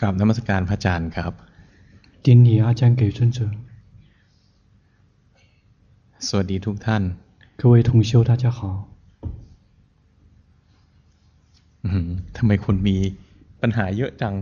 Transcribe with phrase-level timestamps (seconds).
[0.00, 1.32] กราบนมัสการพระอาจารย์ครับ
[2.24, 3.38] 顶礼阿江给尊者，
[6.26, 7.02] สวัสดีทุกท่าน
[7.60, 8.58] 各位同修大家好。
[11.84, 12.96] อื้อหือทำไมคุณมี
[13.62, 14.34] ปัญหาเยอะจัง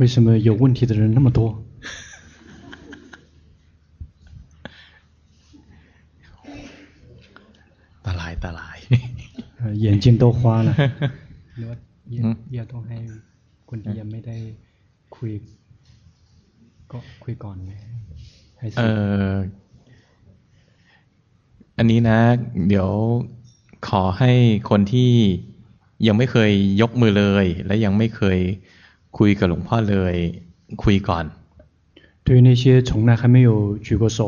[0.00, 1.40] 为什么有问题的人那么多？
[8.04, 8.78] ตาลายตาลาย
[9.60, 10.68] 呃眼睛都花了。
[11.56, 11.76] หรือว่า
[12.10, 12.98] เยี่ย อืม เยี่ยต้องให้
[13.68, 14.36] คนที่ยังไม่ได้
[15.20, 15.32] คุย
[16.90, 17.70] ก็คุยก่อนไหม
[18.58, 18.88] ให้สิ เอ่
[19.32, 19.34] อ
[21.78, 22.18] อันนี้นะ
[22.68, 22.90] เดี๋ยว
[23.88, 24.32] ขอให้
[24.70, 25.12] คนที่
[26.06, 28.38] ยังไม่เคยยกมือเลย และยังไม่เคย
[29.18, 30.14] คุยกับหลวงพ่อเลย
[30.84, 31.24] คุยก่อน
[32.24, 34.20] 对于那些从来还没有举过手，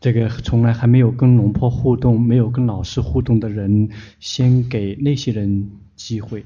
[0.00, 3.90] 这个从来还没有跟龙婆互动、没有跟老师互动的人，
[4.20, 4.74] 先给
[5.06, 6.44] 那些人机会。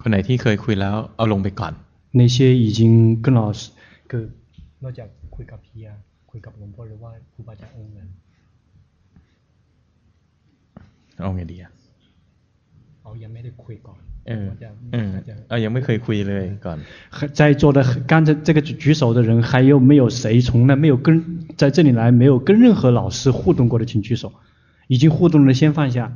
[0.00, 1.72] คนไหนที่เคยคุยแล้วเอาลงไปก่อน
[2.16, 3.70] 那些已经跟老师
[4.06, 4.30] 跟
[4.82, 5.94] นอกจากคุยกับพี่อะ
[6.30, 8.08] คุยกับหลวงพ่อหรือว่าครูบาอาจารย์องค์นั้น
[11.18, 11.70] เอาไงดีอะ
[13.00, 16.78] เขายังไม่ได้คุยก่อน เออ จะ เออ จะ เอายังไม่เคยคุยเลยก่อน
[17.38, 17.78] 在座的
[18.10, 21.08] 刚才这个举手的人，还有没有谁从来没有跟
[21.56, 24.32] 在这里来没有跟任何老师互动过的，请举手。
[24.88, 26.12] 已经互动的先放下。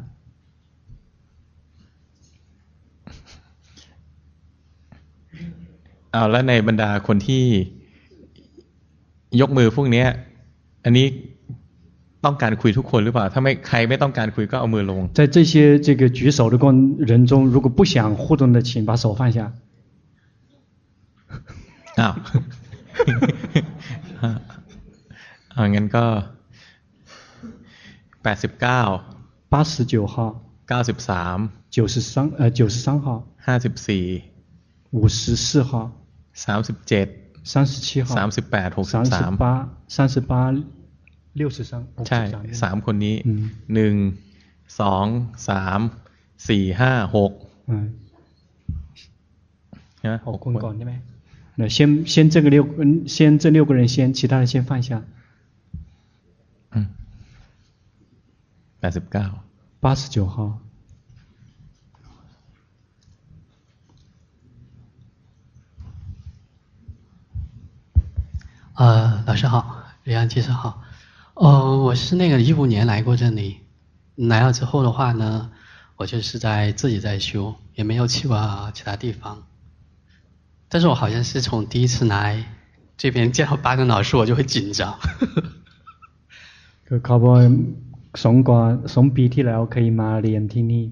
[6.12, 7.44] เอาแล้วในบรรดาคนที่
[9.40, 10.06] ยกมือพวกเนี้ย
[10.84, 11.06] อันนี้
[12.24, 15.52] ต้องการคุยทุกคนหรือเปล่า ถ้าไม่ใครไม่ต้องการคุยก็เอามือลง 在这些
[15.86, 16.54] 这个举手的
[17.10, 19.38] 人中，如果不想互动的，请把手放下。
[22.00, 22.14] อ้าว
[25.52, 26.04] เอางั้นก็
[28.22, 28.80] แปดสิบเก้า
[29.52, 30.14] 八十九号、
[30.68, 31.36] เก้าสิบสาม
[31.76, 33.06] 九十三呃九十三号、
[33.46, 34.04] ห้าสิบสี่
[34.98, 35.70] 五十四号、
[36.44, 37.06] สามสิบเจ็ด
[37.52, 39.44] 三十七号、 สามสิบแปดหกสิบ 三 สาม 十八、
[39.96, 40.32] 三十八、
[41.40, 41.72] 六十三。
[42.08, 42.20] ใช่
[42.62, 43.42] สามคนนี้ อืม
[43.74, 43.94] หนึ่ง
[44.80, 45.06] สอง
[45.48, 45.80] สาม
[46.48, 47.32] สี่ ห้า หก
[47.70, 47.72] 嗯，
[50.04, 50.94] นะห 好 ก คนก่อนได้ไหม
[51.58, 51.78] 那先
[52.12, 55.02] 先这个六嗯先这六个人先，其他的先放下。
[58.80, 59.26] แปดสิบเก้า
[59.80, 60.36] 八十九号。
[68.80, 70.82] 呃，老师好，李安居士好。
[71.34, 73.56] 呃，我是那个一五年来过这里，
[74.16, 75.50] 来了之后的话呢，
[75.96, 79.42] 我就是在自己在修，也没有去过其他地方。
[80.68, 82.44] 但是我好像是从第一次来
[82.96, 84.98] 这边见到巴根老师，我就会紧张。
[86.86, 87.38] คือเขาบอก
[88.24, 88.60] สองกว่า
[88.94, 90.84] สองปีที่แล้วเคยมาเรียนที่นี่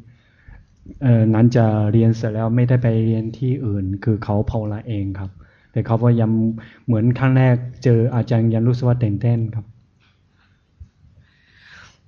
[1.03, 5.31] เอ่อนั้นจะเรียนเสร็จแล้วไม่ได้ไปเรียนที่อื่น คือเขาภาวนาเองครับ
[5.73, 6.31] แต่เขาว่ายัง
[6.87, 9.65] เหมือนครั้งแรกเจออาจารย์ยังรู้สึกว่าตื่นเต้นครับ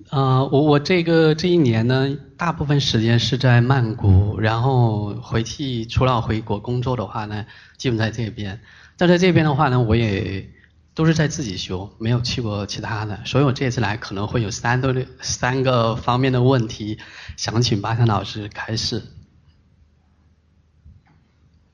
[0.09, 8.61] 呃，我我这个这一年呢，大部分时间是在曼谷，然后回去除了回国工作的话呢，基本在这边。
[8.95, 10.49] 但在这边的话呢，我也
[10.93, 13.19] 都是在自己修，没有去过其他的。
[13.25, 16.99] 所以我这次来可能会有三个三个方面的问题，
[17.35, 19.03] 想请巴山老师开示。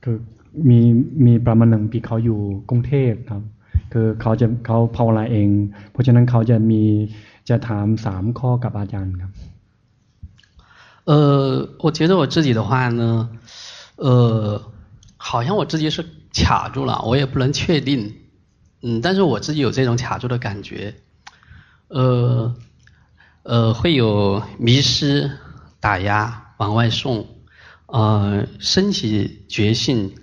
[0.02, 0.20] คือ
[0.70, 0.80] มี
[1.26, 2.40] มีประมาณหนึ่งปีเขาอยู่
[2.70, 3.44] กรุงเทพครับ
[3.94, 5.50] คือเขาจะเขาภาวนาเอง
[5.92, 6.84] เพราะฉะนั้นเขาจะมี
[7.50, 9.32] จะถามสามข้อกับอาจารย์ครับ
[11.06, 13.30] 呃，我觉得我自己的话呢，
[13.98, 14.62] 呃，
[15.18, 18.14] 好像我自己是卡住了，我也不能确定，
[18.82, 20.96] 嗯，但是我自己有这种卡住的感觉，
[21.90, 22.56] 呃，
[23.44, 25.30] 呃，会有迷失、
[25.82, 27.28] 打压、往外送，
[27.88, 30.14] 呃，升起觉性，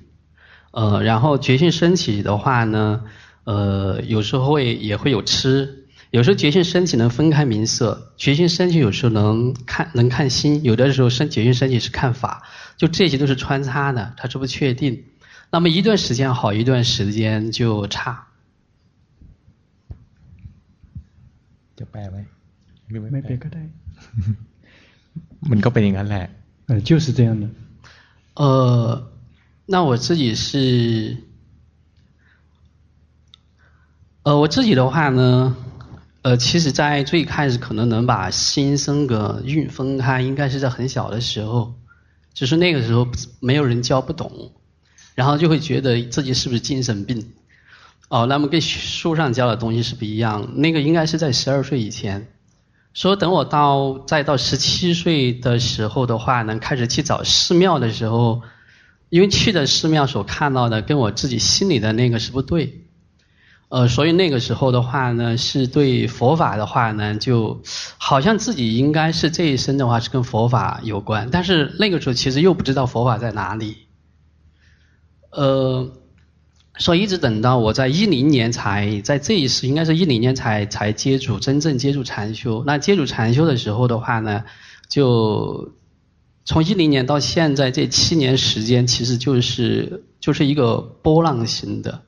[0.74, 3.04] 呃，然后觉性升起的话呢，
[3.44, 5.76] 呃，有时候会也会有痴。
[6.10, 12.42] 有时候觉性升起能分开名色，觉性升起有时候能看能看心，有的时候升觉性升起是看法，
[12.76, 15.04] 就这些都是穿插的，它是不确定。
[15.52, 18.26] 那么一段时间好，一段时间就差。
[21.76, 22.16] จะแปลไหม
[22.90, 23.62] หรือ ไม่ แปล เป็นก็ได้
[25.50, 26.26] มันก็เป็นอย่างนั้นแหละ
[26.68, 27.44] 呃，就是这样的。
[28.34, 29.10] 呃，
[29.67, 31.17] 那我自己是，
[34.21, 35.55] 呃，我自己的话呢，
[36.21, 41.73] 呃，其实在最开始可能能把心生个运分开，应该是在很小的时候，
[42.33, 43.07] 就是那个时候
[43.39, 44.51] 没有人教不懂，
[45.15, 47.33] 然后就会觉得自己是不是精神病，
[48.07, 52.27] 哦，那么跟书上教的东西是不一样，那个应该是在十二岁以前。
[52.93, 58.41] 说等我到再到十七岁的时候的话呢，开始去找寺庙的时候，
[59.09, 62.81] 因为去的寺庙所看到的跟我自己心里的那个是不对，
[63.69, 67.61] 呃，所以那个时候的话呢，是对佛法的话呢，就
[67.97, 73.75] 好像自己应该是这一生的话是跟佛法有关，但是那个时候其实又不知道佛法在哪里，
[75.31, 75.91] 呃。
[76.77, 82.65] 所以一直等到我在一零年才在这一世，应该是一零年才才接触真正接触禅修。
[82.67, 84.43] 那接触禅修的时候的话呢，
[84.89, 85.71] 就
[86.45, 92.03] 从一零年到现在这七年时间，其实就是就是一个波浪形的，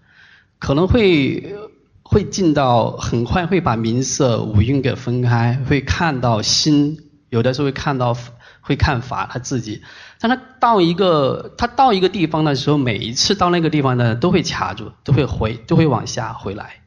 [0.59, 1.55] 可能会
[2.03, 6.99] 会进到很快会把名色五蕴给分开，会看到心，
[7.29, 8.15] 有的时候会看到
[8.61, 9.81] 会看法他自己。
[10.19, 16.81] 但他到一个他到一个地方的时候，每一次到那个地方呢，都会卡住，都会回，都会往下回来。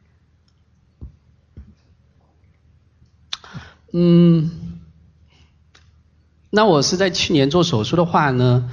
[3.93, 4.49] 嗯，
[6.51, 8.69] 那我是在去年做手术的话呢，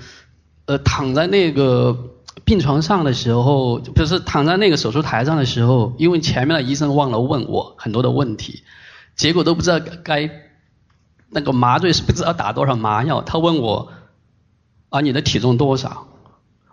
[0.66, 1.96] 呃，躺在那个
[2.44, 8.62] 病床上的时候，就是躺在那个手术台上的时候，因为前面的医生忘了问我很多的问题，
[9.16, 10.30] 结果都不知道该
[11.30, 13.92] 那个麻醉是不知道打多少麻药，他问我。
[14.90, 16.06] 啊，你的体重多少？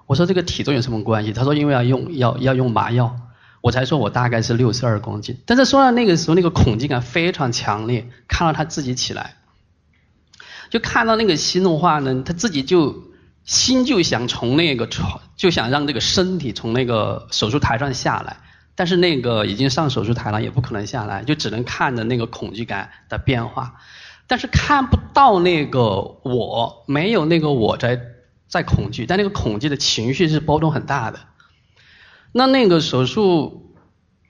[0.06, 1.34] 我说这个体重有什么关系？
[1.34, 3.18] 他说因为要用要要用麻药，
[3.60, 5.38] 我才说我大概是六十二公斤。
[5.46, 8.10] 但是说到那个时候，那个恐惧感非常强烈。
[8.30, 9.36] 看到他自己起来，
[10.76, 13.02] 就看到那个心的话呢，他自己就
[13.46, 18.42] 心就想从那个床，就想让这个身体从那个手术台上下来。
[18.76, 23.76] 但是那个已经上手术台了，也不可能下来，就只能看着那个恐惧感的变化。
[24.28, 25.80] 但是看不到那个
[26.26, 28.02] 我，没有那个我在
[28.50, 31.22] 在恐惧，但那个恐惧的情绪是波动很大的。
[32.34, 33.78] 那那个手术，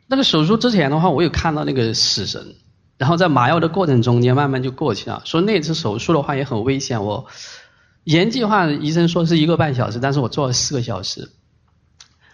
[0.06, 2.54] 那个手术之前的话，我有看到那个死神，
[2.98, 5.22] 然后在麻药的过程中间慢慢就过去了。
[5.26, 7.26] 说那次手术的话也很危险，我
[8.04, 11.32] 原计划医生说是一个半小时，但是我做了四个小时。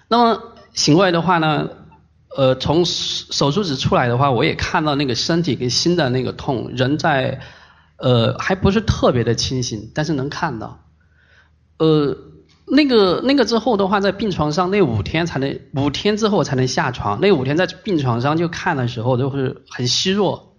[0.08, 0.44] 那么
[0.74, 1.70] 醒过来的话呢？
[2.38, 7.42] 呃，从手术室出来的话，我也看到那个身体跟心的那个痛，人在，
[7.98, 10.80] 呃，还不是特别的清醒，但是能看到。
[11.78, 12.16] 呃，
[12.66, 17.20] 那个那个之后的话，在病床上那五天才能，五天之后才能下床。
[17.20, 20.51] 那五天在病床上就看的时候都是很虚弱，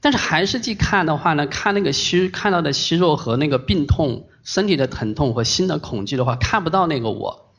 [0.00, 7.54] 但是还是去看的话呢，看那个虚看到的虚弱和那个病痛、身体的疼痛和心的恐惧的话，看不到那个我，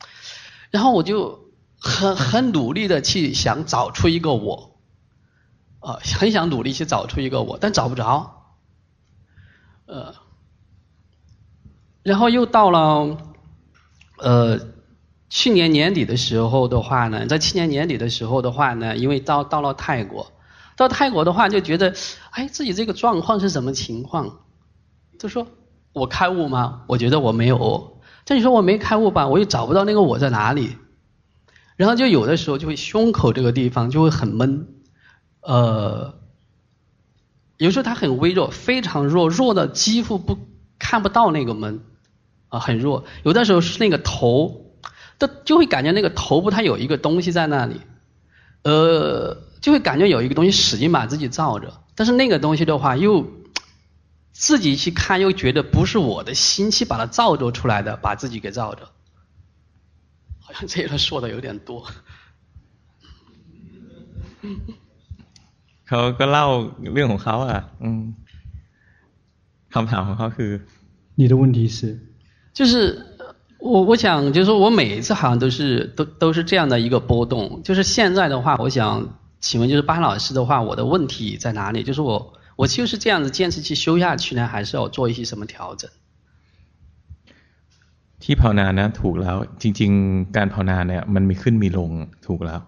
[0.71, 1.39] 然后我就。
[1.83, 4.75] 很 很努力的去想找出一个我，
[5.79, 8.53] 啊，很想努力去找出一个我，但找不着，
[9.87, 10.13] 呃，
[12.03, 13.17] 然后又到了，
[14.19, 14.59] 呃，
[15.27, 20.31] 去年年底的时候的话呢，在去年年底的时候的话呢，因为到到了泰国，
[20.81, 21.93] 到泰国的话就觉得，
[22.31, 24.39] 哎，自己这个状况是什么情况？
[25.19, 25.45] 就说
[25.93, 26.83] 我开悟吗？
[26.87, 28.01] 我觉得我没有。
[28.25, 30.77] 但你说我没开悟吧，我又找不到那个我在哪里。
[31.75, 34.67] 然后就有的时候就会胸口这个地方就会很闷，
[35.41, 36.15] 呃，
[37.57, 40.37] 有时候它很微弱，非常弱，弱的几乎不
[40.79, 41.81] 看不到那个闷，
[42.49, 43.05] 啊，很弱。
[43.23, 44.75] 有的时候是那个头，
[45.17, 47.81] 都就会感觉那个头部它有一个东西在那里，
[48.63, 53.26] 呃，就会感觉有一个东西使劲把自己罩着，但是那个东西的话又
[54.32, 58.88] 自己去看又觉得不是我的心去把它造作出来的，把自己给罩着。
[60.68, 61.84] 这个说的有点多。
[65.88, 66.46] เขาก็เล่า
[66.94, 68.02] เรื่องของเขาอ่ะอืม
[69.74, 70.50] คำถามของเขาคือ
[71.14, 71.78] 你的问题是
[72.52, 72.70] 就是
[73.58, 77.62] 我我想就是说我每一次好像都是都都是这样的一个波动。
[77.62, 81.82] 就是现在的话，我想 请问就是巴老师的话，我的问题在哪里？
[81.82, 85.90] 就是我我就是这样子坚持去修下去呢，还是要做一些什么调整？
[88.22, 91.90] ที่ภาวนานะถูกแล้วจริงๆการภาวนาเนี่ยมันมีขึ้นมีลง
[92.26, 92.60] ถูกแล้ว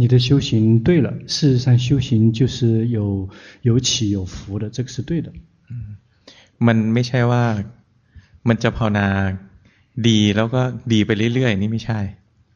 [0.00, 0.50] 你的修行
[0.86, 3.28] 对了事实上修行就是有
[3.62, 5.28] 有起有伏的这个是对的
[6.66, 7.44] มันไม่ใช่ว่า
[8.48, 9.06] มันจะภาวนา
[10.08, 10.60] ดีแล้วก็
[10.92, 12.00] ดีไปเรื่อยๆนี่ไม่ใช่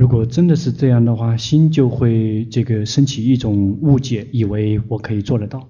[0.00, 5.68] 如果真的是这样的话，心就会这个升起一种误解，以为我可以做得到。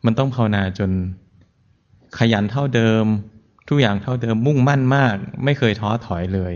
[0.00, 0.90] มันต้องภาวนาจน
[2.16, 3.04] ขยันเท่าเดิม
[3.68, 6.52] ทุกอย่างเท่าเดิมมุ่งมั่นมากไม่เคยท้อถอยเลย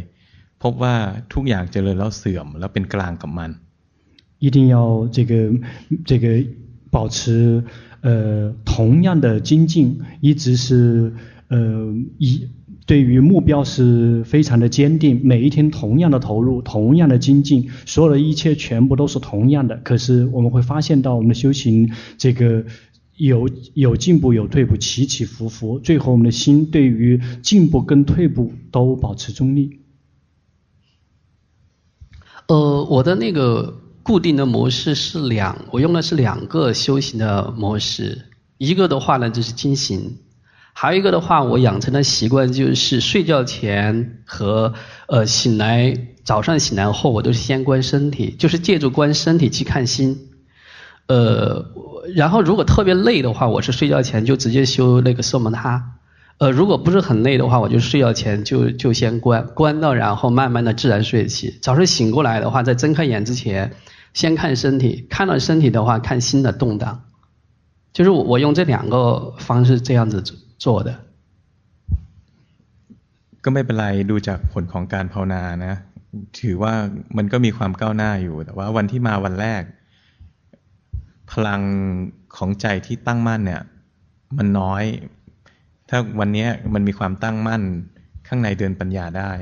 [0.63, 0.95] พบว่า
[1.33, 3.51] ทุกอย่างเจริญแล้วเสื่อมแล้วเป็นกลางกับมัน
[4.45, 4.77] 一定要
[5.17, 5.33] 这个
[6.09, 6.25] 这个
[6.91, 7.63] 保持
[8.01, 11.13] 呃同样的精进，一直是
[11.49, 11.59] 呃
[12.19, 12.49] 一
[12.86, 19.78] 对于目标是非常的坚定，每一天同样的投入，同样的精进，所有的一切全部都是同样的。
[19.78, 22.66] 可是我们会发现到我们的修行这个
[23.18, 29.80] 有有进步有退步，起起伏伏，最后我们的心对于进步跟退步都保持中立。
[32.48, 33.82] 呃，我的那个。
[34.06, 38.22] 固定的模式是两，我用的是两个修行的模式。
[38.60, 40.00] 一个的话呢，就是经行；
[40.78, 44.74] 还有一个的话，我养成的习惯就是睡觉前和
[45.08, 50.32] 呃醒来，早上醒来后，我都是先观身体，就是借助观身体去看心。
[51.08, 51.66] 呃，
[52.14, 55.94] 然后如果特别累的话，我是睡觉前就直接修那个色摩他。
[56.40, 61.58] 呃，如果不是很累的话，我就睡觉前就就先观，观到然后慢慢的自然睡起。
[61.62, 63.72] 早上醒过来的话，在睁开眼之前。
[64.14, 67.04] 先看身体，看到身体的话，看心的动荡，
[67.92, 70.38] 就是我我用这两个方式这样子做
[70.89, 70.91] 的。
[73.45, 75.75] ก็ไม่เป็นไรดูจากผลของการภาวนานะ
[76.41, 76.73] ถือว่า
[77.17, 79.63] มันก็มีความก้าวหน้าอยู่ แต่ว่าวันที่มาวันแรก
[81.31, 81.63] พลัง
[82.37, 83.63] ของใจที่ตั้งมั่นเนี่ย
[84.39, 84.85] มันน้อย
[85.89, 87.63] ถ้าวันนี้มันมีความตั้งมั่น
[88.29, 89.33] ข้างในเดินปัญญาได้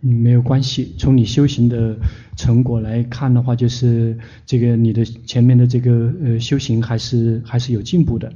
[0.00, 0.94] 嗯，没有关系。
[0.96, 1.98] 从你修行的
[2.36, 8.32] 成果来看的话，就是这个你的前面的这个呃修行还是还是有进步的。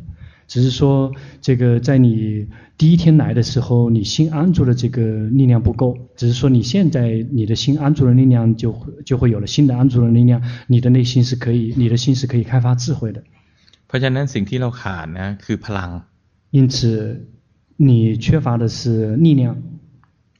[0.46, 5.00] 只是说，这个在你第一天来的时候，你心安住的这个
[5.30, 5.96] 力量不够。
[6.16, 8.74] 只是说，你现在你的心安住的力量就
[9.06, 13.22] 就会有了新的安住的力量，你的内心是可以，你的心是可以开发智慧的。
[13.86, 15.90] เพราะฉะนั้นสิ่งที่เราขาดนะคือพลัง。
[16.50, 17.26] 因此，
[17.78, 19.56] 你缺乏的是力量。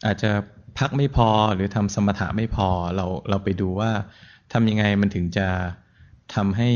[0.07, 0.31] อาจจะ
[0.79, 3.91] พักไม่พอหรือทำสมถะไม่พอเราเราไปดูว่า
[4.53, 5.47] ทำยังไงมันถึงจะ
[6.35, 6.71] ทำให้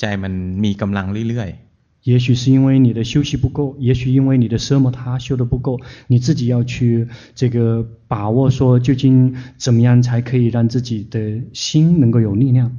[0.00, 0.32] ใจมัน
[0.64, 1.65] มีกำลังเรื่อยๆ
[2.06, 7.06] 也许是因为你的休息不够，也许因为你的奢摩他修得不够，你自己要去
[7.36, 12.72] 这个把握，说究竟怎么样才可以让自己的心能够有力量。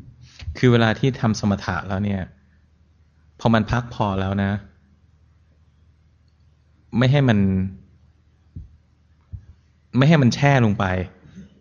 [0.58, 2.22] คือเวลาที่ทำสมถะแล้วเนี่ย
[3.40, 4.52] พอมันพักพอแล้วนะ
[6.98, 7.40] ไม่ให้มัน
[9.98, 10.86] ไม่ให้มันแช่ลงไป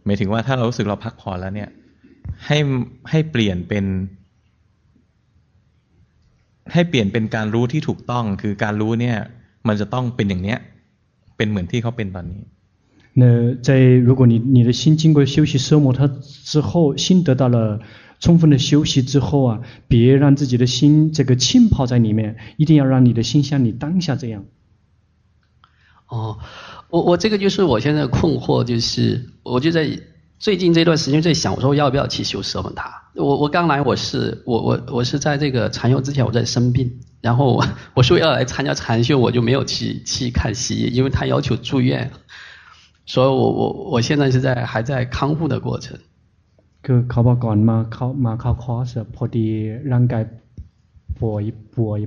[0.04, 1.70] หมายถึงว่าถ้าเรารู้สึกเราพักผ่อนแล้วเนี่ย
[2.46, 2.58] ให้
[3.10, 3.84] ให้เปลี่ยนเป็น
[6.72, 9.16] ให้เปลี่ยนเป็นการรู้ที่ถูกต้อง คือการรู้เนี่ย
[9.68, 10.58] มันจะต้องเป็นอย่างเนี้ย
[11.36, 12.42] เป็นเหมือนที่เขาเป็นตอนนี้
[13.20, 13.24] 那
[13.66, 13.68] 在
[14.08, 16.08] 如果你你的心经过休息奢摩他
[16.50, 17.80] 之后，心得到了
[18.20, 24.44] 充分的休息之后啊，别让自己的心这个浸泡在里面，一定要让你的心像你当下这样。
[26.08, 26.38] 哦。
[26.88, 29.88] 我我这个就是我现在困惑，就是我就在
[30.39, 33.01] 最近这段时间在想，我说要不要去修舍本塔？
[33.15, 37.59] 我我刚来我是我我我是在这个禅修之前我在生病，然后
[37.95, 42.11] 我 说要来参加禅修，我就没有去去看西医，因为他要求住院，
[43.07, 45.97] 所以我我我现在是在还在康复的过程。
[46.83, 49.47] คือเขาบอกก่อนมาเขามาเข้าคอร์สพอดี
[49.91, 50.23] ร่างกาย
[51.19, 51.43] ป่วย
[51.75, 51.99] ป่วย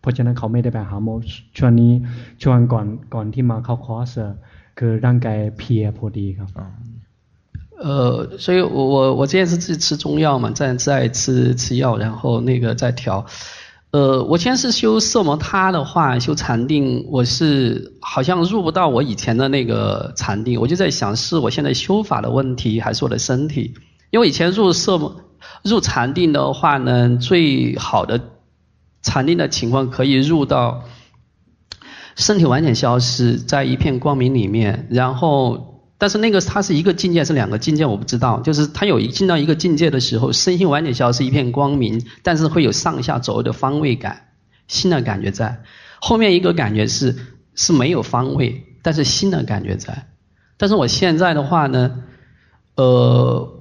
[0.00, 1.14] เพราะฉะนั้นเขาไม่ได้ไปหาหมอ
[1.58, 1.92] ช่วงนี้
[2.42, 4.10] ช่วงก่อนก่อนที่มาเข้าคอร์ส
[4.78, 6.50] คือร่างกายเพลียพอดีครับ
[7.76, 13.26] 呃，所以我我我之前是自己吃中药嘛，再再吃吃药，然后那个再调。
[13.90, 23.74] 呃，我现在是修色摩他的话，修禅定，我是好像入不到我以前的那个禅定，我就在想是我现在修法的问题，还是我的身体？
[24.10, 25.16] 因为以前入色摩
[25.64, 28.20] 入禅定的话呢，最好的
[29.01, 30.83] 禅定的情况可以入到
[32.15, 35.67] 身体完全消失在一片光明里面，然后。
[36.01, 38.39] 但是那个它是一个境界，是两个境界，我不知道。
[38.39, 44.27] 就是它有一进到一个境界的时候，身心完全消失，一片光明，但是会有上下左右的方位感，
[44.69, 45.61] 心的感觉在。
[45.99, 47.17] 后面一个感觉是
[47.53, 50.07] 是没有方位，但是心的感觉在。
[50.55, 52.03] 但是我现在的话呢，
[52.75, 53.58] 呃，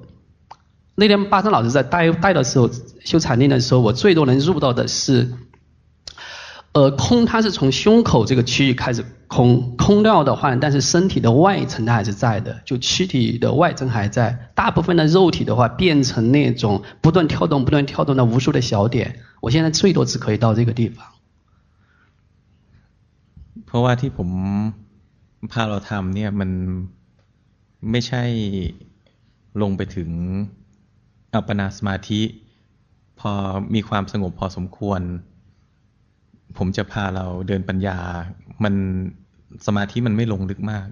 [0.98, 2.70] 那天巴生老师在带带的时候，
[3.04, 5.34] 修禅定的时候，我最多能入到的是。
[6.74, 14.50] 呃，空它是从胸口这个区域开始空，空掉的话，但是身体的外层它还是在的，就躯体的外层还在。
[14.56, 19.20] 大部分的肉体的话，变成那种不断跳动、不断跳动的无数的小点。
[19.40, 21.06] 我现在最多只可以到这个地方。
[23.66, 24.30] เพราะว่าที่ผม
[25.52, 26.50] พาเราทำเนี่ยมัน
[27.92, 28.24] ไม่ใช่
[29.62, 30.10] ลงไปถึง
[31.34, 32.22] อัปปนาสมาธิ
[33.20, 33.32] พอ
[33.74, 35.02] มีความสงบพอสมควร
[36.58, 37.98] ผมจะพาเราเดินปัญญา
[38.64, 38.76] มัน
[39.66, 40.88] สมาธิมันไม่ลงลึกมาก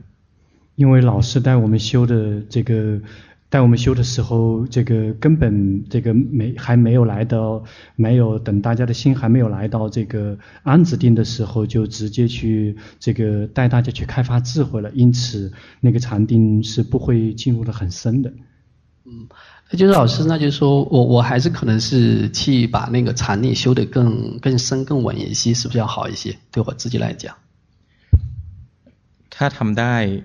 [0.82, 3.01] 因为老师带我们修的这个，
[3.50, 7.63] 带我们修的时候，这个根本这个没还没有来到，
[7.96, 14.89] 没有等大家的心还没有来到这个安止定的时候，就直接去这个带大家去开发智慧了。
[14.91, 15.51] 因此，
[15.82, 18.34] 那个禅定是不会进入得很深的。
[19.03, 19.27] 嗯，
[19.70, 26.38] 那就是老师，那就是说我我还是可能是去把那个禅定修得更更深更稳一些，是不是要好一些？
[26.51, 27.36] 对我自己来讲，
[29.30, 30.24] 他ทำได้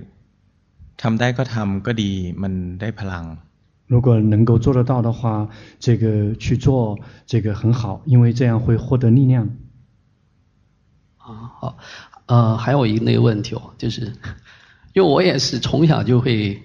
[0.96, 3.38] ทำได้ก็ทำก็ดีมันได้พลัง
[3.86, 9.48] 如果能够做得到的话，这个去做这个很好，因为这样会获得力量。
[11.18, 11.78] 啊好，
[12.26, 14.12] 呃，还有一个那个问题哦，就是
[14.92, 16.62] 因为我也是从小就会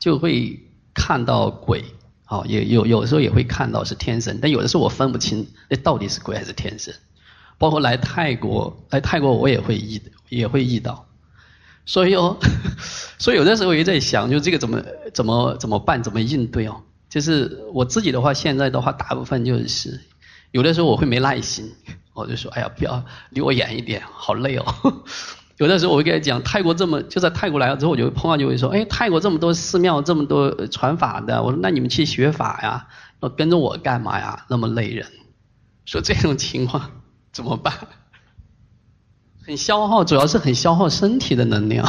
[0.00, 0.58] 就会
[0.94, 1.84] 看到鬼，
[2.29, 6.93] 好，也有有时候也会看到是天神，但有的时候我分不清那到底是鬼还是天神。
[7.57, 11.07] 包括来泰国，来泰国我也会遇也会遇到。
[11.87, 12.37] 所以哦，
[13.17, 16.83] 所以有的时候我也在想，就这个怎么怎么怎么办，怎么应对哦？
[17.09, 19.99] 就是我自己的话，现在的话，大部分就是
[20.51, 21.73] 有的时候我会没耐心，
[22.13, 25.03] 我就说，哎呀，不要离我远一点，好累哦。
[25.58, 32.88] 有的时候我会跟他讲，泰国这么就在泰国来了之后，我就碰到就会说，哎，泰国这么多寺庙，这么多传法的，我说那你们去学法呀，
[33.20, 34.44] 要跟着我干嘛呀？
[34.48, 35.06] 那么累人，
[35.84, 36.90] 说这种情况
[37.32, 37.72] 怎么办？
[39.46, 41.84] 很消耗，主要是很消耗身体的能量。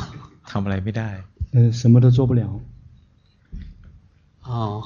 [0.48, 1.24] ทำอะไรไม่ได้。
[1.54, 2.62] 嗯，什么都做不了。
[4.44, 4.84] 哦。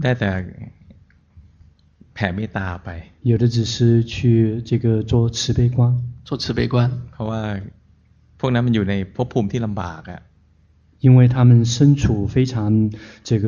[0.00, 0.30] ได้แต่
[2.14, 2.88] แผ่เมตตาไป。
[3.22, 5.96] 有的只是去这个做慈悲观。
[6.26, 6.74] 做慈悲观。
[7.12, 7.40] เพราะว่า
[8.40, 10.20] พวกนั้นมันอยู่ในภพภูมิที่ลำบากอะ。
[11.06, 12.54] 因为他们身处非常
[13.28, 13.46] 这个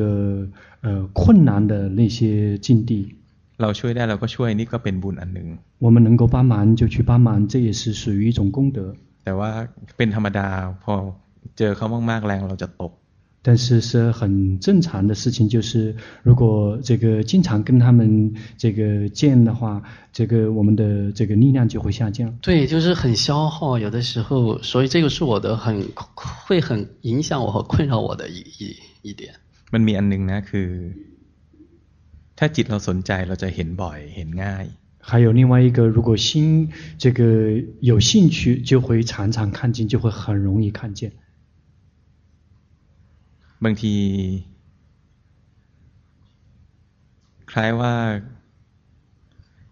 [0.85, 0.87] 呃
[1.19, 2.91] 困难的那些境地。
[3.61, 5.47] เราช่วยได้เราก็ช่วยนี่ก็เป็นบุญอันหนึ่ง
[5.85, 8.77] 我们能够帮忙就去帮忙，这也是属于一种功德。
[9.23, 9.49] แต่ว่า
[9.97, 10.47] เป็นธรรมดา
[10.83, 10.93] พอ
[11.57, 12.91] เจอเขามากๆแรงเราจะตก。
[13.45, 22.33] 但是是很正常的事情，就是如果这个经常跟他们这个见的话，这个我们的这个力量就会下降。
[22.41, 25.85] 对，就是很消耗，有的时候，所以这个是我的很
[26.45, 29.33] 会很影响我和困扰我的一一一点。
[29.73, 30.69] มันมีอันหนึ่งนะคือ
[32.37, 34.65] ถ้าจิตเราสนใจเราจะเห็นบ่อยเห็นง่าย
[35.05, 41.11] 还有另外一个，如果心这个有兴趣，就会常常看见，就会很容易看见。
[43.63, 43.93] บางที
[47.51, 47.93] คล้ายว่า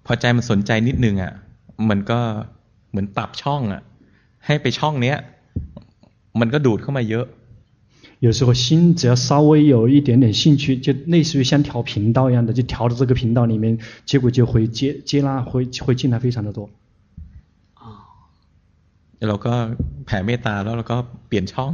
[0.06, 1.34] พอใจมันสนใจนิดนึงอ่ะ
[1.90, 2.20] มันก็
[2.90, 3.82] เหมือนปรับช่องอ่ะ
[4.46, 5.18] ให้ไปช่องเนี้ย
[6.40, 7.28] มันก็ดูดเข้ามาเยอะ
[8.26, 16.70] 有时候心只要稍微有一点点兴趣，就类似于像调频道一样的，就调到这个频道里面，结果就会接接纳，会会进来非常的多。
[17.74, 18.06] 啊，
[19.18, 19.40] 然后
[20.06, 21.74] แผ่เมตตาแล้วเราก็เปลี่ยนช่อง。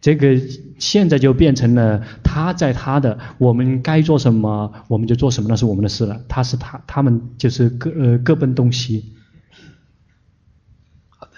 [0.00, 0.38] 这个
[0.78, 6.20] 现在就变成了他在他的，我们该做什么我们就做什么，那是我们的事了。
[6.28, 9.12] 他是他，他们就是各呃各奔东西。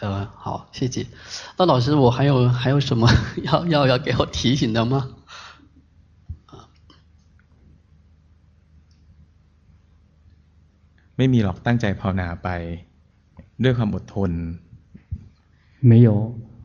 [0.00, 1.06] 呃，好，谢谢。
[1.56, 3.08] 那老师，我还有还有什么
[3.42, 5.08] 要要要给我提醒的吗？
[11.16, 12.48] 没有，ตั้งใจภาวนาไป
[13.62, 14.30] ด้วยความอดทน。
[15.80, 16.08] 没有，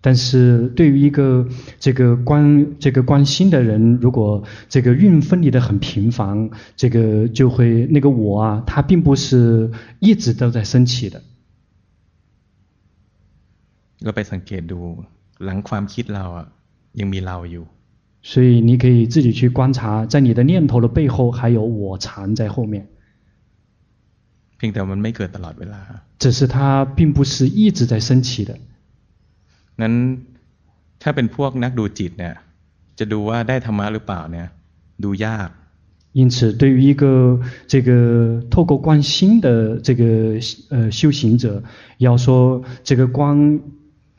[0.00, 1.48] 但是对于一个
[1.80, 11.20] 这个观这个观心的人如果这个运分离得很频繁这个就会那个我啊它并不是一直都在升起的
[14.04, 14.78] เราไปสังเกตดู
[15.44, 16.46] หลังความคิดเราอ่ะ
[17.00, 17.64] ยังมีเราอยู่
[18.30, 22.88] 所以你可以自己去观察，在你的念头的背后还有我藏在后面。
[24.56, 25.80] เพียงแต่มันไม่เกิดตลอดเวลา。
[26.18, 28.58] 只是它并不是一直在升起的。
[29.82, 29.94] นั้น
[31.02, 32.34] ถ้าเป็นพวกนักดูจิตเนี่ย
[32.98, 34.48] จะดูว่าได้ธรรมะหรือเปล่าเนี่ย
[35.04, 35.50] ดูยาก
[36.18, 37.04] 因此，对于一个
[37.72, 40.02] 这个透过观心的这个
[40.70, 41.62] 呃修行者，
[41.98, 42.26] 要说
[42.82, 43.60] 这个观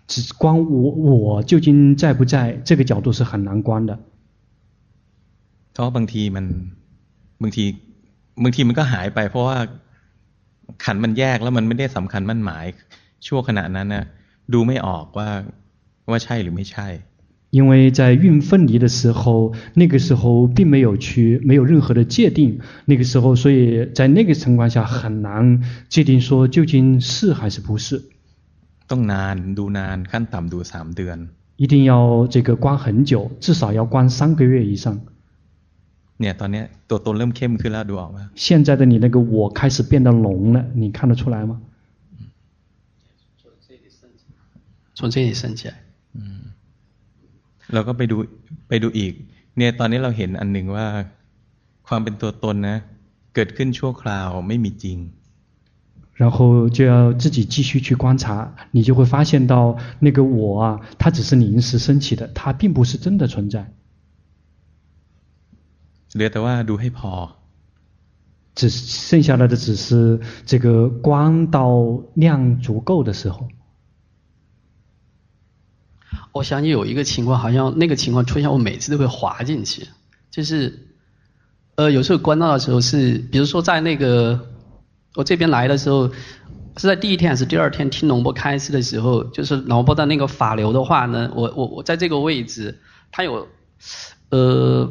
[0.06, 3.98] 只观我我究竟在不在，这个角度是很难观的。
[5.74, 6.46] เพราะบางทีมัน
[7.42, 7.64] บางที
[8.44, 9.58] บางทีมันก็หายไปเพราะว่า
[10.84, 12.66] ขันมันแยกแล้วมันไม่ได้สำคัญมั่นหมาย
[13.28, 14.06] ชั่วขณะนั้นนะ
[14.54, 15.30] ดูไม่ออกว่า
[16.10, 16.90] ว่าใช่หรือไม่ใช่
[17.58, 22.60] 因为在运分离的时候，那个时候并没有去，没有任何的界定。
[22.86, 28.04] 那个时候，所以在那个情况下很难界定说究竟是还是不是。
[28.90, 31.18] ต้องนานดูนานขั้นต่ำดูสามเดือน
[31.56, 35.00] 一定要这个观很久，至少要观三个月以上。
[36.20, 38.20] เนี่ยตอนนี้ตัวตนเริ่มเข้มขึ้นแล้วดูออก吗？
[38.36, 41.62] 现在的你那个我开始变得浓了，你看得出来吗？
[44.96, 45.74] 从这里升起来。
[47.74, 48.18] เราก็ไปดู
[48.68, 49.14] ไปดูอีก
[49.58, 50.88] เนี่ยตอนนี้เราเห็นอันหนึ่งว่า
[51.88, 52.78] ความเป็นตัวตนนะ
[53.36, 54.98] เกิดขึ้นชั่วคราวไม่มีจริง
[56.22, 63.72] 然后就要自己继续去观察，你就会发现到那个我啊，它只是临时升起的，它并不是真的存在。
[66.14, 67.12] เหลือแต่ว่าดูให้พอ
[68.56, 73.48] 只剩下来的只是这个观到量足够的时候。
[76.33, 79.87] 我想起有一个情况，好像那个情况出现，我每次都会滑进去。
[80.31, 80.87] 就是，
[81.75, 84.49] 呃，有时候关到的时候是，比如说在那个
[85.15, 86.09] 我这边来的时候，
[86.79, 92.79] 是在第一天还是第二天听龙波开示的时候，就是龙波的那个法流的话呢，我我我在这个位置，
[93.11, 93.47] 它有，
[94.31, 94.91] 呃，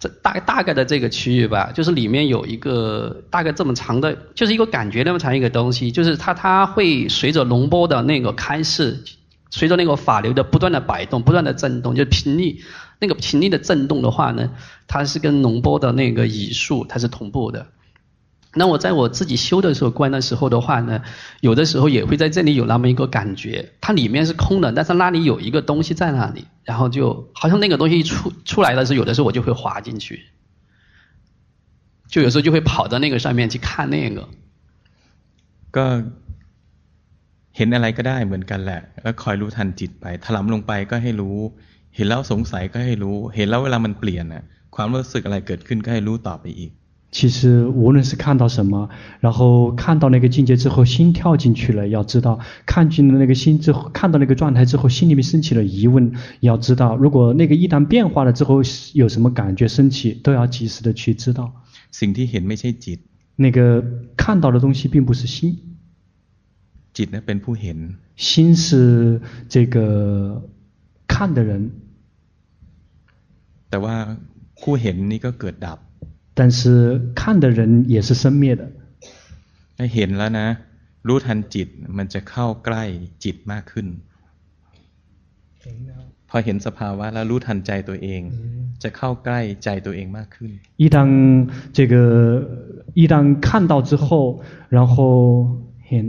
[0.00, 9.04] 这大大概的这个区域吧，就是里面有一个大概这么长的，就是一个感觉那么长一个东西，就是它它会随着龙波的那个开示。
[9.50, 12.62] 随着那个法流的不断的摆动，不断的震动，就频率，
[12.98, 14.50] 那个频率的震动的话呢，
[14.86, 17.66] 它是跟龙波的那个语速它是同步的。
[18.52, 21.02] 那我在我自己修的时候观的时候的话呢，
[21.40, 30.26] 有的时候也会在这里有那么一个感觉，它里面是空的，但是那里有一个东西在那里，然后就好像那个东西出出来的时候，有的时候我就会滑进去，
[32.08, 34.28] 就有时候就会跑到那个上面去看那个。
[37.49, 41.37] 个เห็นอะไรก็ได้เหมือนกันแหละแล้วคอยรู้ทันจิตไปถลำลงไปก็ให้รู้
[41.95, 44.43] เห็นแล้วสงสัยก็ให้รู้ เห็นแล้วเวลามันเปลี่ยนน่ะ
[44.75, 46.71] ความรู้สึกอะไรเกิดขึ้นก็ให้รู้ต่อไปอีก
[47.17, 48.89] 其实无论是看到什么，
[49.21, 56.11] 然后看到那个境界之后，心跳进去了，要知道看进了那个心之后，看到那个状态之后，心里面升起了疑问，
[56.41, 58.61] 要知道如果那个一旦变化了之后，
[58.93, 61.53] 有什么感觉升起，都要及时的去知道。
[61.99, 62.99] สิ่งที่เห็นไม่ใช่จิต
[63.37, 63.81] 那个
[64.17, 65.57] 看到的东西并不是心。
[66.99, 67.79] จิต呢เป็นผู้เห็น
[68.25, 69.21] 心是
[69.53, 69.77] 这个
[71.11, 71.51] 看的人
[73.69, 73.95] แต่ว่า
[74.61, 75.79] ผู้เห็นนี่ก็เกิดดับ
[76.37, 76.59] 但是
[77.19, 77.59] 看的人
[77.93, 78.63] 也是生灭的
[79.77, 80.47] ถ้าเห็นแล้วนะ
[81.07, 82.83] รู้ทันจิตมันจะเข้าใกล้
[83.23, 83.87] จิตมากขึ้น
[86.29, 88.21] พอเห็นสภาวะแล้วรู้ทันใจตัวเอง
[88.83, 90.97] จะเข้าใกล้ใจตัวเองมากขึ้น一当
[91.77, 91.93] 这个
[92.99, 94.07] 一当看到之后
[94.75, 94.95] 然后
[95.89, 96.05] เห็น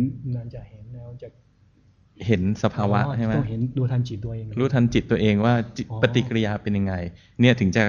[2.26, 3.35] เห็นสภาวะใช่ไหม
[3.79, 5.55] รู้ทันจิตตัวเองรู้ทันจิตตัวเองว่า
[6.02, 6.94] ปฏิกิริยาเป็นยังไง
[7.40, 7.85] เนี่ยถึงจะ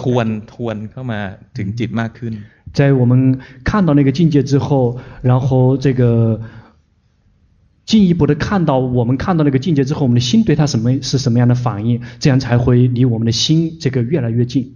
[0.00, 1.20] ทวนทวนเข้ามา
[1.58, 2.32] ถึงจิตมากขึ้น
[2.78, 3.12] 在我们
[3.68, 6.02] 看到那个境界之后，然后这个
[7.90, 14.74] 进一步的看到我们看到那个境界之后，我们的心对它什么是什么样的反应，这样才会离我们的心这个越来越近。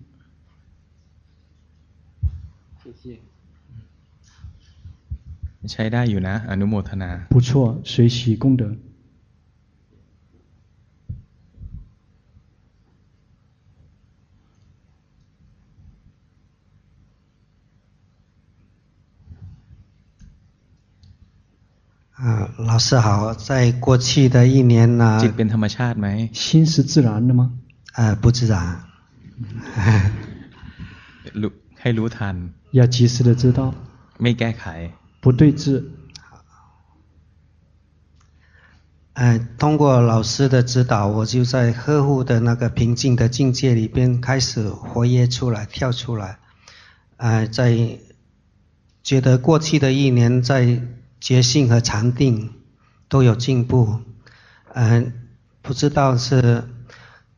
[2.82, 3.18] 谢谢。
[5.72, 8.62] ใช้ได้อยู่นะอนุโมทนา不错，随喜功德。
[22.22, 27.52] 啊，老师好，在过去的一年呢，จิตเป็นธรรมชาติไหม心是自然的吗？
[27.94, 28.80] 呃，不自然。
[31.40, 32.34] รู้ให้รู้ทัน
[32.72, 33.72] 要及时的知道
[34.20, 34.64] ไม่แก้ไข
[35.20, 35.62] 不对治。
[39.14, 46.38] 呃，通过老师的指导，我就在呵护的那个平静的境界里边开始活跃出来，跳出来。
[47.16, 47.98] 呃，在
[49.04, 50.82] 觉得过去的一年在。
[51.22, 52.52] 觉性和禅定
[53.08, 54.02] 都有进步，
[54.74, 55.12] 嗯，
[55.62, 56.64] 不知道是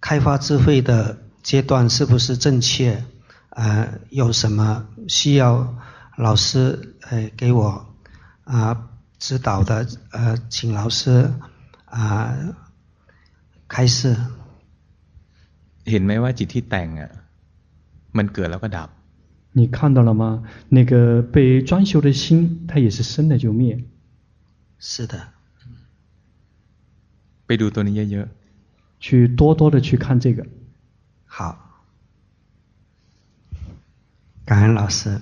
[0.01, 3.05] 开发智慧的阶段是不是正确？
[3.51, 5.77] 呃，有什么需要
[6.16, 7.94] 老师呃给我
[8.44, 9.87] 啊指导的？
[10.12, 11.33] 呃，请老师
[11.87, 12.35] 啊
[13.68, 14.16] 开示。
[15.90, 17.11] เห็นไหมว่าจิตที่แต่งอ่ะ
[18.16, 18.88] มันเกิดแล้วก็ดับ
[19.55, 20.44] 你看到了吗？
[20.68, 23.85] 那个被专修的心，它也是生了就灭。
[24.79, 25.14] 是的。
[27.46, 30.46] ไปดูตัวนี้เยอะๆ去多多的去看这个。
[31.27, 31.37] 好。
[34.44, 35.20] 感恩老师。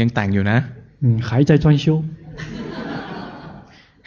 [0.00, 0.58] ยังแต่งอยู่นะ
[1.00, 2.04] 嗯，还在专修。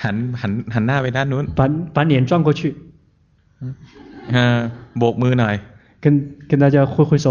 [0.04, 1.60] หันหันหันหน้าไปด้านนู้น把
[1.96, 2.62] 把脸转过去。
[4.98, 5.56] โบกมือหน่อย
[6.04, 6.06] 跟
[6.50, 7.28] 跟大家挥挥手。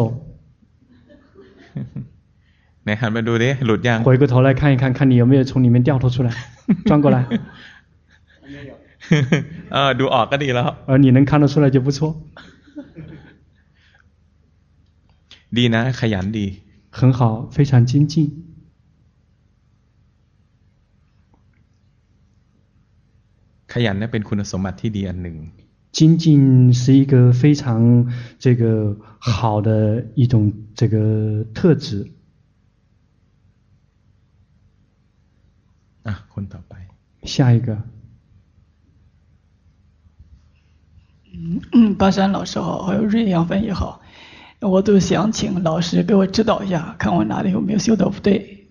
[2.85, 6.31] ไหนหันมาดูดิหลุดยัง回过头来看一看，看你有没有从里面掉头出来，
[6.89, 7.17] 转过来。
[9.73, 11.99] เออดูออกก็ดีแล้ว而你能看得出来就不错。
[15.57, 16.47] ดีนะขยันดี
[16.99, 17.21] 很好，
[17.55, 18.15] 非常精进。
[23.73, 25.37] ขยันเนี่ยเป็นคุณสมบัติที่ดีอันหนึ่ง
[25.95, 28.07] 精进是一个非常
[28.39, 32.11] 这个好的一种这个特质。
[36.03, 36.75] 啊，คนต่อไป。
[37.25, 37.77] 下一个。
[41.33, 44.01] 嗯嗯，巴山老师好，还有瑞阳分也好，
[44.61, 48.69] 我都想请老师给我指导一下，看我哪里有没有修得不对。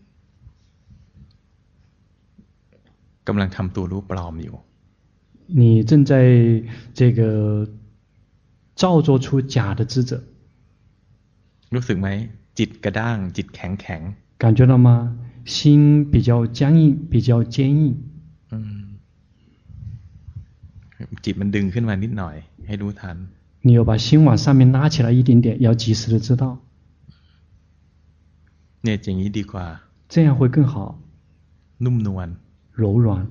[3.26, 4.58] กำลังทำตัวรู้ปลอมอยู่
[5.48, 6.12] 你正在
[6.94, 7.68] 这个
[8.76, 10.22] 造作出假的知者。
[11.74, 12.08] รู้สึกไหม
[12.58, 14.02] จิตกระด้างจิตแข็งแข็ง
[14.42, 15.16] 感觉到吗？
[15.46, 17.98] 心比较僵硬，比较坚硬。
[18.52, 18.56] 嗯。
[21.24, 22.36] จิตมันดึงขึ้นมานิดหน่อย
[22.68, 23.18] ให้รู้ทัน。
[23.62, 26.44] 你要把心往上面拉起来一点点，要及时的知道。
[28.84, 29.68] เนี่ยอย่างนี้ดีกว่า。
[30.08, 30.74] 这样会更好。
[31.84, 32.30] นุ่มนวล。
[32.82, 33.28] 柔软。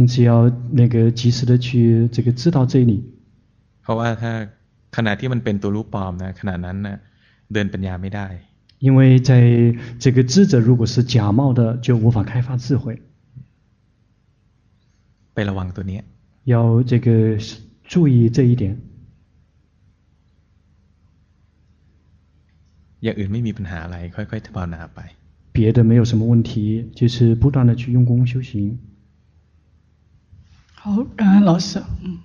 [0.00, 3.02] 因此要那个及时的去这个知道这里
[3.82, 4.32] เพราะว่าถ้า
[4.96, 6.96] ขณะที่มันเป็นตัวรู้ปลอมนะขณะนั้นนะ
[7.52, 8.26] เดินปัญญาไม่ได้
[8.86, 9.30] 因为在
[9.98, 12.84] 这个知者如果是假冒的就无法开发智慧
[15.34, 16.00] ไประวังตัวนี้
[16.52, 16.54] 要
[16.90, 17.08] 这个
[17.92, 18.64] 注意这一点
[23.02, 25.00] อย่างอื่นไม่มีปัญหาอะไรค่อยๆภาวนาไป
[25.53, 28.79] 别的没有什么问题，就是不断的去用功修行。
[30.73, 31.81] 好，感恩老师。
[32.03, 32.17] 嗯。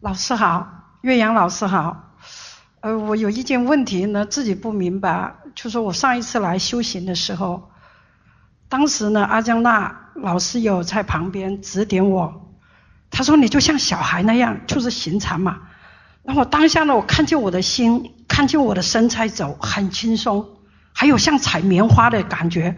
[0.00, 2.14] 老师好，岳阳老师好。
[2.80, 7.70] 呃，我有一件问题呢，自己不明白，就是我上一次来修行的时候。
[8.69, 12.55] 当时呢，阿江娜老师有在旁边指点我，
[13.09, 15.61] 他说：“你就像小孩那样，就是行禅嘛。”
[16.23, 20.47] 然后当下呢，我看见我的心，看见我的身在走，很轻松，
[20.93, 22.77] 还有像采棉花的感觉。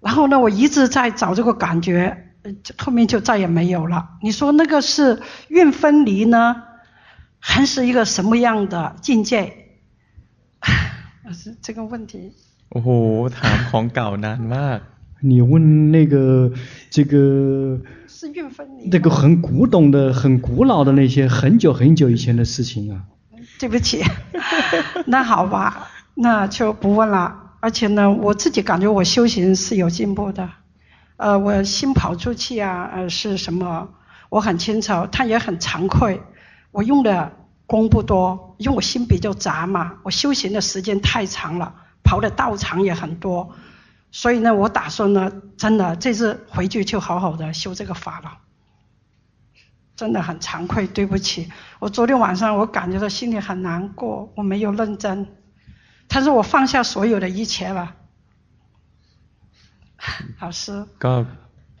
[0.00, 2.32] 然后呢，我一直在找这个感觉，
[2.78, 4.08] 后面就再也没有了。
[4.22, 6.62] 你说那个是运分离呢，
[7.38, 9.52] 还是一个什么样的境界？
[11.32, 12.32] 是这个问题。
[12.70, 14.80] 哦吼，ถามของเก่านานมาก。
[15.21, 16.51] 你问那个
[16.89, 23.01] 这个，是运分离，那个很古董的、很古老的那些很久很久以前的事情啊。
[23.59, 24.03] 对不起，
[25.07, 27.35] 那好吧，那就不问了。
[27.59, 30.47] 而且呢，我自己感觉我修行是有进步的。
[31.15, 33.89] 呃，我心跑出去啊，呃，是什么？
[34.29, 36.21] 我很清楚，他也很惭愧。
[36.71, 37.31] 我用的
[37.65, 39.93] 功不多，因为我心比较杂嘛。
[40.03, 43.49] 我修行的时间太长了，跑的道场也很多。
[44.11, 48.39] 所以呢，我打算呢，真的这次回去就好好的修这个法了。
[49.95, 51.51] 真的很惭愧，对不起。
[51.79, 55.27] 我昨天晚上我感觉到心里很难过，我没有认真。
[56.07, 57.95] 但是我放下所有的一切了。
[60.39, 60.85] 老师，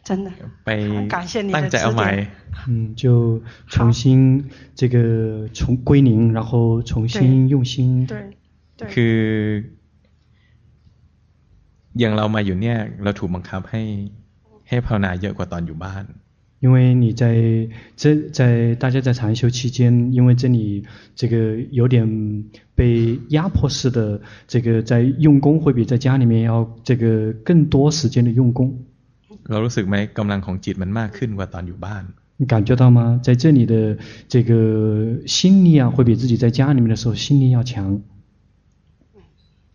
[0.03, 0.31] 真的，
[0.65, 2.31] 很感谢你的指点。
[2.67, 8.07] 嗯，就重新这个重归零，然后重新用心。
[8.07, 8.35] 对，
[8.75, 9.63] 对。
[11.96, 13.82] คืออย่างเรามาอยู่เนี่ยเราถูกบังคับให้
[14.68, 16.04] ให้ภาวนาเยอะกว่าตอนอยู่บ้าน
[16.64, 18.02] 因为你在这
[18.38, 18.40] 在
[18.76, 20.84] 大家在禅修期间，因为这里
[21.16, 21.34] 这个
[21.72, 21.98] 有点
[22.76, 26.52] 被压迫式的，这个在用功会比在家里面要
[26.84, 28.78] 这个更多时间的用功。
[29.50, 32.04] เรารู้สึกไหมกำลังของจิตมันมากขึ้นกว่าตอนอยู่บ้าน
[32.38, 33.18] 你感觉到吗？
[33.24, 33.74] 在这里的
[34.28, 34.52] 这个
[35.26, 38.00] 心力啊，会比自己在家里面的时候心力要强。
[39.14, 39.18] 嗯，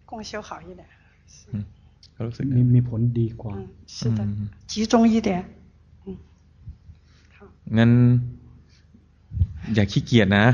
[0.05, 0.85] 功修好一点。
[1.51, 1.65] 嗯。
[2.55, 3.59] มีมีผลดีกว่า嗯，
[3.95, 4.19] 是的，
[4.71, 5.29] 集中一点。
[6.05, 6.07] 嗯，
[7.35, 7.37] 好。
[7.77, 7.91] งั้น
[9.73, 10.45] อย่าขี้เกียจนะ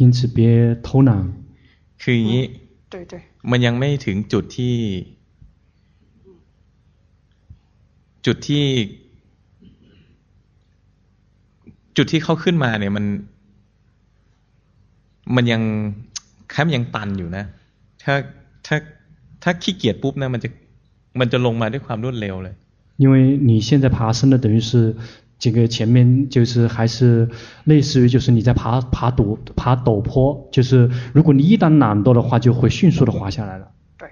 [0.00, 0.38] 因此别
[0.86, 1.10] 偷懒
[2.02, 2.44] คืออย่างนี้
[3.50, 4.76] มันยังไม่ถึงจุดที่
[8.26, 8.64] จุดที่
[11.96, 13.04] จุดที่เขาขึ้นมาเนี่ย มัน
[15.34, 15.62] มันยัง
[16.50, 17.44] แค่มันยังตันอยู่นะ
[18.02, 18.14] ถ้า
[18.66, 18.76] ถ้า
[19.44, 20.48] ถ้าขี้เกียจปุ๊บนะมันจะ
[21.20, 22.54] มันจะลงมาด้วยความรวดเร็วเลย
[23.02, 23.14] 因为
[23.48, 24.94] 你现在爬升的等于是
[25.42, 27.30] 这个前面就是还是
[27.64, 33.72] 类似于就是你在爬爬陡爬陡坡，就是如果你一旦懒惰的话，就会迅速的滑下来了。
[33.96, 34.10] 对，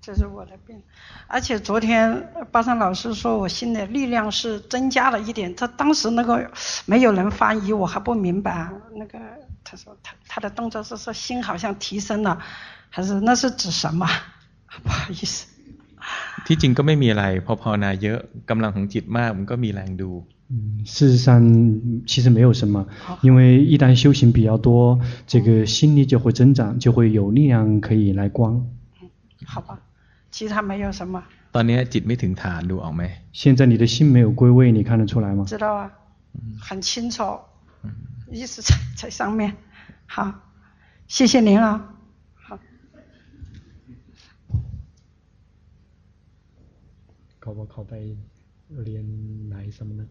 [0.00, 0.82] 这是我的病。
[1.28, 6.50] 而且昨天巴山老师说我心的力量是增加了一点，他当时那个
[6.84, 8.68] 没有人翻译，我还不明白。
[8.96, 9.20] 那个
[9.62, 12.42] 他说他他的动作是说心好像提升了，
[12.90, 14.06] 还是那是指什么？
[14.84, 15.46] 不好意思。
[16.46, 18.18] ที่จริงก็ไม่มีอะไรพอภาวนาเยอะ
[18.50, 20.10] กำลังของจิตมากมันก็มีแรงดู
[20.94, 21.26] 事实上
[22.10, 22.74] 其实没有什么
[23.22, 23.38] 因为
[23.72, 28.60] 一旦修行比较多这个心力就会增长就会有力量可以来观
[29.46, 29.78] 好吧
[30.30, 31.22] 其他没有什么
[31.54, 33.02] ตอนนี้จิตไม่ถึงฐานดูออกไหม
[33.32, 35.90] 现在你的心没有归位你看得出来吗知道啊
[36.60, 37.22] 很清楚
[38.30, 39.54] 意识在在上面
[40.06, 40.32] 好
[41.08, 41.66] 谢谢您啊
[47.58, 47.94] ว่าเขาไป
[48.82, 49.04] เรียน
[49.46, 50.10] ไหนสำนัก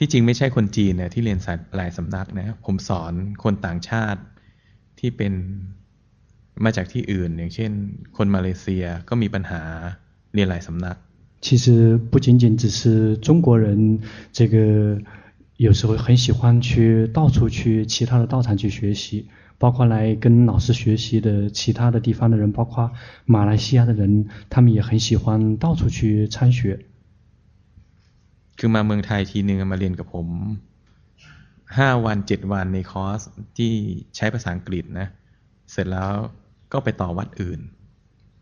[0.00, 1.38] ที่จริงไม่ใช่คนจีนเนี่ยที่เรียน
[1.76, 3.12] หลายสำนักนะผมสอน
[3.44, 4.20] คนต่างชาติ
[4.98, 5.32] ที่เป็น
[6.64, 7.70] มาจากที่อื่น อย่างเช่น
[8.16, 9.62] คนมาเลเซียก็มีปัญหา
[10.34, 10.96] เรียนหลายสำนัก
[11.44, 13.66] 其实不仅仅只是中国人
[14.36, 14.56] 这个
[15.56, 22.92] 有时候很喜欢去到处去其他的道场去学习，包括来跟老师学习的其他的地方的人，包括
[23.26, 26.86] 马来西亚的人，他们也很喜欢到处去参学。
[28.58, 30.28] คือมาเมืองไทยทีนึงมาเรียนกับผม
[31.76, 33.20] ห้าวันเจ็ดวันในคอร์ส
[33.56, 33.72] ที่
[34.16, 35.08] ใช้ภาษาอังกฤษนะ
[35.70, 36.12] เสร็จแล้ว
[36.72, 37.60] ก็ไปต่อวัดอื่น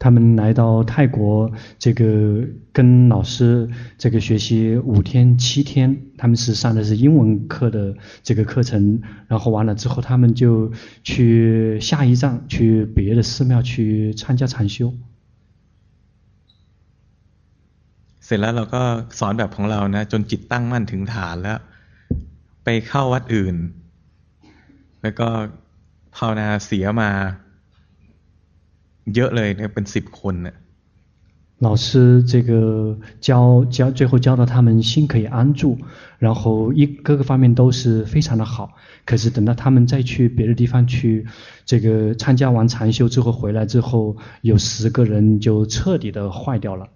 [0.01, 10.71] 他们来到泰国，这个跟老师这个学习五天七天，他们是上的是英文课的这个课程，然后完了之后，他们就
[11.03, 14.93] 去下一站去别的寺庙去参加禅修。
[18.21, 18.83] เสร็จแล้วเราก็
[19.19, 21.59] สอนแบบของเรานะจนจิตตั้งมั่นถึงฐานแล้ว
[22.65, 23.57] ไปเข้าวัดอื่น
[25.03, 25.29] แล้วก็
[26.17, 27.11] ภาวนาเสียมา
[29.15, 30.57] เยอะเลยเนี่ยเป็นสิบคนเนี่ย
[31.67, 35.79] 老师这个教教最后教到他们心可以安住，
[36.19, 38.77] 然后一各个方面都是非常的好。
[39.07, 41.27] 可是等到他们再去别的地方去，
[41.65, 46.91] 这个参加完禅修之后回来之后，有十个人就彻底的坏掉了。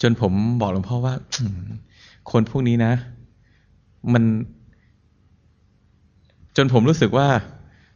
[0.00, 1.14] จนผมบอกหลวงพ่อว่า
[2.30, 2.92] คนพวกนี้นะ
[4.12, 4.24] มัน
[6.56, 7.28] จนผมรู้สึกว่า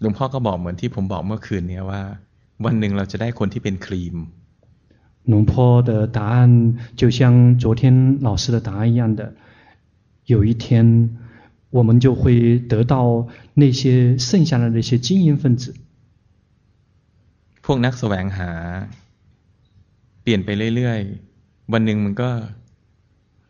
[0.00, 2.02] หลวงพ่อก็บอกเหมือนที่ผมบอกเมื่อคืนนี้ว่า
[2.64, 4.16] วันหนึ่งเราจะได้คนที่เป็นครีม
[5.28, 6.36] หลวงพ่อ的答案
[7.00, 7.20] 就像
[7.62, 7.82] 昨天
[8.28, 9.20] 老师的答案一样的，
[10.32, 10.66] 有一天
[11.76, 12.94] 我们就会得到
[13.54, 15.74] 那些剩下的那些精英分子。
[17.64, 18.50] พวกนักแสวงหา
[20.22, 22.30] เปลี่ยนไปเรื่อยๆ วันหนึ่งมันก็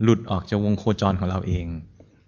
[0.02, 1.66] หลุดออกจากวงโคจรของเราเอง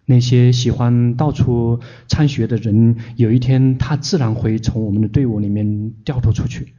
[0.07, 6.75] 那些喜欢到处参学的人，有一天他自然会从我们的队伍里面掉头出去。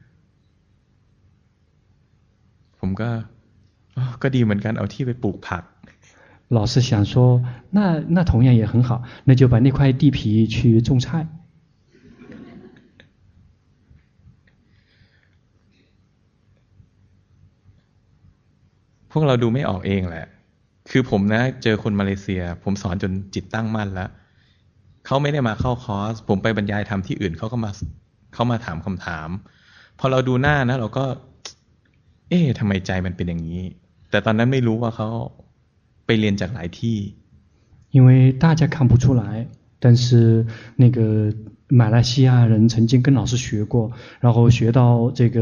[2.79, 3.23] ผมก็
[4.21, 5.63] ก็ดีเหมือนกันเอาที่ไปปลูกผัก。
[6.49, 11.27] 老师想说，那那同样也很好，那就把那块地皮去种菜。
[19.11, 20.27] พวกเราดูไม่ออกเองแหละ
[20.89, 24.09] คือผมนะเจอคนมาเลเซีย ผมสอนจนจิตตั้งมั่นแล้ว
[25.05, 27.71] เขาไม่ได้มาเข้าคอร์สผมไปบรรยายทำที่อื่นเขาก็มา
[28.33, 29.29] เขามาถามคำถาม
[29.99, 31.05] พอเราดูหน้านะ เราก็
[32.29, 33.61] เอ๊ะทำไมใจมันเป็นอย่างนี้
[34.11, 35.09] แต่ตอนนั้นไม่รู้ว่าเขา
[36.05, 36.97] ไปเรียนจากหลายที่
[37.97, 38.09] 因为
[38.43, 39.23] 大家看不出来，
[39.83, 40.45] 但是
[40.83, 40.99] 那个
[41.79, 45.37] 马来西亚人曾经跟老师学过，然后学到这个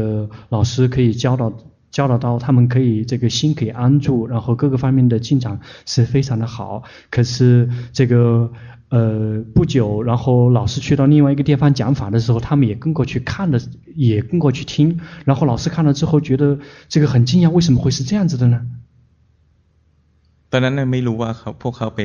[0.48, 1.52] 老师可以教导
[1.92, 6.84] 教导到他们可以这个心可以安住，然后各个方面的进展是非常的好。
[7.10, 8.52] 可是这个
[8.90, 13.58] 呃不久，然后老师去到另外一个地方讲法的时候，他们也跟过去看了，
[13.94, 18.66] 也跟过去听，然后老师看了之后觉得这个很惊讶，为什么会是这样子的呢？
[20.50, 22.00] 当然呢，没รู้ว่าเขาพวกเขาไป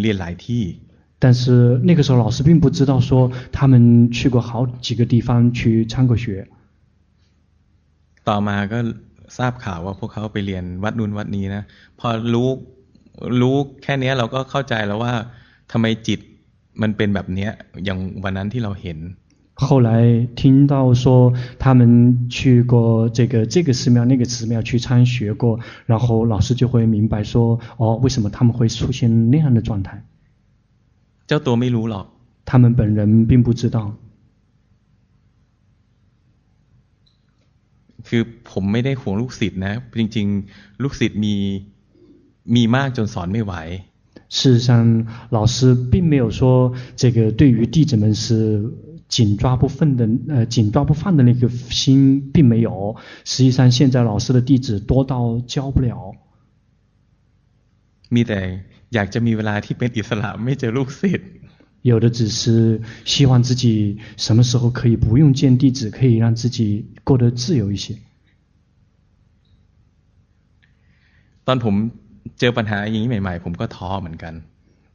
[0.00, 0.78] เรียนหลายที่，
[1.18, 6.48] 但是那个时候老师并不知道说他们去过好几个地方去参过学。
[19.59, 30.03] 后来听到说他们去过这个这个寺庙、那个寺庙去参学过，然后老师就会明白说，哦，为什么他们会出现那样的状态？
[31.25, 32.07] 叫多没路了，
[32.45, 33.95] 他们本人并不知道。
[38.08, 41.34] คือผมไม่ได้ห่วงลูกศิษย์นะจริงๆลูกศิษย์มี
[42.54, 43.54] มีมากจนสอนไม่ไหว。
[44.36, 48.26] 事实上，老师并没有说这个对于弟子们是
[49.06, 52.96] 紧抓不放的，呃，紧抓不放的那个心并没有。
[53.24, 56.14] 实际上，现在老师的弟子多到教不了。
[58.08, 58.40] มีแต่
[58.94, 61.30] อยากจะมีเวลาที่เป็นอิสระไม่เจอลูกศิษย์。
[61.86, 67.96] 有的只是希望自己什么时候可以不用见弟子，可以让自己过得自由一些。
[71.44, 71.90] 当ผม
[72.38, 74.42] เจอปัญหาอย่างนี้ใหม่ๆผมก็ท้อเหมือนกัน。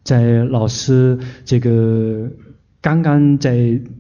[0.10, 0.12] 在
[0.58, 2.32] 老师这个
[2.80, 3.48] 刚刚在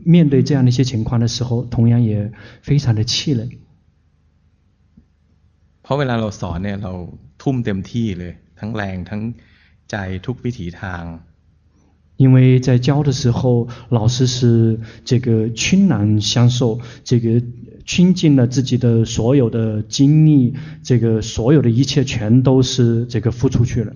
[0.05, 2.31] 面对这样的一些情况的时候，同样也
[2.61, 3.41] 非常的气馁。
[5.81, 6.93] เพราะเวลาเราสอนเนี่ยเรา
[7.41, 9.21] ทุ่มเต็มที่เลยทั้งแรงทั้ง
[9.91, 11.03] ใจทุกวิถีทาง。
[12.21, 17.41] 因为在教的时候，老师是这个倾囊相授，这个
[17.85, 23.93] 倾尽了自己的所有的精力，这个所有的一切全都是这个付出去了。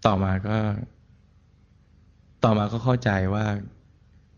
[0.00, 0.76] ต่อมาก็
[2.44, 3.44] ต่อมาก็เข้าใจว่า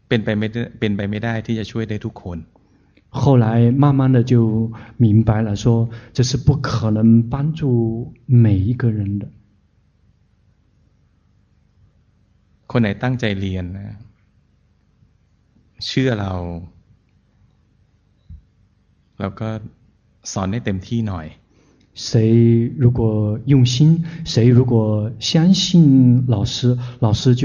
[0.09, 2.39] เป็นไปไม่ได้เป็นไปไม่ได้ที่จะช่วยได้ทุกคน。
[3.09, 9.27] 后来慢慢的就明白了，说这是不可能帮助每一个人的。
[12.71, 13.97] คนไหนตั้งใจเรียนนะ
[15.87, 16.33] เชื่อเรา
[19.19, 19.49] เราก็
[20.33, 21.29] สอนได้เต็มที่หน่อย
[22.07, 22.07] 谁
[22.85, 23.01] 如果
[23.53, 24.75] 用心，谁如果
[25.19, 27.45] 相信老师，老师就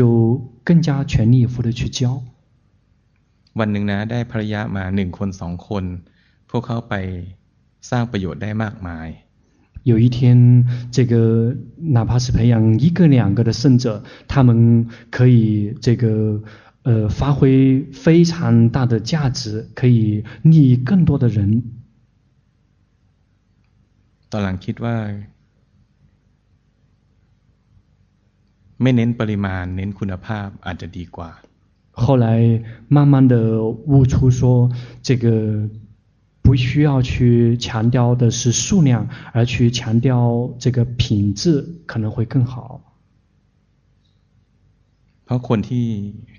[0.65, 2.21] 更加全力以赴的去教。
[3.59, 5.83] วันหนึ่งนะได้ภรรยามาหนึ่งคนสองคน
[6.49, 6.93] พวกเขาไป
[7.89, 9.07] สร้างประโยชน์ได้มากมาย。
[9.85, 16.43] 有一天，这个哪怕是培养一个两个的圣者，他们可以这个
[16.83, 21.63] 呃发挥非常大的价值，可以利益更多的人。
[24.29, 24.97] ตอนหลังคิดว่า
[28.81, 31.29] ไม่เน้นปริมาณเน้นคุณภาพอาจจะดีกว่า。
[32.03, 32.25] 后来
[32.87, 34.71] 慢慢的悟出说，
[35.03, 35.69] 这个
[36.45, 42.81] 不需要去强调的是数量，而去强调这个品质可能会更好。
[45.25, 45.85] เพราะคนที่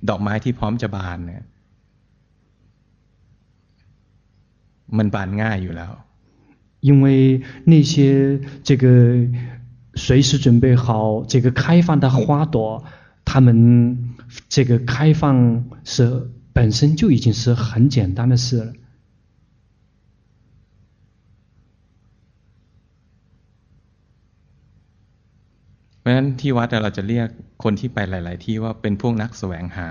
[0.08, 1.42] ดอกไม้ที่พร้อมจะบานเนี่ย
[4.96, 5.92] มันบานง่ายอยู่แล้ว。
[6.88, 7.06] 因为
[7.64, 8.84] 那些这个
[9.94, 12.84] 随时准备好这个开放的花朵，
[13.24, 14.14] 他们
[14.48, 18.72] 这个开放是本身就已经是很简单的事了。
[26.06, 27.28] ราะฉะนั้นที่วัดเราจะเรียก
[27.62, 29.88] คนที่ไปหลาย ๆ ที่ว่าเป็นพวกนักแสวงหา。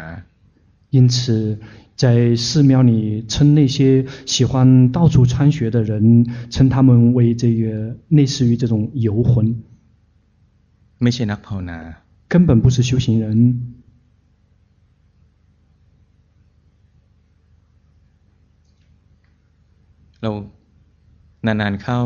[0.96, 1.58] 因此，
[1.96, 9.32] 在寺庙里称那些喜欢到处参学的人，称他们为这个类似于这种游魂。
[11.04, 11.80] ไม่ใช่นักภาวนา。
[12.28, 13.24] 根本不是修行人。
[20.22, 20.32] เรา
[21.46, 22.00] นานๆเข้า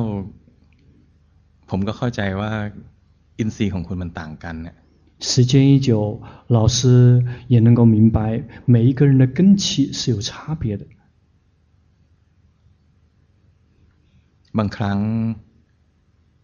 [1.70, 2.52] ผมก็เข้าใจว่า
[3.40, 4.76] อินทรีย์ของคุณมันต่างกันเนี่ย
[5.28, 6.78] 时间一久，老师
[7.48, 8.18] 也能够明白
[8.66, 10.86] 每一个人的根器是有差别的。
[14.58, 15.00] บางครั้ง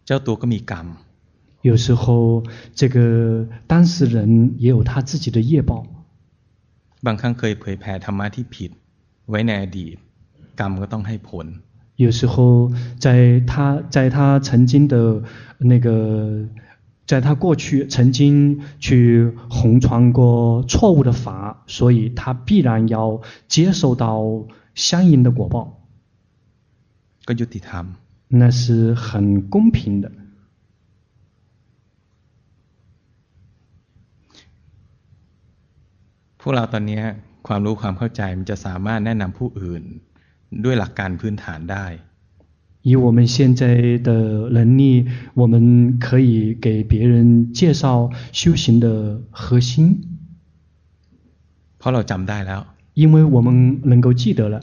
[0.06, 0.86] เจ้าตัวก็มีกรรม。
[1.68, 2.44] 有时候，
[2.74, 5.86] 这个当事人也有他自己的业报。
[7.06, 8.70] บางครั้งเคยเผยแผ่ธรรมะที่ผิด
[9.28, 9.96] ไว้ในอดีต，
[10.60, 11.46] กรรมก็ต้องให้ผล。
[12.04, 12.34] 有时候
[12.98, 13.06] 在
[13.50, 15.22] 他在他曾经的
[15.58, 15.88] 那个，
[17.06, 25.56] 在他过去曾经去弘传过错误的法，所以他必然要接受到相应的果报。
[27.26, 27.84] ก็ยุติธรรม
[28.40, 30.06] 那是很公平的。
[36.40, 37.02] พวกเราตอนนี้
[37.46, 39.82] ความรู้ความเข้าใจมันจะสามารถแนะนำผู้อื่น
[40.64, 41.86] ด้วยหลักการพื้นฐานได้
[42.86, 50.18] 以我们现在的能力，我们可以给别人介绍修行的核心。
[51.78, 52.60] เพราะเราจำได้แล้ว
[52.94, 54.60] 因为我们能够记得了。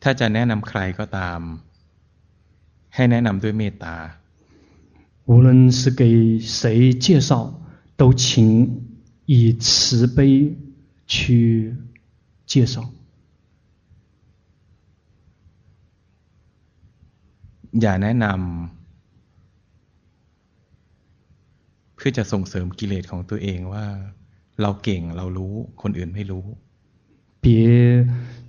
[0.00, 1.40] ถ้าจะแนะนำใครก็ตาม
[2.94, 3.96] ให้แนะนำด้วยเมตตา
[5.26, 7.60] 无论是给谁介绍，
[7.96, 8.82] 都请
[9.24, 10.54] 以慈悲
[11.06, 11.74] 去
[12.46, 12.90] 介绍。
[17.81, 18.37] อย่าแนะนำ
[21.95, 23.85] เพื่อจะส่งเสริมกิเลสของตัวเองว่า
[24.61, 26.45] เราเก่งเรารู้คนอื่นไม่รู้
[27.43, 27.45] 别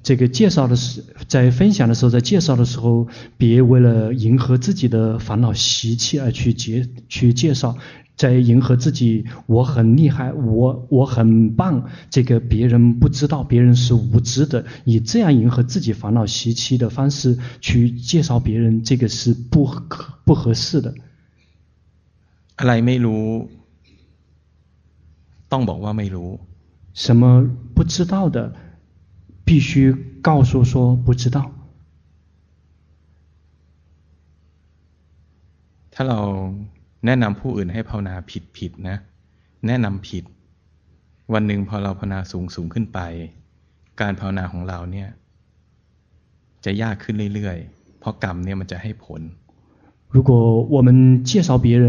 [0.03, 3.07] 这个介绍的时，在分享的时候，在介绍的时候，
[3.37, 7.75] 别为了迎合自己的烦恼习气而去介去介绍，
[8.15, 19.83] 在迎合自己，我很厉害，我我很棒，这个别人不知道，别人是无知的，以这样迎合自己烦恼习气的方式去介绍别人，这个是不合
[20.23, 20.93] 不合适的。
[22.57, 23.49] อะไรไม่รู้
[25.51, 26.39] ต้องบอกว่าไม่รู้
[26.93, 28.53] 什么不知道的。
[29.49, 31.51] 必须告诉说不知道。
[35.93, 36.19] ถ้าเรา
[37.05, 38.97] แนะนำผู้อื่นให้ภาวนาผิดผิดนะ
[39.67, 40.23] แนะนำผิด
[41.33, 42.99] วันหนึ่งพอเราภาวนาสูงสูงขึ้นไป
[44.01, 45.09] การภาวนาของเราเนี่ย
[46.65, 49.21] จะยากขึ้นเรื่อยๆ เพราะกรรมเนี่ยมันจะให้ผล。
[50.15, 50.29] 如果
[50.75, 51.87] 我们介绍别人，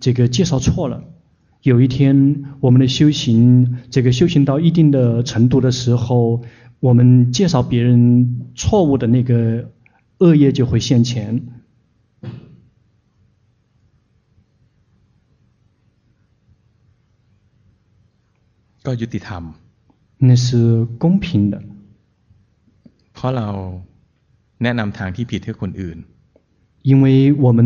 [0.00, 0.94] 这个介绍错了，
[1.62, 6.42] 有一天我们的修行，这个修行到一定的程度的时候。
[6.80, 9.70] 我们介绍别人错误的那个
[10.18, 11.42] 恶业就会现前。
[18.86, 19.42] ก็ยุติธรรม
[20.18, 21.54] 那是公平的。
[23.14, 23.48] เพราะเรา
[24.62, 25.98] แนะนำทางที่ผิดให้คนอื่น。
[26.90, 27.58] 因为我们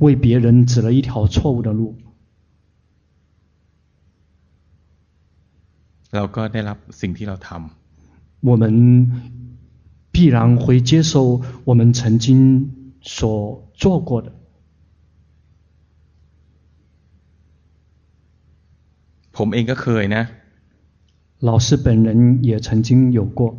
[0.00, 1.82] 为别人指了一条错误的路。
[6.14, 7.60] เราก็ได้รับสิ่งที่เราทำ。
[8.40, 9.10] 我们
[10.12, 12.70] 必然会接受我们曾经
[13.00, 14.32] 所做过的。
[19.32, 20.28] ผมเองก็เคยนะ。
[21.40, 23.58] 老师本人也曾经有过。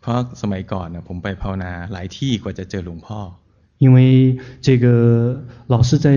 [0.00, 3.20] เพราะสมัยก่อนนะผมไปภาวนาหลายที่กว่าจะเจอหลวงพ่อ。
[3.78, 6.08] 因为这个老师在。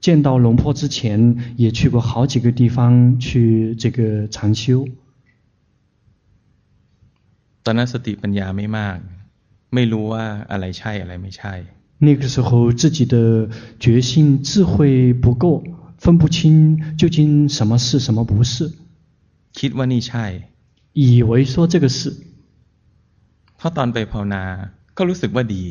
[0.00, 4.86] 见到龙婆之前，也去过好几个地方去这个禅修。
[7.64, 8.98] ตอนนั้นสติปัญญาไม่มาก
[9.74, 11.54] ไม่รู้ว่าอะไรใช่อะไรไม่ใช่。
[11.98, 13.48] 那个时候自己的
[13.80, 15.64] 觉性智慧不够，
[15.98, 18.72] 分不清究竟什么是什么不是。
[19.58, 20.24] คิดว่านี่ใช่。
[20.92, 22.12] 以为说这个是。
[23.56, 24.42] เพราะตอนไปภาวนา
[24.96, 25.64] ก็รู้สึกว่าดี。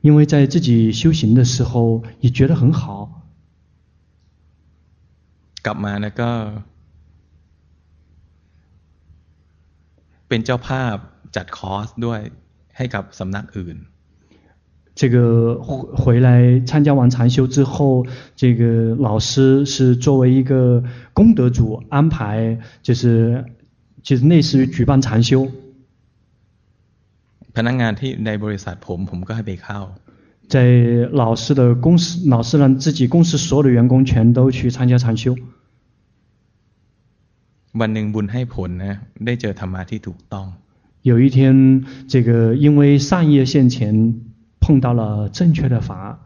[0.00, 3.21] 因为在自己修行的时候也觉得很好。
[5.66, 6.30] กลับมาแล้วก็
[10.28, 10.96] เป็นเจ้าภาพ
[11.36, 12.20] จัดคอร์สด้วย
[12.76, 13.78] ให้กับสำนักอื่น。
[15.00, 15.16] 这个
[16.02, 16.28] 回来
[16.66, 18.04] 参加完禅修之后，
[18.34, 23.44] 这个老师是作为一个功德主安排，就是
[24.02, 25.46] 就是类似于举办禅修。
[27.54, 29.80] พนักงานที่ในบริษัทผมผมก็ให้ไปเข้า。
[30.48, 30.56] 在
[31.12, 35.36] 老师的公司，老师让自己公司所有的员工全都去参加禅修。
[37.80, 38.94] วันหนึ่งบุญให้ผลนะ
[39.26, 40.48] ได้เจอธรรมะที่ถูกต้อง。
[41.02, 44.14] 有一天，这个因为善业现前，
[44.60, 46.18] 碰到了正确的法。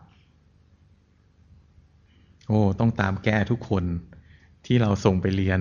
[2.49, 3.85] โอ้ต้องตามแก้ทุกคน
[4.65, 5.61] ที่เราส่งไปเรียน。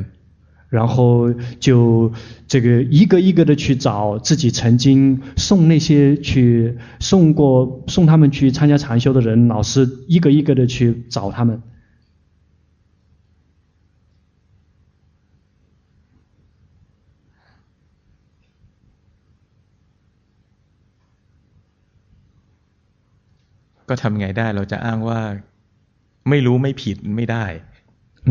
[0.69, 2.13] 然后就
[2.47, 11.61] 这个一个一个的去找自己曾经送那些去送过送他们去参加禅修的人，老师一个一个的去找他们。
[23.89, 25.19] ก็ทำไงได้เราจะอ้างว่า
[26.29, 27.45] ไม่รู้ไม่ผิดไม่ได้。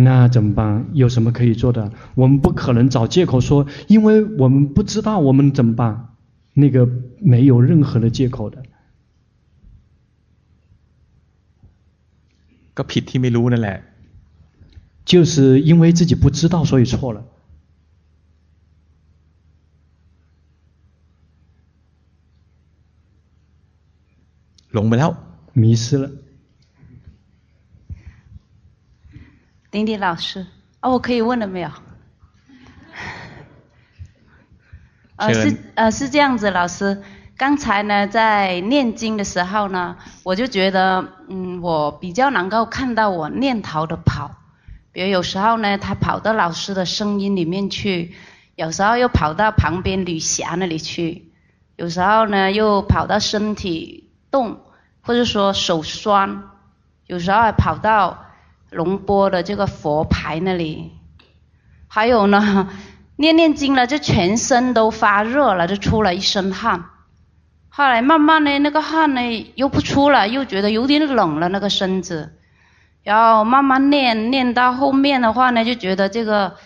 [0.07, 0.61] 那怎么办？
[0.92, 1.90] 有什么可以做的？
[2.14, 4.09] 我们不可能找借口说，因为
[4.42, 6.11] 我们不知道，我们怎么办？
[6.55, 6.88] 那个
[7.18, 8.62] 没有任何的借口的。
[12.76, 13.78] ก็ผิดที่ไม่รู้นั่นแหละ
[15.05, 17.24] 就是因为自己不知道，所以错了。
[24.72, 25.11] หลงไปแล้ว
[25.56, 26.12] 迷失了。
[29.72, 30.45] 丁丁老师，
[30.82, 31.70] 哦，我可以问了没有？
[35.16, 37.01] 呃，是呃是这样子，老师，
[37.38, 44.32] 刚才呢在念经的时候呢，我就觉得，嗯，我比较能够看到我念头的跑，
[44.91, 48.14] 比如有时候呢，他跑到老师的声音里面去，
[48.56, 51.32] 有时候又跑到旁边吕霞那里去，
[51.78, 54.60] 有时候呢又跑到身体动，
[55.06, 56.43] 或者说手酸，
[57.06, 58.26] 有时候还跑到
[58.70, 60.91] 龙波的这个佛牌那里，
[61.88, 62.70] 还有呢。
[63.18, 66.84] 念念经了，就全身都发热了，就出了一身汗。
[67.70, 69.22] 后来慢慢的，那个汗呢
[69.56, 72.38] 又不出了，又觉得有点冷了那个身子。
[73.03, 76.58] 然后慢慢念，念到后面的话呢，就觉得这个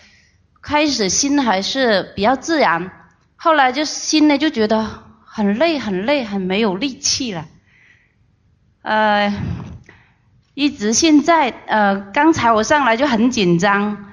[0.60, 2.92] 开始心还是比较自然。
[3.36, 4.88] 后来就心呢就觉得
[5.24, 7.46] 很累，很累，很没有力气了。
[8.90, 9.32] 呃，
[10.56, 14.08] 一直现在呃，刚才我上来就很紧张。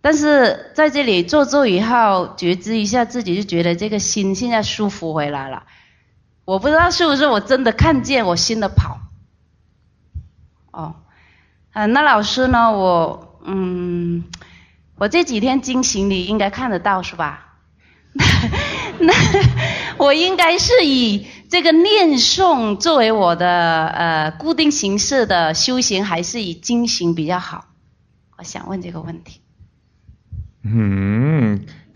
[0.00, 5.64] 但是在这里坐坐以后，觉知一下自己，就觉得这个心现在舒服回来了。
[6.46, 9.00] 我不知道是不是我真的看见我心的跑。
[10.70, 10.94] 哦，
[11.74, 12.72] 嗯、呃，那老师呢？
[12.72, 14.24] 我嗯，
[14.96, 17.52] 我这几天经行你应该看得到是吧？
[18.98, 19.12] 那
[19.98, 27.65] 我应该是以这个念诵作为我的呃固定形式的修行，还是以经行比较好？
[28.37, 29.41] 我想问这个问题。
[30.63, 30.83] หื
[31.41, 31.45] ม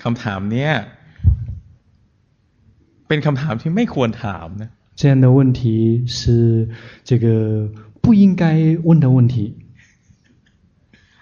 [0.02, 0.72] คำถามเนี้ย
[3.08, 5.62] เป็นคำถามที่ไม่ควรถามนะ这样的问题
[6.08, 6.70] 是
[7.04, 7.26] 这个
[8.02, 9.58] 不应该问的问题。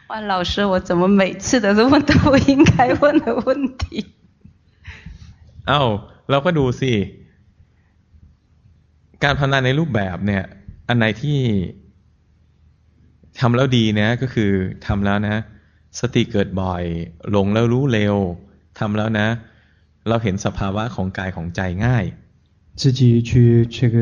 [0.07, 4.05] 万老师，我怎么每次都是问到不应该问的问题？
[5.68, 5.82] เอ้า
[6.30, 6.91] เราก็ดูสิ
[9.24, 10.43] การภาวนาในรูปแบบเนี่ย
[10.88, 11.38] อันไหนที่
[13.39, 14.51] ทำแล้วดีนะก็คือ
[14.88, 15.36] ทำแล้วนะ
[15.99, 16.84] สติเกิดบ่อย
[17.30, 18.16] หลงแล้วรู้เร็ว
[18.80, 19.28] ทำแล้วนะ
[20.07, 22.05] เราเห็นสภาวะของกายของใจง่าย
[22.82, 23.32] 自己去
[23.78, 23.97] 这个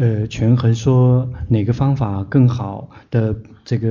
[0.00, 0.84] 呃权衡说
[1.48, 2.58] 哪个方法更好
[3.10, 3.14] 的
[3.64, 3.86] 这个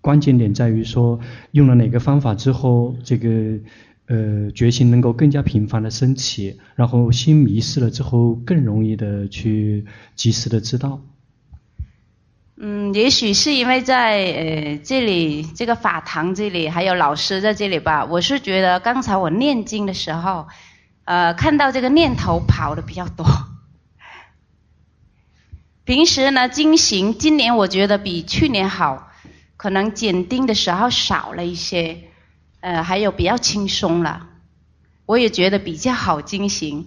[0.00, 1.18] 关键点在于说
[1.52, 3.58] 用了哪个方法之后这个
[4.07, 9.85] 呃决心能够更加频繁的升起然后心迷失了之后更容易的去
[10.15, 11.01] 及时的知道
[12.63, 18.05] 嗯，也许是因为在呃这里这个法堂这里还有老师在这里吧。
[18.05, 20.47] 我是觉得刚才我念经的时候，
[21.05, 23.25] 呃，看到这个念头跑的比较多。
[25.85, 29.11] 平时呢，经行今年我觉得比去年好，
[29.57, 32.10] 可能检定的时候少了一些，
[32.60, 34.28] 呃，还有比较轻松了。
[35.06, 36.86] 我也觉得比较好经行。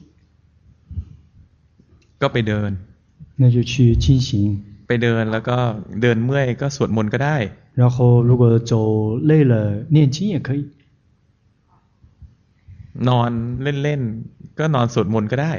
[2.19, 2.71] ก็ไปเดิน，
[3.37, 4.29] 那就去进行。
[4.87, 5.57] ไปเดินแล้วก็
[6.01, 7.37] เดินเมื่อยก็สวดมนต์ก็ได้
[7.79, 8.73] 然后如果走
[9.29, 9.53] 累了
[9.95, 10.61] 念经也可以
[13.07, 13.31] นอน
[13.63, 15.53] เล่นๆก็นอนสวดมนต์ก็ได้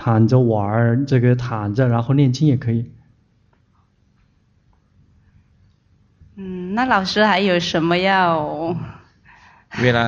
[0.00, 2.78] 躺着玩这个躺着然后念经也可以
[6.36, 8.76] 嗯那老师还有什么要
[9.82, 10.06] เวลา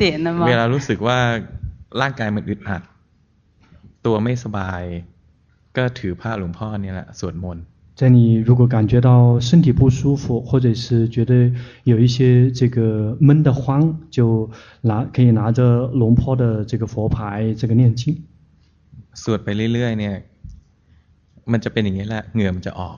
[0.00, 1.18] 点的吗เวลารู้สึกว่า
[2.00, 2.82] ร่างกายมันอึดอัด
[4.06, 4.82] ตัวไม่สบาย
[5.76, 7.64] ก็ถือผ้าหลวงพ่อนี่แหละสวดมนต์
[7.98, 9.10] 在你如果感觉到
[9.48, 11.32] 身体不舒服，或者是觉得
[11.84, 12.78] 有一些这个
[13.20, 14.50] 闷得慌，就
[14.80, 18.02] 拿可以拿着龙坡的这个佛牌，这个念经。
[19.22, 20.14] สวดไปเรื่อยๆเนี่ย
[21.52, 22.96] มันจะเป็นอย่างนี้แหละเหงื่อมันจะออก。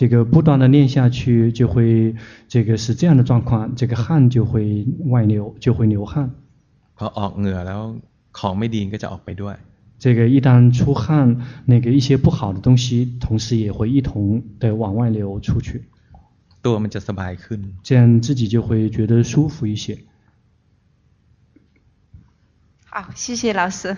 [0.00, 2.14] 这个不断的念下去，就会
[2.48, 6.30] 这个是这样的状况，这个汗就会外流，就会流汗。
[6.96, 7.80] พอออกเหงื่อแล้ว
[8.38, 9.56] ของไม่ดีก็จะออกไปด้วย。
[9.98, 15.84] 这个一旦出汗，那个一些不好的东西，同时也会一同的往外流出去。
[16.62, 17.60] ตัวมันจะสบายขึ้น。
[17.82, 19.98] 这样自己就会觉得舒服一些。
[22.84, 23.96] 好，谢谢老师。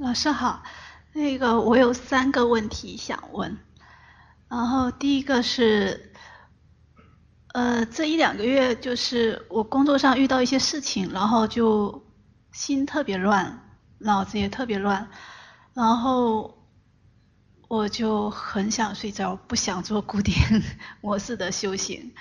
[0.00, 0.62] 老师好。
[1.12, 3.58] 那个我有三个问题想问，
[4.48, 6.12] 然后第一个是，
[7.52, 12.02] 呃，这一两个月就是我工作上遇到一些事情，然后就
[12.52, 15.06] 心特别乱，脑子也特别乱，
[15.74, 16.64] 然后
[17.68, 20.32] 我就很想睡觉，不想做固定
[21.02, 22.14] 模式的修行，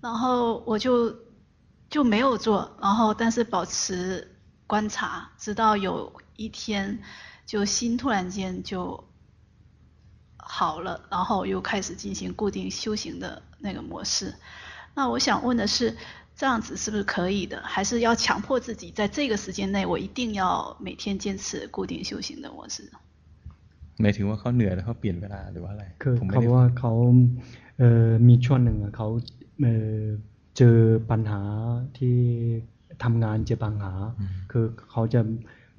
[0.00, 1.12] 然后我就
[1.90, 6.99] 就没有做，然后但是保持观察，直到有一天
[7.45, 9.03] 就心突然间就
[10.37, 14.33] 好了，然后又开始进行固定修行的那个模式。
[14.95, 15.95] 那我想问的是，
[16.35, 17.61] 这样子是不是可以的？
[17.63, 22.89] 还是要强迫自己在这个时间内，我一定要每天坚持固定修行的模式？
[24.01, 26.91] หมายถึงว่าเขาเหนื่อยแล้วเขาเปลี่ยนเวลาหรือว่าอะไรคือเขาว่าเขา
[27.79, 29.07] เอ่อมีช่วงหนึ่งเขา
[29.61, 30.03] เอ่อ
[30.57, 30.77] เจอ
[31.09, 31.41] ปัญหา
[31.97, 32.17] ที่
[33.03, 33.93] ทำงานเจอปัญหา
[34.51, 35.21] คือเขาจะ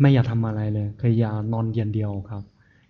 [0.02, 2.44] ไม่อยากทำอะไรเลยคืออยากนอนอย่างเดียวครับ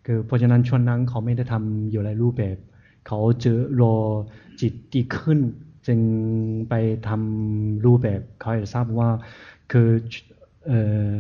[0.05, 2.57] คือเพราะฉะนั้นช่วงนั้นเขาไม่ได้ทำอยู่ในรูปแบบ
[3.07, 3.95] เขาเจอรอ
[4.61, 5.39] จิตดีขึ้น
[5.87, 5.99] จึง
[6.69, 6.73] ไป
[7.07, 9.09] ทำรูปแบบ เขาอยากทราบว่า
[9.71, 9.89] คือ
[10.67, 11.13] เอ่อ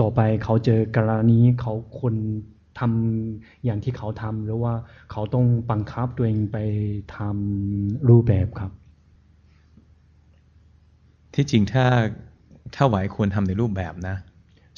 [0.00, 2.14] ต่อไปเขาเจอกรณีเขาคน
[2.78, 4.74] ทำอย่างที่เขาทำหรือว่า
[5.10, 6.58] เขาต้องบังคับตัวเองไป
[7.16, 8.72] ทำรูปแบบครับ
[11.34, 11.84] ที่จริงถ้า
[12.74, 14.16] ถ้าไหวควรทำในรูปแบบนะ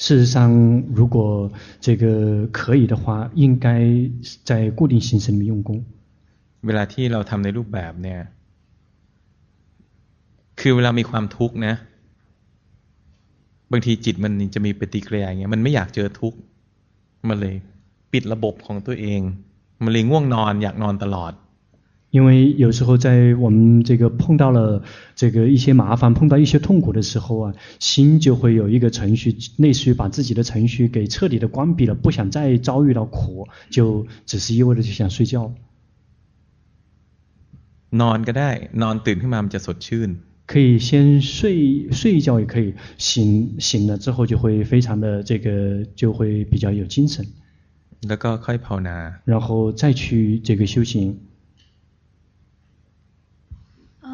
[0.03, 3.68] 事实上，如果这个可以的话，应该
[4.43, 5.84] 在固定形式里面用功。
[6.66, 8.20] เวลาที่เราทำในรูปแบบเนี่ย
[10.59, 11.74] คือเวลามีความทุกข์นะ
[13.72, 16.38] บางทีจิตมันจะมีปฏิกิริยาอย่างเงี้ยมันไม่อยากเจอทุกข์
[17.30, 17.55] มันเลย
[18.14, 19.22] ปิดระบบของตัวเอง
[19.84, 21.34] มันเลยง่วงนอนอยากนอนตลอด
[22.12, 24.84] 因为有时候在我们这个碰到了
[25.16, 35.53] 这个一些麻烦，碰到一些痛苦的时候啊，心就会有一个程序，类似于把自己的程序给彻底的关闭了，不想再遭遇到苦，就只是一味的就想睡觉。
[37.91, 38.49] นอนก็ได้
[38.82, 40.09] นอนตื่นขึ้นมามันจะสดชื่น
[40.47, 47.26] 可以先睡睡一觉，也可以醒醒了之后就会非常的这个就会比较有精神。
[48.07, 51.16] แล้วก็ค่อยภาวนา然后再去这个修行。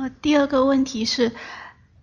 [0.09, 1.33] 第二个问题是，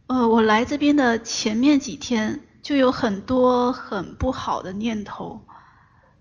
[0.07, 5.41] 呃，我来这边的前面几天就有很多很不好的念头，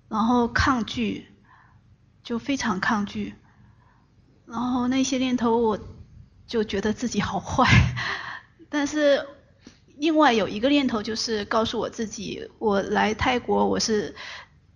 [0.09, 1.27] 然后抗拒，
[2.23, 3.35] 就非常抗拒，
[4.47, 5.79] 然后那些念头我
[6.47, 7.67] 就觉得自己好坏，
[8.71, 9.27] 但是
[9.97, 14.15] 另外有一个念头就是告诉我自己，我来泰国我是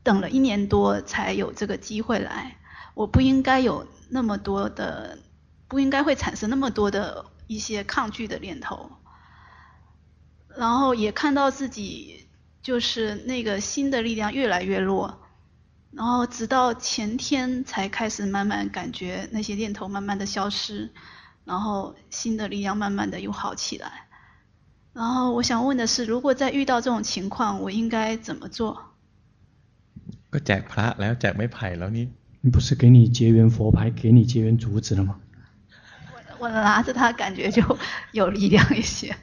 [0.03, 2.57] 等了一年多才有这个机会来，
[2.95, 5.19] 我不应该有那么多的。
[5.72, 8.92] 不应该会产生那么多的一些抗拒的念头，
[10.56, 12.28] 然后也看到自己
[12.62, 15.20] 就是那个心的力量越来越弱，
[15.92, 20.90] 然后直到前天才开始慢慢感觉那些念头慢慢的消失，
[21.44, 24.08] 然后心的力量慢慢的又好起来。
[24.94, 28.96] 然后我想问的是，如果再遇到这种情况，我应该怎么做？
[30.32, 32.06] ก็แจกพระแล้วแจกไม้ไผ่แล้วนี่
[32.42, 35.20] 你不是给你结缘佛牌，给你结缘竹子了吗？
[36.42, 37.62] 我拿着它，感觉就
[38.12, 39.16] 有力量一些。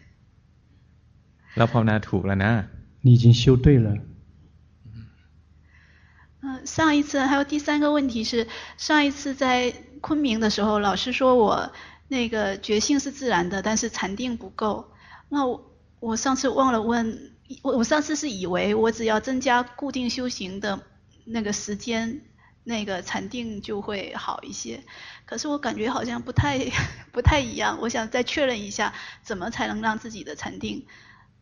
[1.57, 2.67] เราภาวนาถูกแล้วนะ
[3.03, 3.97] 你已经修对了。
[6.43, 8.47] 嗯，上一次还有第三个问题是，
[8.77, 11.73] 上一次在昆明的时候，老师说我
[12.09, 14.93] 那个觉性是自然的，但是禅定不够。
[15.29, 20.81] 那我我上次忘了问，我我上次是以为我只要增加固定修行的
[21.25, 22.21] 那个时间。
[22.65, 24.81] 那个禅定就会好一些，
[25.27, 26.59] 可是我感觉好像不太
[27.13, 27.79] 不太一样。
[27.81, 30.85] 我想再确认一下，怎么才能让自己的禅定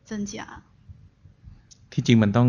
[0.05, 0.63] 增加？
[1.91, 2.49] ที่จริงมันต้อง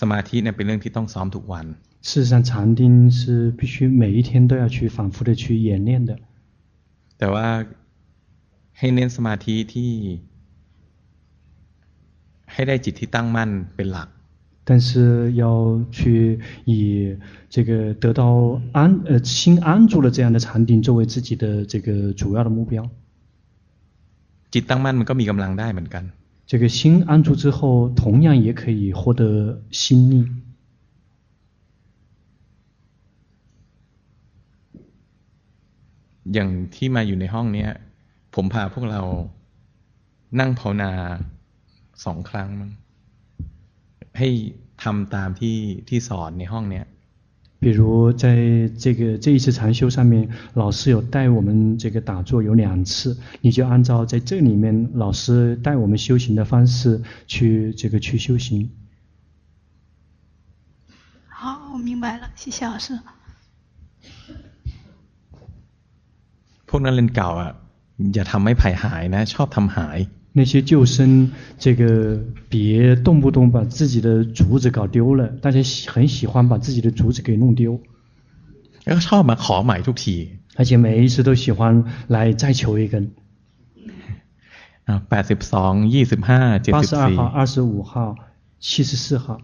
[0.00, 1.64] สมาธิเนี่ยเป็นเรื่องที่ต้องซ้อมทุกวัน。
[2.08, 6.18] 事实上，禅定是必须每一天都要去反复的去演练的。
[7.18, 7.46] แต่ว่า
[8.78, 9.92] ให้เน้นสมาธิที่
[12.52, 14.08] ให้ได้จิตที่ตั้งมั่นเป็นหลัก。
[14.64, 17.16] 但是要去以
[17.48, 22.88] 这个得到安呃心安住了这样的禅定作为自己的这个主要的目标。
[24.52, 26.04] จิตตั้งมั่นมันก็มีกำลังได้เหมือนกัน。
[26.50, 30.14] 这个心安住之后，同样也可以获得心力。
[36.34, 37.70] อย่างที่มาอยู่ในห้องเนี้ย
[38.34, 39.02] ผมพาพวกเรา
[40.40, 40.90] นั่งภาวนา
[42.04, 42.70] สองครั้งมั้ง
[44.18, 44.28] ให้
[44.82, 45.56] ทำตามที่
[45.88, 46.86] ที่สอนในห้องเนี้ย
[47.60, 48.24] 比如在
[48.84, 58.70] 这个这一次禅修上面，老师有带我们这个打坐有两次，你就按照在这里面老师带我们修行的方式去这个去修行。
[61.28, 62.96] 好，我明白了，谢谢老师。
[66.68, 67.52] พวกนักเรียนเก่าอ่ะ
[68.14, 69.98] อย่าทำให้ภัยหายนะชอบทำหาย
[70.32, 77.80] 那些救生，这个别动不动把自己的竹子搞丢了，大家很喜欢把自己的竹子给弄丢。
[78.84, 83.10] 然后ชอบมาขอใหม่ทุกที而且每一次都喜欢来再求一根。
[84.86, 88.16] 啊，八十二、二十ห้า、八十二号、二十五号、
[88.58, 89.40] 七十四号、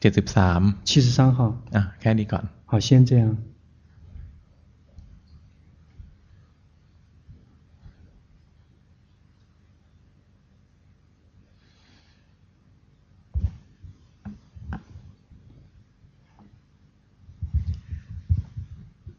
[0.00, 1.60] เจ็ดสิบสาม、七十三号。
[1.72, 2.44] 啊，แค่นี้ก่อน。
[2.64, 3.36] 好，先这样。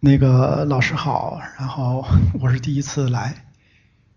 [0.05, 2.05] 那个老师好，然后
[2.43, 3.47] 我是第一次来，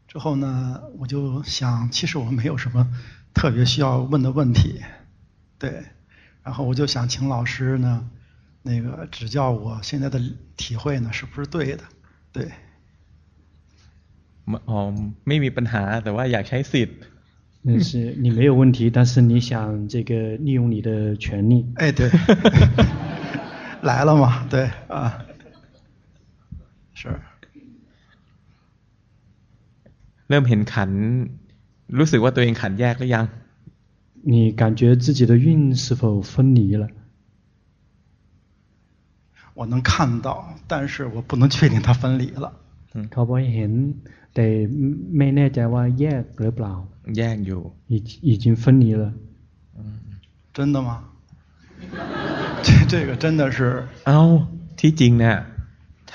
[0.07, 2.87] 之后呢，我就想，其实我没有什么
[3.35, 4.81] 特别需要问的问题，
[5.59, 5.83] 对，
[6.41, 8.09] 然后我就想请老师呢，
[8.63, 10.19] 那个指教我现在的
[10.57, 11.83] 体会呢，是不是对的？
[12.31, 12.49] 对。
[14.65, 14.91] 哦，
[15.23, 16.89] 没有问题，但系想ใช้
[17.61, 21.71] 那是你没有问题，但是你想这个利用你的权利。
[21.75, 22.09] 哎，对，
[23.83, 25.24] 来了嘛，对啊。
[26.94, 27.02] 是。
[30.28, 30.90] เริ่มเห็นขัน
[31.98, 33.26] รู้สึกว่าตัวเองขันแยกหรือยัง
[34.32, 36.88] 你感觉自己的运是否分离了？
[39.54, 40.28] 我能看到，
[40.68, 42.52] 但是我不能确定它分离了。
[43.12, 43.72] เขาบอกเห็น
[44.34, 44.46] แต่
[45.16, 46.72] ไม่แน่ใจว่าแยกหรือเปล่า
[47.18, 47.60] แยกอยู่
[47.92, 47.94] 已
[48.30, 49.04] 已经分离了。
[50.56, 50.90] 真的吗？
[52.64, 53.58] 这这个真的是。
[54.06, 54.20] เอ้า
[54.80, 55.36] ที่จริงเนี่ย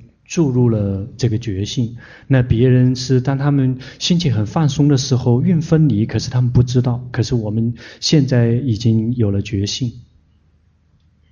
[0.24, 7.06] 注入了这个觉性，那别人是当他们心情很放松的时候，运分离，可是他们不知道。
[7.12, 9.92] 可是我们现在已经有了觉性。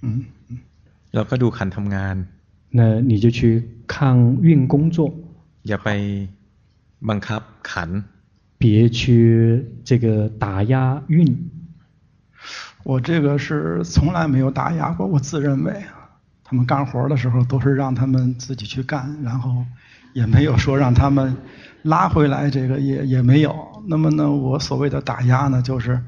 [0.03, 0.27] 嗯。
[1.13, 2.17] เราก็ดูขันทำงาน
[2.71, 5.13] 那你就去看运工作。
[5.69, 5.89] อย่าไป
[7.09, 7.91] บังคับขัน。
[8.59, 11.51] 别去这个打压运。
[12.83, 15.85] 我这个是从来没有打压过，我自认为，
[16.49, 19.65] 他们干活的时候都是让他们自己去干，然后
[20.13, 21.37] 也没有说让他们
[21.83, 23.83] 拉回来，这个也也没有。
[23.87, 26.03] 那么呢，我所谓的打压呢，就是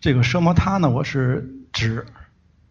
[0.00, 2.04] 这个奢摩他呢，我是指。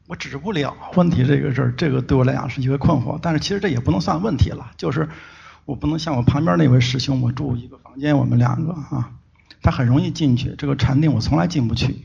[0.06, 3.18] 我止不了问题这个事儿，这个对我来讲是一个困惑。
[3.22, 5.08] 但是其实这也不能算问题了，就是
[5.64, 9.12] 我不能像我旁边那位师兄，我住一个房间，我们两个啊，
[9.62, 12.04] 他很容易进去，这个禅定我从来进不去。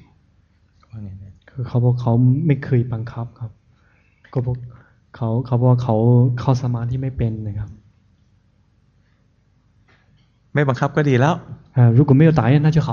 [1.51, 2.13] คือเขาบอกเขา
[2.47, 3.51] ไม่เคยบังคับครับ
[4.33, 4.57] ก็บอก
[5.15, 5.95] เขาเขาบอกเขา
[6.39, 7.71] เข้าสมาธิไม่เป็นนะครับ
[10.53, 11.35] ไม่บังคับก็ดีแล้ว
[11.77, 12.93] 啊如果没有打压那就好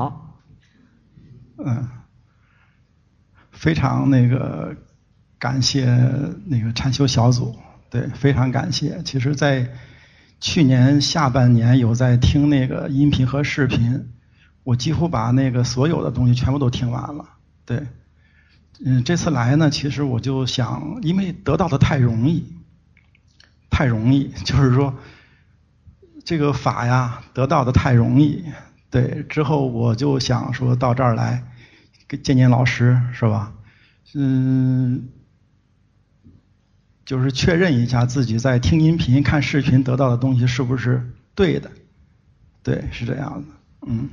[1.57, 1.87] 嗯
[3.51, 4.75] 非常那个
[5.39, 5.85] 感谢
[6.45, 7.55] 那个禅修小组，
[7.89, 9.01] 对，非常感谢。
[9.03, 9.69] 其实，在
[10.39, 14.11] 去年下半年有在听那个音频和视频，
[14.63, 17.25] 我几乎把那个所有的东西全部都听完了。
[17.65, 17.87] 对，
[18.84, 22.44] 嗯，这次来呢，其实我就想，因为得到的太容易，
[23.70, 24.94] 太容易，就是说
[26.24, 28.44] 这个法呀，得到的太容易。
[28.90, 31.44] 对，之后我就想说到这儿来，
[32.22, 33.52] 见见老师，是吧？
[34.14, 35.08] 嗯。
[37.06, 41.68] 就是确认一下自己在听音频、看视频得到的东西是不是对的，
[42.62, 43.48] 对，是这样的，
[43.88, 44.08] 嗯，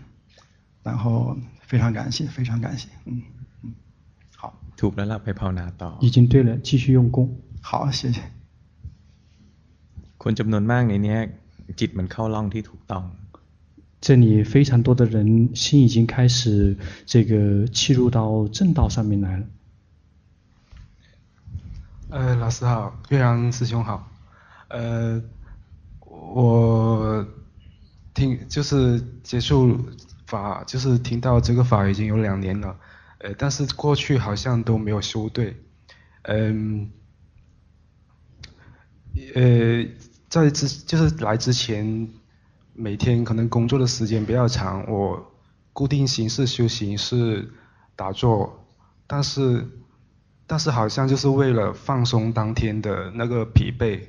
[0.81, 3.21] 然后非常感谢，非常感谢，嗯
[4.80, 7.36] 嗯，好，已经对了，继续用功。
[7.60, 8.20] 好，谢谢。
[10.18, 11.16] คนจำนวนมากในนี้
[11.78, 13.02] จิตมันเข้าร่องที่ถูกต้อง。
[14.00, 16.76] 这里非常多的人心已经开始
[17.06, 19.44] 这个切入到正道上面来了。
[22.10, 24.08] 呃，老师好，岳阳师兄好。
[24.68, 25.22] 呃，
[26.00, 27.24] 我
[28.12, 29.78] 听就是接触
[30.26, 32.76] 法，就是听到这个法已经有两年了。
[33.19, 35.55] 呃，但是过去好像都没有修对。
[36.23, 36.91] 嗯。
[39.33, 39.85] 呃，
[40.29, 42.09] 在之就是来之前，
[42.73, 45.31] 每天可能工作的时间比较长，我
[45.73, 47.51] 固定形式修行是
[47.95, 48.67] 打坐，
[49.05, 49.67] 但是。
[50.49, 53.99] 但是好像就是为了放松当天的那个疲惫，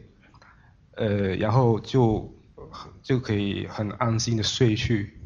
[0.92, 2.32] 呃，然后就
[3.02, 5.18] 就可以很安心的睡去，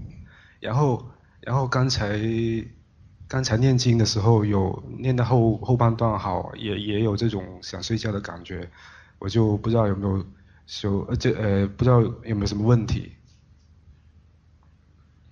[0.59, 1.07] 然后
[1.43, 2.19] 然后刚才
[3.32, 8.70] 刚才念经的时候有念到后后半段好，也也有这种想睡觉的感觉，
[9.20, 10.26] 我就不知道有没有
[10.66, 13.14] 修呃这呃不知道有没有什么问题。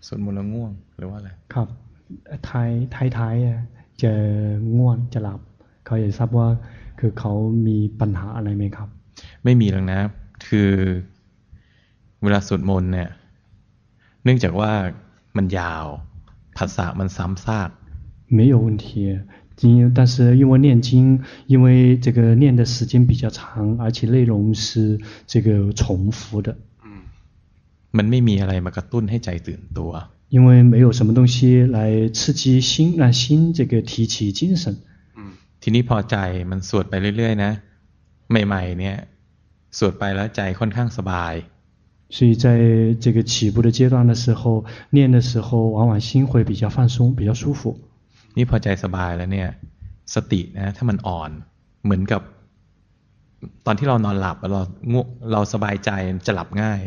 [0.08, 1.68] สวดมนต์แล้วง่วงหรือว่าอะไร ครับ
[2.50, 3.36] ท้ายท้ายท้าย
[4.04, 4.12] จะ
[4.78, 5.40] ง่วงจะหลับ
[5.86, 6.48] เขาอยากทราบว่า
[7.00, 7.34] คือเขา
[7.68, 8.90] มีปัญหาอะไรไหมครับ
[9.44, 10.02] ไม่มีหรอกนะ
[10.48, 10.72] คือ
[12.24, 13.10] เวลาสวดมนต์เนี่ย
[14.24, 14.72] เนื่องจากว่า
[15.38, 15.86] มันยาว
[16.58, 17.70] ภาษามันซ้ำซาก
[18.30, 19.20] 没有问题，
[19.62, 26.58] 因但是因为念经，因为这个念的时间比较长，而且内容是这个重复的。
[26.84, 27.04] 嗯，
[27.92, 29.94] มันไม่มีอะไรมากระตุ้นให้ใจตื่นตัว。
[30.30, 34.76] 因为没有什么东西来刺激心，让心这个提起精神。
[35.16, 35.20] 嗯，
[35.62, 36.16] ทีนี้พอใจ
[36.50, 37.52] มันสวดไปเรื่อยๆนะ
[38.30, 38.96] ใหม่ๆเนี่ย
[39.78, 41.34] สวดไปแล้วใจค่อนข้างสบาย。
[42.10, 47.80] 所以在这个起步的阶段的时候，念的时候，往往心会比较放松，比较舒服。
[48.38, 49.50] นี่พอใจสบายแล้วเนี่ย
[50.16, 51.30] สตินะถ้ามันอ่อน
[51.84, 52.22] เหมือนกับ
[53.66, 54.62] ตอนที่เรานอนหลับเรา
[54.92, 55.90] ง่เราสบายใจ
[56.26, 56.82] จะหลับง่าย。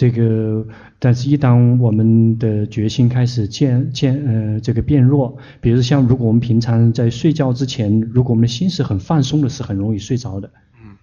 [0.00, 0.64] 这个，
[1.00, 10.50] 但是一当我们的决心开始渐渐呃这个变弱，比如像如果我们平常在睡觉之前，如果我们的心是很放松的，是很容易睡着的。
[10.80, 10.94] 嗯，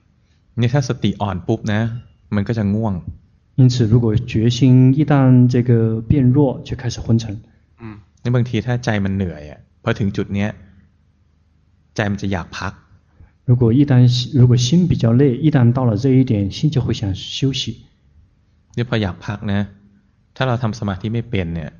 [0.55, 1.82] 你ถ้าสติอ่อนปุ๊บนะ
[2.36, 3.01] มันก็จะง่วง。
[3.57, 7.38] 因此，如果决心一旦这个变弱，就开始昏沉。
[8.19, 8.19] 嗯。
[8.23, 10.49] นี่บางทีถ้าใจมันเหนื่อยอ่ะพอถึงจุดเนี้ย
[11.95, 12.73] ใจมันจะอยากพัก。
[13.49, 13.91] 如果一旦
[14.39, 17.61] 如果心比较累，一旦到了这一点，心就会想休息。
[18.76, 19.61] นี่พออยากพักนะ
[20.36, 21.71] ถ้าเราทำสมาธิไม่เป็นเนี่ย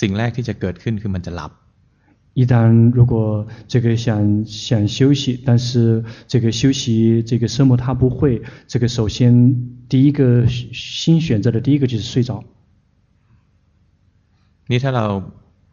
[0.00, 1.52] สิ่งแรกที่จะเกิดขึ้นคือมันจะหลับ。
[2.40, 2.54] 一旦
[2.98, 9.18] 如果这个想想休息，但是这个休息这个色魔他不会，这个首先
[9.88, 12.44] 第一个心选择的第一个就是睡着。
[14.68, 15.06] นี่ถ้าเรา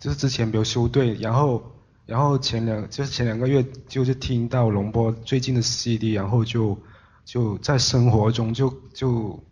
[0.00, 1.62] 就是之前没有修对，然后
[2.06, 6.78] 然后前两就是前两个月就是听到龙波最近的 CD，然后就
[7.24, 9.42] 就在生活中就就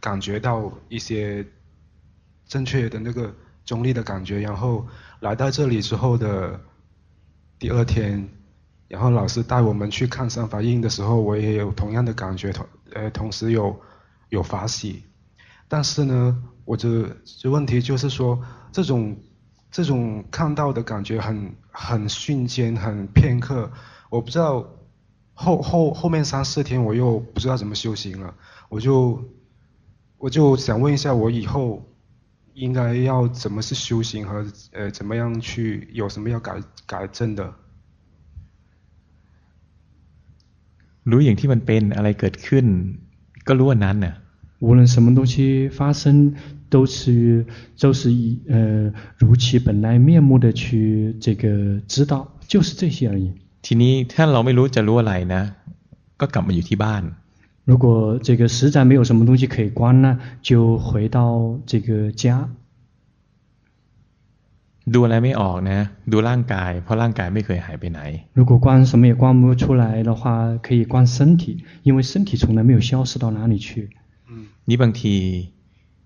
[0.00, 1.46] 感觉到一些
[2.46, 3.30] 正确的那个
[3.66, 4.86] 中立的感觉，然后
[5.20, 6.58] 来到这里之后的
[7.58, 8.26] 第二天，
[8.88, 13.78] 然后老师带我们去看三法印的时候，我也有同样的感觉，同呃同时有
[14.30, 15.04] 有法喜，
[15.68, 19.14] 但是呢，我的这问题就是说这种。
[19.73, 23.71] 这种看到的感觉很很瞬间，很片刻，
[24.09, 24.67] 我不知道
[25.33, 28.33] 后后后面三四天我又不知道怎么修行了，
[28.69, 29.23] 我就
[30.17, 31.87] 我就想问一下，我以后
[32.53, 37.53] 应该要怎么去修行和呃怎么样去有什么要改改正的？
[41.09, 42.65] รู้อย่างที่มันเป็นอะไรเกิดขึ้น
[43.47, 44.13] ก็รู้อันนั้นน่ะ
[44.65, 46.35] 无论什么东西发生，
[46.73, 47.45] 都是
[47.79, 53.33] 都是以呃如其本来面目的去这个知道，就是这些而已。
[53.61, 55.43] ทีนี้ถ้าเราไม่รู้จะรู้อะไรนะ
[56.19, 57.03] ก็กลับมาอยู่ที่บ้าน。
[57.65, 62.49] 如果这个实在没有什么东西可以观呢，就回到这个家。
[64.93, 65.79] ดูอะไรไม่ออกนะ
[66.11, 67.99] ดูร่างกายเพราะร่างกายไม่เคยหายไปไหน。
[68.33, 73.89] 如果观什么也观不出来的话，可以观身体，因为身体从来没有消失到哪里去。
[74.67, 75.15] นี่บางที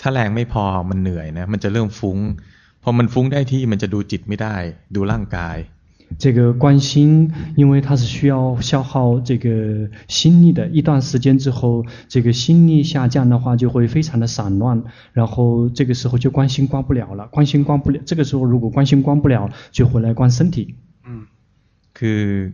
[0.00, 2.18] ถ้าแรงไม่พอมันเหนื่อยนะมันจะเริ่มฟุ้ง
[2.82, 4.54] พอมันฟุ้งได้ที่มันจะดูจิตไม่ได้
[4.94, 5.58] ดูร่างกาย
[6.18, 14.82] 这个观心，因为它是需要消耗这个心力的，一段时间之后，这个心力下降的话，就会非常的散乱，
[15.14, 18.00] 然后这个时候就观心观不了了，观心观不了。
[18.04, 20.74] 这个时候如果观心观不了，就回来观身体。
[21.06, 21.26] 嗯，
[21.94, 22.52] คือ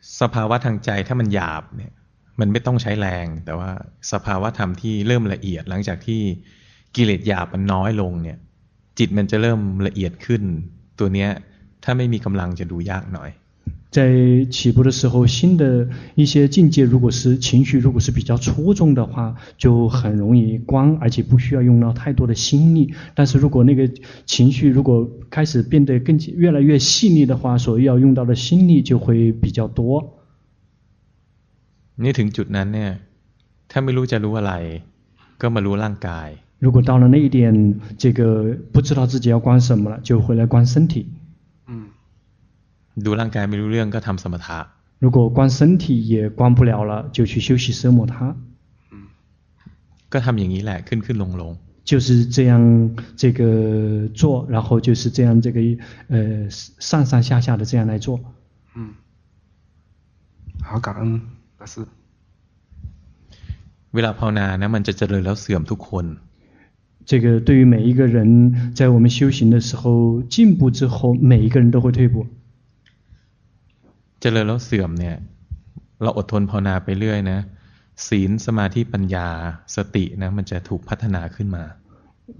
[0.00, 1.92] สภาวะทางใจถ้ามันหยาบเนี่ย
[2.40, 3.70] มันไม่ต้องใช้แรง แต่ว่า
[4.12, 6.22] สภาวะธรรมที่เริ่มละเอียดหลังจากที่
[6.96, 8.38] กิเลสหยาบมันน้อยลงเนี่ย
[8.98, 10.42] จิตมันจะเริ่มละเอียดขึ้น
[10.98, 11.30] ตัวเนี้ย
[11.84, 13.32] ถ้าไม่มีกำลังจะดูยากหน่อย。
[13.96, 22.92] 在起步的时候，新的一些境界，如果是情绪，如果是比较出众的话，就很容易观，而且不需要用到太多的心力。
[23.14, 23.90] 但是如果那个
[24.26, 30.18] 情绪如果开始变得更越来越细腻的话，所要用到的心力就会比较多。
[32.02, 32.92] 你ถึงจุดนั้นเนี่ย
[33.70, 34.52] ถ้าไม่รู้จะรู้อะไร
[35.40, 36.28] ก็มารู้ร่างกาย。
[36.64, 37.38] 如果到了那一点，
[38.02, 38.20] 这个
[38.72, 40.94] 不知道自己要观什么了，就回来观身体。
[43.04, 44.58] ดูร่างกายไม่รู้เรื่องก็ทำสมถะ
[45.04, 48.14] 如果观身体也观不了了，就去休息奢摩他。
[50.12, 51.52] ก็ทำอย่างนี้แหละขึ้นขึ้นลงลง
[51.90, 52.52] 就是这样
[53.16, 55.58] 这个做，然后就是这样这个
[56.08, 58.18] 呃上上下下的这样来做。
[58.74, 58.94] 嗯，
[60.62, 61.20] 好，感恩
[61.60, 61.74] 老师。
[63.94, 66.06] เวลาภาวนานะมันจะเจริญแล้วเสื่อมทุกคน。
[67.08, 72.26] 这个对于每一个人，在我们修行的时候进步之后，每一个人都会退步。
[74.20, 75.16] เจริญแล้วเสื่อมเนี่ย
[76.02, 77.38] เราอดทนภาวนาไปเรื่อยนะ
[78.06, 79.26] ศีลสมาธิปัญญา
[79.76, 81.64] สตินะมันจะถูกพัฒนาขึ้นมา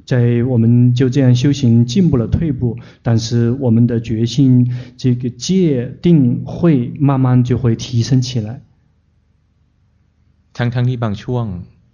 [0.05, 8.63] 在我们就这样修行进步了退步，但是我们的决心这个戒定慧慢慢就会提升起来。
[10.61, 11.47] ทั้งทั้งที่บางช่วง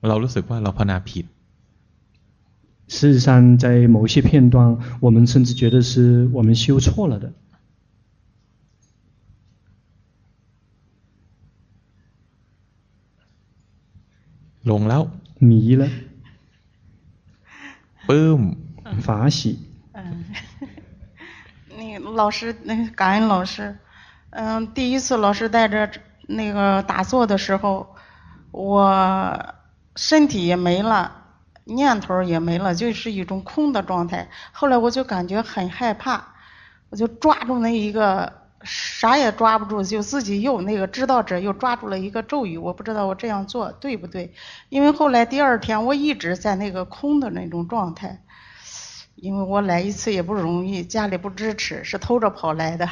[0.09, 1.27] เรารู้สึกว่าเราภาวนาผิด
[2.95, 7.33] 事实上，在某些片段，我们甚至觉得是我们修错了的。
[14.65, 15.03] หลงแล้ว
[15.49, 15.89] 迷了
[18.09, 18.41] ปลื้ม
[19.07, 19.41] 法喜
[19.95, 20.25] 嗯
[21.79, 23.77] 那个老师那个感恩老师
[24.31, 25.91] 嗯第一次老师带着
[26.29, 27.96] 那个打坐的时候
[28.52, 29.56] 我
[29.96, 31.26] 身体也没了
[31.66, 36.34] 念头也没了就是一种空的状态后来我就感觉很害怕
[36.90, 38.32] 我就抓住那一个
[38.64, 44.34] 啥也抓不住，就自己又那个知道者又抓住了一个咒语，我不知道我这样做对不对？
[44.70, 48.24] 因为后来第二天我一直在那个空的那种状态，
[49.16, 52.90] 因为我来一次也不容易，家里不支持，是偷着跑来的。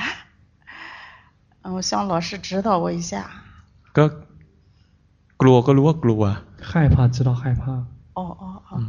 [1.63, 3.29] 嗯，我想老师指导我一下。
[5.40, 6.22] กลัวก็รู้ว่ากลัว，
[6.70, 7.62] 害怕知道害怕。
[8.18, 8.72] 哦哦哦。
[8.78, 8.82] 嗯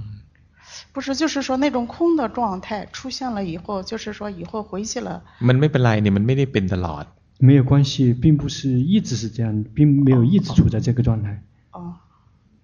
[0.93, 5.23] 不是，就是说那种空的状态出现了以后，就是说以后回去了。
[5.47, 7.05] มันไม่เป็นไรเนี่ยมันไม่ได้เป็นตลอด。
[7.47, 11.43] 没有关系，并不是一直是这样，并没有一直处在这个状态。
[11.71, 11.95] 哦。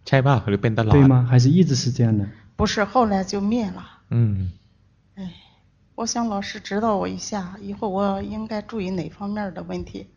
[0.07, 0.93] ใช่ป่ะหรือเป็นตลอด？
[0.95, 1.25] 对吗？
[1.29, 2.27] 还是一直是这样的？
[2.55, 3.81] 不是，后来就灭了。
[4.11, 4.51] 嗯。
[5.15, 5.33] 哎，
[5.95, 10.07] 我想老师指导我一下，以后我应该注意哪方面的问题？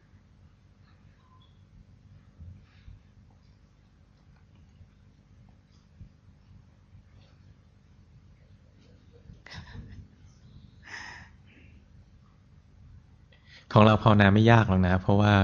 [13.75, 15.35] ของเราภาวนาไม่ยากหรอกนะเพราะว่า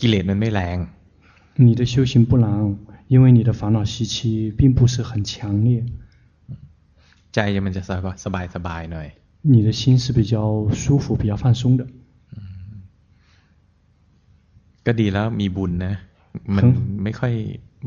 [0.00, 0.78] กิเลสมันไม่แรง
[1.66, 2.46] 你的修行不难
[3.12, 4.16] 因为你的烦恼习气
[4.58, 5.68] 并不是很强烈
[7.34, 9.08] ใจมันจะสบายสบายสบายหน่อย
[9.54, 10.34] 你的心是比较
[10.80, 11.82] 舒服比较放松的
[14.86, 15.94] ก็ดีแล้วมีบุญนะ
[16.56, 16.64] มัน
[17.02, 17.34] ไม่ค่อย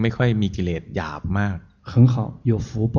[0.02, 1.58] ไม่ค่อยมีกิเลสหยาบมาก
[1.91, 2.97] 很好有福报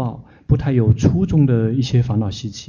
[0.49, 2.61] 不太有粗重的一些烦恼习气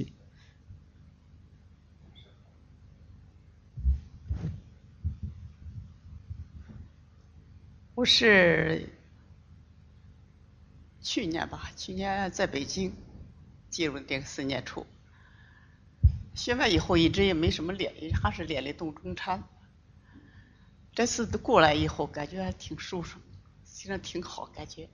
[7.96, 8.90] 我是
[11.00, 12.94] 去年吧，去年在北京
[13.70, 14.86] 进入这个四年处，
[16.34, 19.42] 学完以后一直也没什么练，还是练的动中禅。
[20.92, 23.18] 这次过来以后，感觉还挺舒服，
[23.64, 24.90] 其实挺好感觉。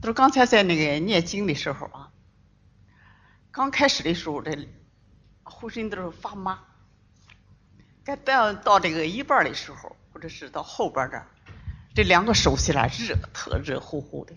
[0.00, 2.10] 都是刚才在那个念经的时候啊，
[3.50, 4.66] 刚开始的时候，这
[5.42, 6.64] 浑身都是发麻。
[8.02, 11.28] 该到到这个一半的时候，或者是到后边这儿。
[11.94, 14.34] 这两个手起来热，特热乎乎的，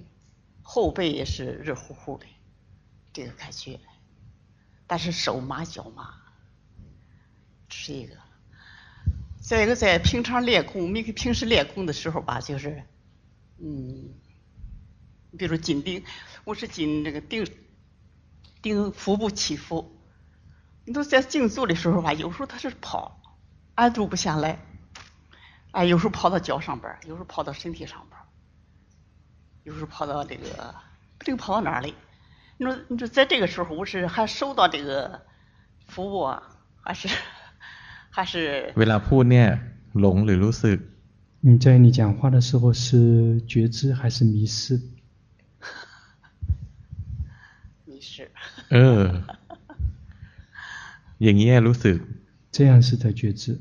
[0.61, 2.25] 后背也是热乎乎的，
[3.13, 3.79] 这个感觉。
[4.87, 6.13] 但是手麻脚麻，
[7.69, 8.15] 这是一个。
[9.41, 12.83] 再一个，在平常练功，没给平时练功的时候吧，就是，
[13.57, 14.13] 嗯，
[15.37, 16.03] 比如紧盯，
[16.43, 17.47] 我是紧这个盯，
[18.61, 19.97] 盯腹部起伏。
[20.85, 23.21] 你都在静坐的时候吧，有时候他是跑，
[23.75, 24.59] 安住不下来。
[25.72, 28.18] 哎，有时候跑到脚上边，有时候跑到身体上边，
[29.64, 30.74] 有时候跑到这个，
[31.18, 31.94] 不知道跑到哪里。
[32.58, 35.20] 你说，你说，在这个时候，我是还收到这个
[35.86, 36.42] 服务啊，
[36.80, 37.08] 还是
[38.10, 38.72] 还是？
[38.76, 39.46] เวลาพูดเนี่ย
[40.00, 40.78] หลงหรือรู้สึก？
[41.40, 44.80] 你在你讲话的时候是觉知还是迷失？
[47.84, 48.30] 迷失。
[48.70, 49.22] 呃。
[51.18, 51.96] อย่างนี้รู้สึก
[52.50, 53.60] 这样是在觉知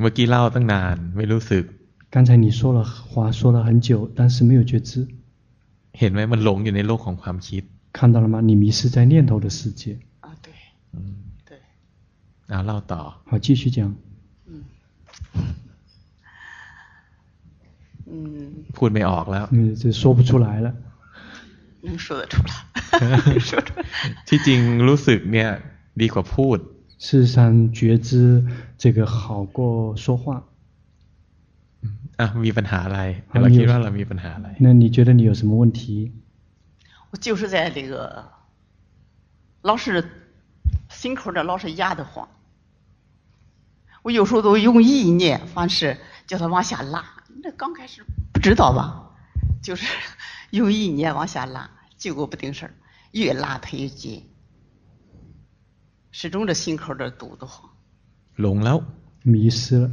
[0.00, 1.64] เมื่อกี้เล่าตั้งนานไม่รู้สึก
[2.14, 2.78] 刚才你说了
[3.10, 4.90] 话说了很久但是没有觉知
[5.98, 7.62] เห็นไหมมันหลงอยู่ในโลกของความคิด
[7.96, 9.82] 看到了吗你迷失在念头的世界
[10.24, 10.48] 啊对
[11.48, 11.50] 对
[12.48, 13.78] เอาเล่าต่อ好继续讲
[18.10, 18.12] 嗯
[18.76, 20.68] พูดไม่ออกแล้ว嗯就说不出来了
[21.86, 22.50] 能说得出来
[24.28, 25.48] ที่จริงรู้สึกเนี่ย
[26.00, 26.58] ดีกว่าพูด
[27.00, 28.44] 事实上觉知
[28.78, 30.44] 这个好过说话
[32.20, 33.00] อ่ะมีปัญหาอะไร
[33.30, 36.12] เราคิดว่าเรามีปัญหาอะไร那你觉得你有什么问题
[37.10, 38.24] 我就是在这个
[39.62, 40.04] 老是
[40.88, 42.26] 心口这老是压得慌
[44.02, 47.04] 我有时候都用意念方式叫他往下拉
[47.42, 48.80] 那刚开始不知道吧
[49.62, 49.84] 就是
[50.50, 52.72] 用意念往下拉结果不定事儿
[53.12, 54.22] 越拉它越紧
[56.10, 57.70] 始终这心口这堵得慌
[58.36, 58.76] หลงแล้ว
[59.32, 59.90] 迷失了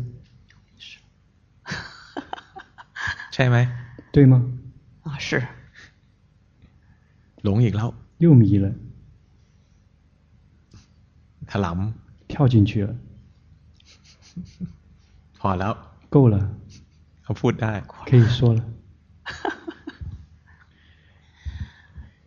[3.34, 3.58] ใช่ไหม
[4.14, 4.34] 对吗
[5.04, 5.30] 啊是
[7.44, 7.90] หลงอีกแล้ว
[8.24, 8.68] 又迷了
[11.50, 12.96] ถลำ跳进去了
[15.40, 15.74] พอแล้ว
[16.14, 16.36] 够了
[17.24, 17.74] เขาพูดได้
[18.08, 18.60] 可以说了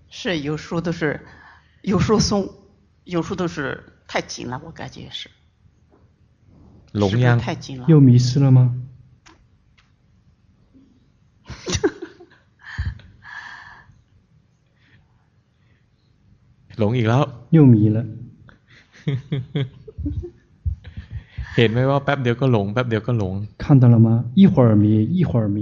[0.08, 1.24] 是有时候都是
[1.82, 2.48] 有时候松
[3.04, 5.30] 有时候都是太紧了，我感觉是。
[6.92, 7.86] 龙样太紧了。
[7.88, 8.82] 又迷失了吗？
[16.78, 17.22] หลงอีกแล้ว
[17.56, 17.98] 又迷了
[21.56, 24.08] เห็นไหมว่าแป๊บเดียวก็หลงแป๊บเดียวก็หลง看到了吗
[24.40, 24.86] 一会儿迷
[25.18, 25.58] 一会儿迷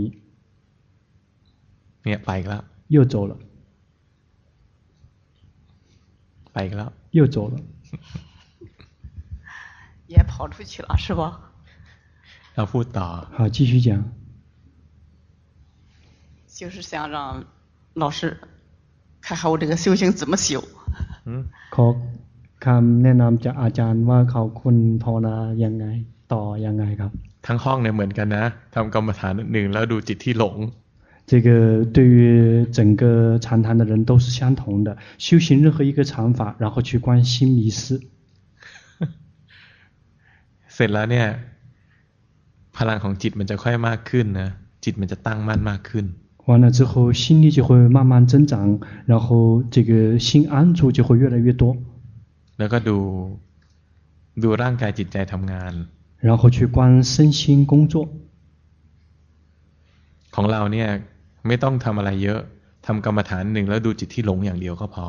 [2.05, 2.63] เนี่ยไปแล้ว
[2.95, 3.33] 又走了
[6.53, 7.57] ไปแล้ว 又走了。
[10.07, 11.41] 也跑出去了，是吧？
[12.57, 13.27] 要不打。
[13.33, 14.05] 好，继续讲。
[16.47, 17.45] 就是想让
[17.95, 18.39] 老师
[19.21, 20.63] 看看我这个修行怎么修。
[21.25, 21.47] 嗯。
[21.75, 21.97] ขอ
[22.65, 25.35] คำแนะนำจากอาจารย์ว่าเขาคุณภาวนา
[25.65, 25.87] ยังไง
[26.33, 27.11] ต่อยังไงครับ
[27.47, 28.45] ทั้งห้องเนี่ยเหมือนกันนะ
[28.75, 30.57] ทำกรรมฐานหนึ่งแล้วดูจิตที่หลง
[31.29, 38.01] 这个对于整个禅堂的人都是相同的，修行任何一个禅法，然后去观心迷失。
[40.75, 41.27] เสร็จแล้วเนี่ย
[42.77, 44.49] พลังของจิตมันจะค่อยมากขึ้นนะ
[44.85, 46.05] จิตมันจะตั้งมั่นมากขึ้น
[46.49, 51.63] 完了之后心力就会慢慢增长，然后这个心安住就会越来越多。
[52.59, 52.97] แล้วก็ดู
[54.43, 55.73] ดูร่างกายจิตใจทำงาน。
[56.21, 57.95] 然后去观身心工作。
[60.35, 60.89] ของเราเนี่ย
[61.47, 62.41] ไม่ต้องทำอะไรเยอะ
[62.87, 65.07] ทำกรรมฐานหนึ่งแล้วดูจิตที่หลงอย่างเดียวก็พอ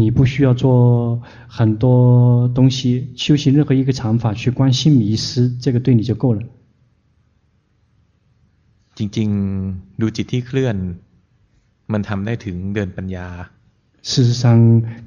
[0.00, 0.64] 你不需要做
[1.56, 2.78] 很多东西，
[3.16, 6.40] 修行任何一个禅法去观心迷失，这个对你就够了。
[8.98, 10.76] จริงๆดูจิตที่เคลื่อน
[11.92, 13.28] มันทำได้ถึงเดินปัญญา
[14.10, 14.44] 事实上，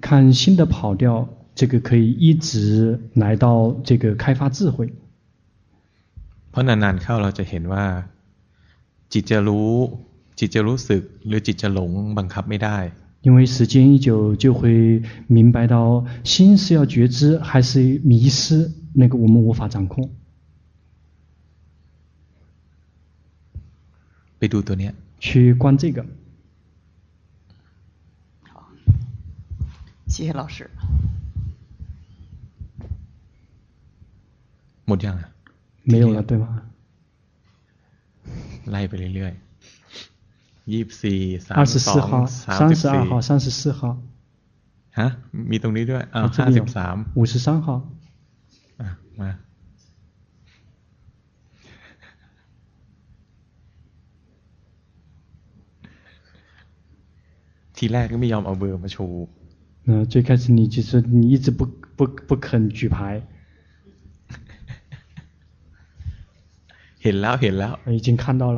[0.02, 3.46] 看心的跑掉，这个可以一直来到
[3.84, 4.78] 这个开发智慧。
[6.50, 7.86] เพราะนานๆเข้าเราจะเห็นว่า
[9.14, 9.70] จิตจะรู้
[10.38, 12.78] จิตจะรู้สึกหรือจิตจะหลงบังคับไม่ได้
[13.26, 20.10] 因为时间一久，就会明白到心是要觉知还是迷失，那个我们无法掌控。
[24.38, 26.04] ไปดูตัวเนี้ย去观这个。
[28.50, 28.66] 好，
[30.08, 30.68] 谢谢老师。
[34.88, 35.30] หมดยัง啊？
[35.84, 36.64] 没有了，对吗？
[38.70, 39.32] ไล่ไปเรื่อ
[40.66, 41.56] ยๆยี่สิบสี่สาม
[41.88, 43.74] สองสามสิบสี่สามสิบสี่
[45.00, 45.08] ฮะ
[45.52, 47.68] มีตรงนี้ด้วยอ่าห้าสิบสาม五十三号
[48.82, 48.88] อ่ะ
[49.22, 49.32] มา
[57.78, 59.28] ทีแรกก็ไม่ยอมเอาเบอร์มาโชว์
[59.88, 61.60] 呃，最开始你就是你一直不
[61.98, 62.98] 不不肯举牌。
[67.04, 68.58] เห็นแล้วเห็นแล้ว已经看到了。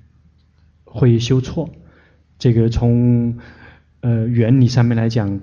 [0.90, 1.70] 会修错，
[2.38, 3.38] 这个从
[4.00, 5.40] 呃原理上面来讲，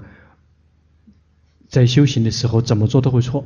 [1.70, 3.46] 在修行的时候怎么做都会错。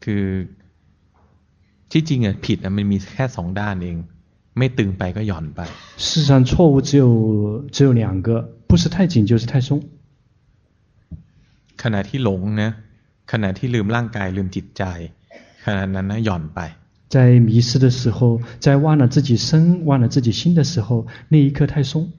[0.00, 0.46] คือ
[1.90, 3.96] ที่จริงอ่ะผิดอ่ะมันมีแค่สองด้านเอง
[4.58, 5.60] ไม่ตึงไปก็หย่อนไป
[5.96, 7.04] 事实上错误只有
[7.74, 8.28] 只有两个
[8.68, 9.68] 不是太紧就是太松
[11.82, 12.70] ขณะที่หลงนะ
[13.32, 14.82] ขณะที่ลืมร่างกายลืมจิตใจ
[15.64, 16.60] ขณะนั้นนะหย่อนไป
[17.10, 22.10] 在迷失的时候，在忘了自己身、忘了自己心的时候，那一刻太松。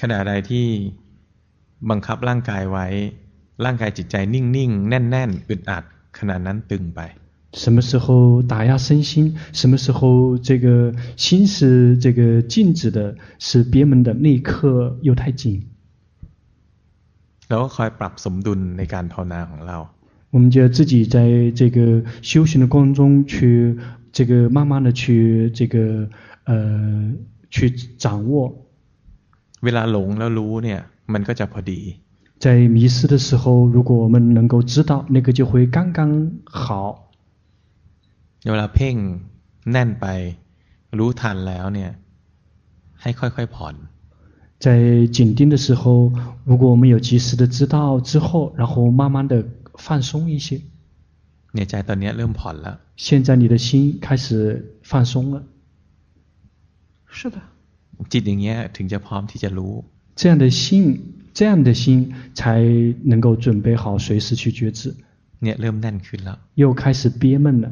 [0.00, 0.66] ขณะใดที่
[1.90, 2.86] บังคับร่างกายไว้
[3.64, 5.84] ร่างกายจิตใจนิ่งๆแน่นๆอึดอัด
[6.18, 7.00] ขณะนั้นตึงไป
[7.62, 15.42] 什么时候打压身心，什么时候这个心是这个静止的，是憋闷的，那一刻又太紧。
[17.48, 19.78] แล้วก็คอยปรับสมดุลในการภาวนาของเรา
[20.30, 23.78] 我们就要自己在这个修行的过程中去，
[24.12, 26.08] 这个慢慢的去，这个
[26.44, 27.12] 呃，
[27.50, 28.52] 去掌握。
[29.62, 30.80] เวลาหลงแล้วรู้เนี่ย
[31.12, 31.80] มันก็จะพอดี
[32.44, 37.12] 在迷失的时候，如果我们能够知道，那个就会刚刚好。
[38.50, 38.96] เวลาเพ่ง
[39.72, 40.06] แน่นไป
[40.98, 41.90] รู้ทันแล้วเนี่ย
[43.02, 43.74] ให้ค่อยๆผ่อน
[44.64, 44.66] 在
[45.16, 46.12] 紧盯的时候，
[46.44, 49.44] 如果我们有及时的知道之后，然后慢慢的。
[49.84, 50.60] 放松一些。
[51.54, 54.26] เนี่ยใจตอนนี้เริ่มผ่อนแล้ว现在你的心开始
[54.82, 55.36] 放松了。
[57.16, 57.36] 是的。
[58.12, 59.74] จิตอย่างเงี้ยถึงจะพร้อมที่จะรู้。
[60.20, 61.00] 这样的心，
[61.32, 62.44] 这样的心才
[63.10, 64.94] 能够准备好随时去觉知。
[65.42, 67.66] เนี่ยเริ่มแน่นขึ้นแล้ว又开始憋闷了。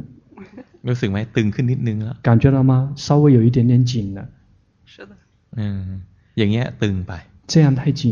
[0.88, 2.72] รู้สึกไหมตึงขึ้นนิดนึงแล้ว感觉到吗？
[2.96, 4.28] 稍微有一点点紧了。
[4.84, 5.12] 是的。
[5.56, 6.02] 嗯，
[6.38, 7.12] อย่างเงี้ยตึงไป。
[7.46, 8.02] 这样太紧。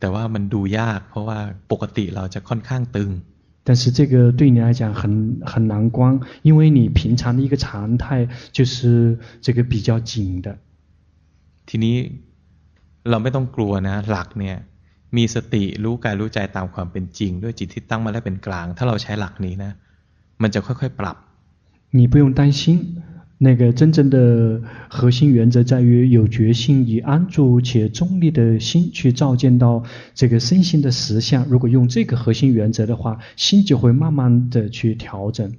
[0.00, 1.38] แต่ว่ามันดูยากเพราะว่า
[1.72, 3.10] ปกติเราจะค่อนข้างตึง
[3.68, 5.02] 但是这个对你来讲很
[5.50, 10.48] 很难关，因为你平常的一个常态就是这个比较紧的。
[11.68, 11.96] ทีนี้
[13.10, 14.56] เราไม่ต้องกลัวนะหลักเนี่ย
[15.16, 19.72] มีสติรู้กายรู้ใจตามความเป็นจริงด้วยจิตที่ตั้งมาแล้วเป็นกลางถ้าเราใช้หลักนี้นะ
[20.42, 21.16] มันจะค่อยๆปรับ
[21.98, 22.60] 你不用担心
[23.43, 31.43] 那个真正的核心原则在于有决心，以安住且中立的心去照见到这个身心的实相。
[31.49, 35.51] 如果用这个核心原则的话，心就会慢慢的去调整。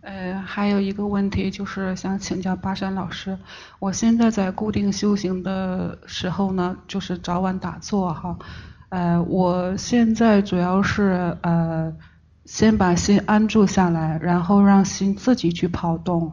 [0.00, 3.36] 呃，还有一个问题就是想请教巴山老师，
[3.78, 8.38] 我现在在固定修行的时候呢，就是早晚打坐哈，
[8.88, 11.94] 呃，我现在主要是呃。
[12.44, 16.32] 先把心安住下来，然后让心自己去跑动，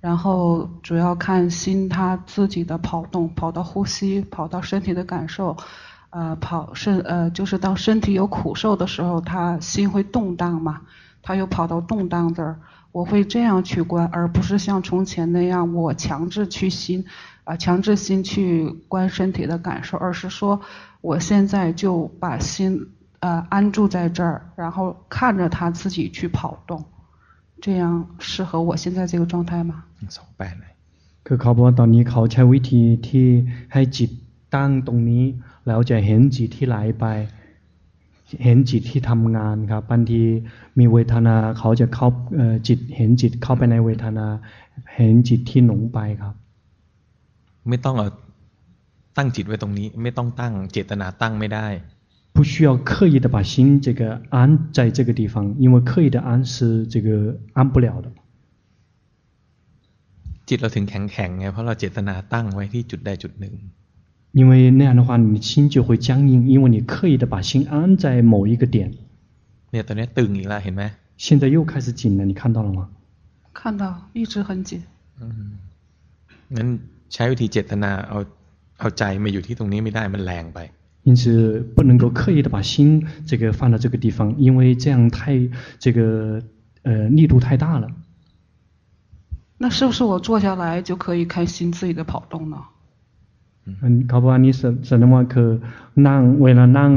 [0.00, 5.56] 然后主要看心它自己的跑动，跑到呼吸，跑到身体的感受，
[6.08, 10.80] 呃，跑身呃就是当身体有苦受的时候，它心会动荡嘛，
[11.22, 12.58] 它又跑到动荡这儿，
[12.90, 17.04] 我会这样去观，而不是像从前那样我强制去心，
[17.44, 20.62] 啊、强制心去观身体的感受，而是说
[21.02, 22.88] 我现在就把心。
[23.19, 24.77] 呃，安住在这儿，然后
[25.09, 26.83] 看着他自己去跑动，
[27.59, 29.85] 这样适合我现在这个状态吗？
[30.17, 30.73] สองแปดเลย
[31.25, 33.27] คือเขาบอกว่าตอนนี้เขาใช้วิธีที่
[33.73, 34.09] ให้จิต
[34.55, 35.23] ตั้งตรงนี้
[35.67, 37.05] แล้วจะเห็นจิตที่ไหลไป
[38.43, 40.21] เห็นจิตที่ทำงานครับบางที
[40.79, 42.07] มีเวทนาเขาจะเข้า
[42.67, 44.27] จิตเห็นจิตเข้าไปในเวทนา
[44.95, 46.35] เห็นจิตที่หลงไปครับ
[47.69, 48.07] ไม่ต้องเอา
[49.17, 51.67] ตั้งจิตไว้ตรงนี้ ไม่ต้องตั้งเจตนาตั้งไม่ได้
[52.39, 58.11] 不需要刻意的把心这个安在这个地方，因为刻意的安是这个安不了的。
[60.47, 63.53] จิตเราถึงแข็งแข็งไงเพราะเราเจตนาตั้งไว้ที่จุดใดจุดหนึ่ง。
[64.39, 68.91] 因为那样的话，你的心就会僵硬，因为你刻意的把心安在某一个点。
[69.71, 70.83] เนี่ยตอนนี้ตึงอีกแล้วเห็นไหม？
[71.17, 72.89] 现在又开始紧了，你看到了吗？
[73.53, 73.83] 看到，
[74.13, 74.83] 一直很紧。
[75.21, 75.25] 嗯，
[76.55, 76.67] งั้น
[77.13, 78.17] ใช้วิธีเจตนาเอา
[78.79, 80.59] เอาใจมาอยู่ที่ตรงนี้ไม่ได้มันแรงไป。
[81.09, 86.41] 因此不能够刻意的把心这个放到这个地方，因为这样太这个
[86.83, 87.87] 呃力度太大了。
[89.57, 92.57] 那是不是我坐下来就可以开心自己的跑动呢？
[93.65, 94.53] 嗯，เขาบอกว่านี่
[94.87, 95.49] แสดงว่าคือ
[96.07, 96.91] นั่งเวลานั่ง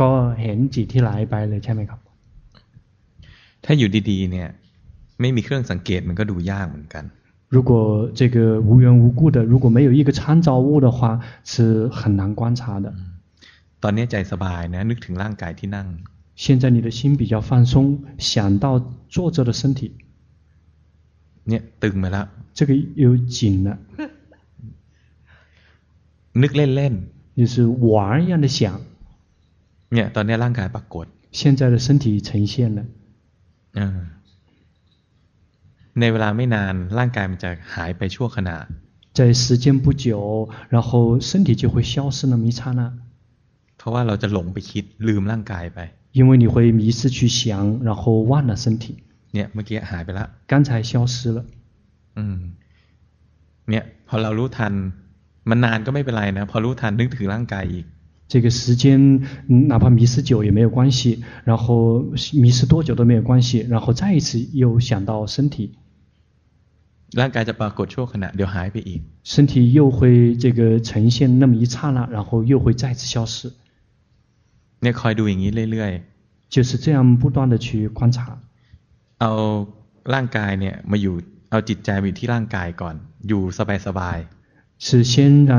[0.00, 0.10] ก็
[0.40, 2.00] เห็นจิตที่ไหลไปเลยใช่ไหมครับ？
[3.64, 4.48] ถ้าอยู่ดีๆเนี่ย
[5.20, 7.04] ไม่มีเครื่องสังเกตมันก็ดูยากเหมือนกัน。
[7.48, 12.92] 如果这个无缘无故的，如果没有一个参照物的话，是很难观察的。
[13.80, 15.88] ตอนนี้ใจสบายนะนึกถึงร่างกายที่นั่ง。
[16.36, 18.66] 现在你的心比较放松，想到
[19.08, 19.92] 坐着的身体。
[21.48, 22.26] เนี่ยตึงมาแล้ว。
[22.56, 23.78] 这个又紧了。
[26.42, 27.36] นึกเล่นๆ。
[27.36, 28.80] 就是玩一样的想。
[29.94, 31.06] เนี่ยตอนนี้ร่างกายปรากฏ。
[31.30, 32.84] 现在的身体呈现了。
[33.72, 34.06] 嗯。
[36.00, 38.56] ในเวลาไม่นานร่างกายมันจะหายไปชั่วขณะ。
[39.18, 42.80] 在 在时间不久，然后身体就会消失那么一刹那。
[43.78, 45.78] เพราะว่าเราจะหลงไปคิดลืมร่างกายไป
[46.18, 48.84] 因为你会迷失去想，然后忘了身体。
[49.34, 51.38] เนี่ยเมื่อกี้หายไปละ刚才消失了。
[52.16, 52.38] อืม
[53.70, 54.72] เนี่ยพอเรารู้ทัน
[55.48, 57.84] มันนานก็ไม่เป็นไรนะพอรู้ทันนึกถึงร่างกายอีก
[58.32, 58.84] 这个时间
[59.70, 62.02] 哪怕迷失久也没有关系，然后
[62.42, 65.56] 迷失多久都没有关系，然后再一次又想到身体，
[67.20, 69.00] ร่างกายจะปรากฏชั่วขณะเดี๋ยวหายไปอีก
[69.32, 69.98] 身体又会
[70.42, 73.36] 这个呈现那么一刹那，然后又会再次消失。
[74.80, 78.38] เนี่ยคอยดูอย่างนี้เรื่อยๆ就是这样不断的去观察。
[79.20, 79.30] เอา
[80.14, 81.14] ร่างกายเนี่ยมาอยู่
[81.50, 82.94] เอาจิตใจมาอยู่ที่ร่างกายก่อน
[83.28, 83.42] อยู่
[83.86, 85.52] สบายๆ是先让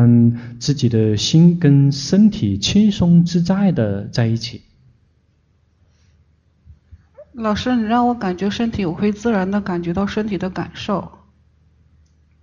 [0.59, 4.61] 自己的心跟身体轻松自在的在一起。
[7.33, 11.11] 老师，你让我感觉身体，我会自然的感觉到身体的感受，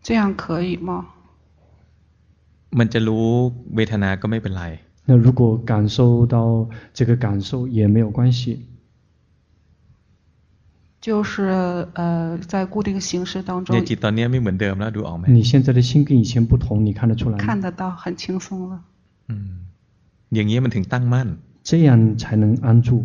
[0.07, 0.91] 这样可以吗？
[2.79, 3.27] มันจะรู้
[3.77, 4.65] เวทนาก็ไม่เป็นไร。
[5.07, 6.37] 那如果感受到
[6.93, 8.41] 这个感受也没有关系。
[11.01, 13.77] 就是呃，在固定形式当中。
[13.77, 17.45] 你现在的心跟以前不同，你看得出来吗？
[17.45, 18.85] 看得到，很轻松了。
[19.27, 19.67] 嗯，
[20.31, 21.29] อย่างนี้มันถึงตั้งมั่น。
[21.65, 23.05] 这样才能安住。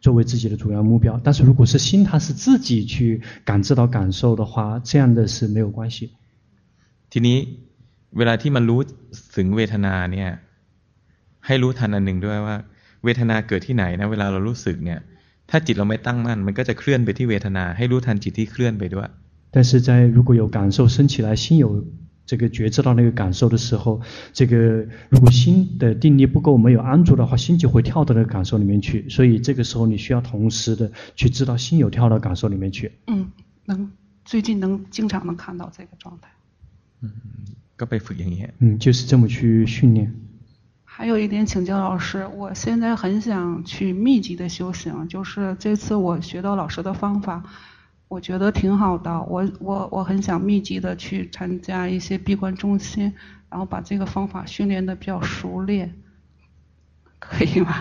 [0.00, 6.10] 作为自己的主要目标但是如果是心它是自己去感知到感受的话这样的是没有关系
[7.10, 7.38] ทีนี้
[8.18, 8.80] เวลาที่มันรู้
[9.36, 10.30] ถึงเวทนาเนี่ย
[11.46, 12.56] ให้รู้ทันอันหนึ่งด้วยว่า
[13.04, 15.00] เวทนาเกิดที่ไหนนะเวลาเรารู้สึกเนี่ย
[15.50, 19.08] ถ้าจิตเราไม่ตั้งมั่นมันก็จะเคลื่อนไปที่เวทนาให้รู้ทันจิตที่เคลื่อนไปด้วย
[19.54, 21.66] 但是在如果有感受升起来，心有
[22.30, 24.00] 这个觉知到那个感受的时候，
[24.32, 29.08] 这个如果心的定力不够，没有安住的话，心就会跳到那个感受里面去。
[29.08, 32.90] 所以这个时候你需要同时的去知道心有跳到感受里面去。
[33.06, 33.30] 嗯，
[33.64, 33.90] 能
[34.24, 36.28] 最近能经常能看到这个状态。
[37.02, 37.10] 嗯，
[37.76, 38.48] ก็ไปฝึกอย่างนี้。
[38.58, 40.12] 嗯，就是这么去训练。
[40.84, 47.44] 还有一点请教老师，我现在很想去密集的修行，就是这次我学到老师的方法，
[48.10, 53.12] 我觉得挺好的，我我我很想密集的去参加一些闭关中心，
[53.50, 55.92] 然后把这个方法训练的比较熟练，
[57.18, 57.72] 可以吗？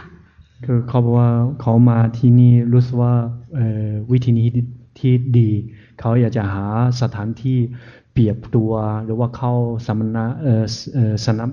[0.66, 1.30] คือเขาบอกว่า
[1.62, 3.14] เขามาที่นี่รู้สึกว่า
[3.56, 4.48] เอ่อวิธีนี้
[5.00, 5.50] ที่ดี
[6.00, 6.66] เขาอยากจะหา
[7.02, 7.58] สถานที่
[8.12, 8.72] เปรียบตัว
[9.06, 9.54] หรือว่าเข้า
[9.86, 11.50] สมณะเอ่อเอ่อสนับ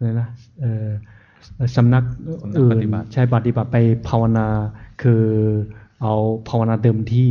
[0.00, 0.28] เลยนะ
[0.60, 0.88] เอ่อ
[1.76, 2.02] สำนัก
[2.58, 2.76] อื่น
[3.12, 3.76] ใช้ปฏิบัติไป
[4.08, 4.46] ภาวนา
[5.02, 5.24] คือ
[6.02, 6.14] เอา
[6.48, 7.30] ภาวนาเต็มที่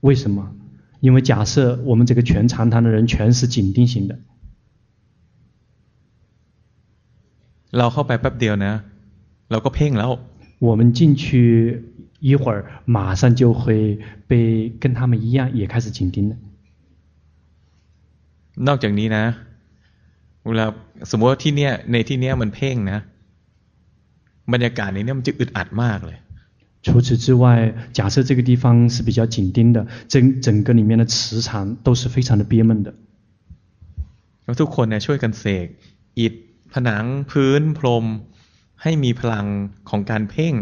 [0.00, 0.54] 为什么？
[1.00, 4.18] 因为假设我们这个全长堂的人全是紧盯型的，
[7.70, 8.82] เราเข้าไปแป๊บเดียวนะ
[9.50, 10.10] เราก็เพ่งแล้ว
[10.58, 11.24] 我们进去。
[12.30, 14.32] 一会儿马上就会被
[14.80, 16.36] 跟他们一样也开始紧盯了。
[18.66, 19.24] นอกจากนี้นะ
[20.46, 20.66] เวลา
[21.10, 22.98] สมมติว่าที่เนี้ยในที่เนี้ยมันเพ่งนะ
[24.52, 26.18] บรรยากาศในเนี้ยมันจะอึดอัดมากเลย
[26.82, 32.92] 除此之外，假设这个地方是比较紧盯的，整整个里面的磁场都是非常的憋闷的。
[34.44, 35.66] แล้วทุกคนเนี่ยช่วยกันเสก
[36.18, 36.32] อิฐ
[36.72, 38.04] ผนังพื้นพรม
[38.82, 39.46] ให้มีพลัง
[39.88, 40.54] ของการเพ่ง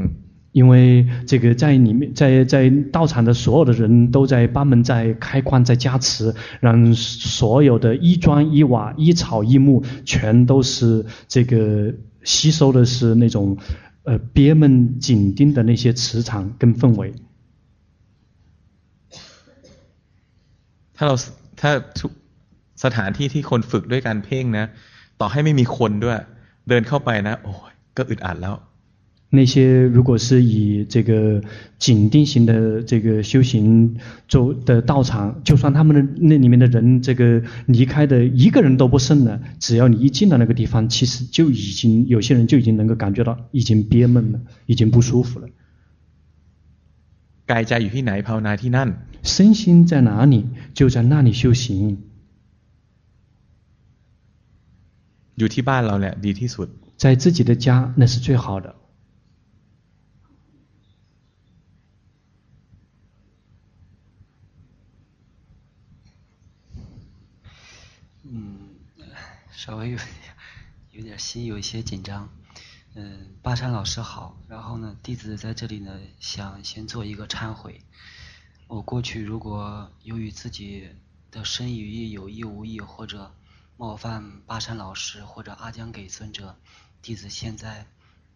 [0.53, 13.57] 因为这个在里面，在在道场的所有的人都在帮忙，在开矿，在加持，让所有的一砖一瓦、一草一木，全都是这个吸收的是那种，
[14.07, 17.15] 呃，憋闷紧盯的那些磁场跟氛围。
[20.97, 21.15] ถ้าเรา
[21.61, 21.71] ถ้า
[22.85, 24.67] สถานที่ที่คนฝึกด้วยการเพ่งนะ
[25.21, 26.17] ต่อให้ไม่มีคนด้วย
[26.69, 28.55] เดินเข้าไปนะโอ้ยก็อึดอัดแล้ว
[29.38, 31.40] 那些如果是以这个
[31.78, 33.96] 紧定型的这个修行
[34.28, 45.48] 做的道场，就算他们的那里面的人这个离开的一个人都不剩了，只要你一进到那个地方，其实就已经有些人就已经能够感觉到已经憋闷了，已经不舒服了。
[49.22, 52.00] 身心在哪里，就在那里修行。
[56.98, 58.76] 在自己的家，那是最好的。
[69.58, 70.08] 稍微有点
[70.92, 72.30] 有点心有一些紧张。
[72.94, 74.38] 嗯，巴山老师好。
[74.48, 77.82] 然后呢，弟子在这里呢，想先做一个忏悔。
[78.68, 80.88] 我过去如果由于自己
[81.32, 83.34] 的身语意有意无意或者
[83.78, 86.56] 冒犯巴山老师或者阿江给尊者，
[87.02, 87.88] 弟子现在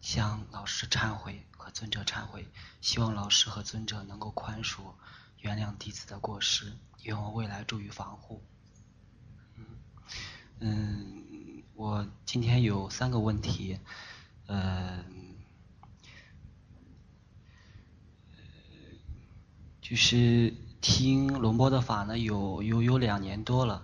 [0.02, 2.48] 向老师忏悔和尊者忏悔，
[2.82, 4.80] 希望老师和尊者能够宽恕、
[5.38, 6.74] 原谅弟子的过失，
[7.04, 8.44] 愿我未来注意防护。
[10.64, 13.80] 嗯，我今天有三个问题，
[14.46, 15.04] 呃，
[19.82, 23.84] 就是听龙波的法呢，有有有两年多了。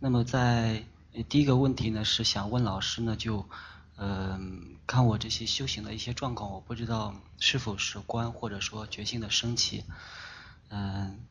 [0.00, 0.84] 那么在
[1.30, 3.48] 第一个问题呢，是想问老师呢，就
[3.96, 4.38] 呃
[4.86, 9.82] 看我这些修行的一些状况，我不知道是否是观或者说觉性的升起，
[10.68, 11.24] 嗯、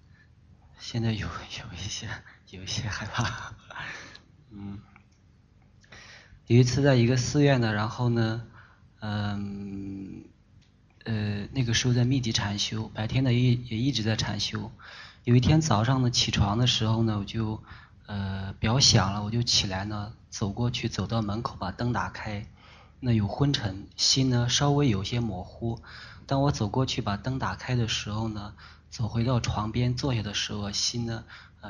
[0.80, 2.10] 现在有有一些
[2.49, 3.53] 有一些害怕。
[4.49, 4.80] 嗯，
[6.48, 8.44] 有一次在一个寺院呢，然后呢，
[9.02, 10.24] 嗯，
[11.03, 14.72] 呃，那个时候在密集禅修，白天呢也也一直在禅修。
[15.26, 17.61] 有一天早上呢起床的时候呢，我就
[18.06, 22.48] 呃表响了，我就起来呢走过去，走到门口把灯打开，
[23.02, 25.82] 那有昏沉，心呢稍微有些模糊。
[26.26, 28.53] 当我走过去把灯打开的时候呢，
[28.90, 31.26] 走回到床边坐下的时候，心呢。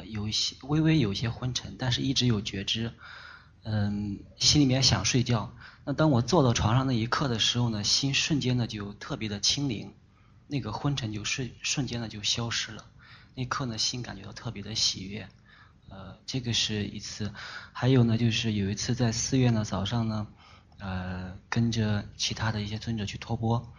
[0.05, 2.93] 有一些微微有些昏沉，但是一直有觉知，
[3.63, 5.53] 嗯，心里面想睡觉。
[5.85, 9.93] 那当我坐到床上那一刻的时候呢，心瞬间呢就特别的清灵，
[10.47, 12.85] 那个昏沉就瞬瞬间呢就消失了。
[13.35, 15.27] 那一刻呢，心感觉到特别的喜悦。
[15.89, 17.33] 呃，这个是一次。
[17.71, 20.27] 还有呢，就是有一次在寺院呢早上呢，
[20.79, 23.71] 呃，跟着其他的一些尊者去托钵，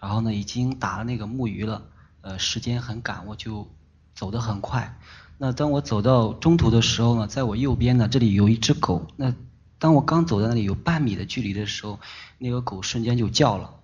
[0.00, 1.88] 然后呢已经打了那个木鱼了，
[2.22, 3.72] 呃，时间很赶，我就
[4.14, 4.98] 走得很快。
[5.44, 9.08] 那当我走到中途的时候呢，在我右边呢，这里有一只狗。
[9.16, 9.34] 那
[9.80, 11.98] 当我刚走到那里有半米的距离的时候，
[12.38, 13.74] 那个狗瞬间就叫了。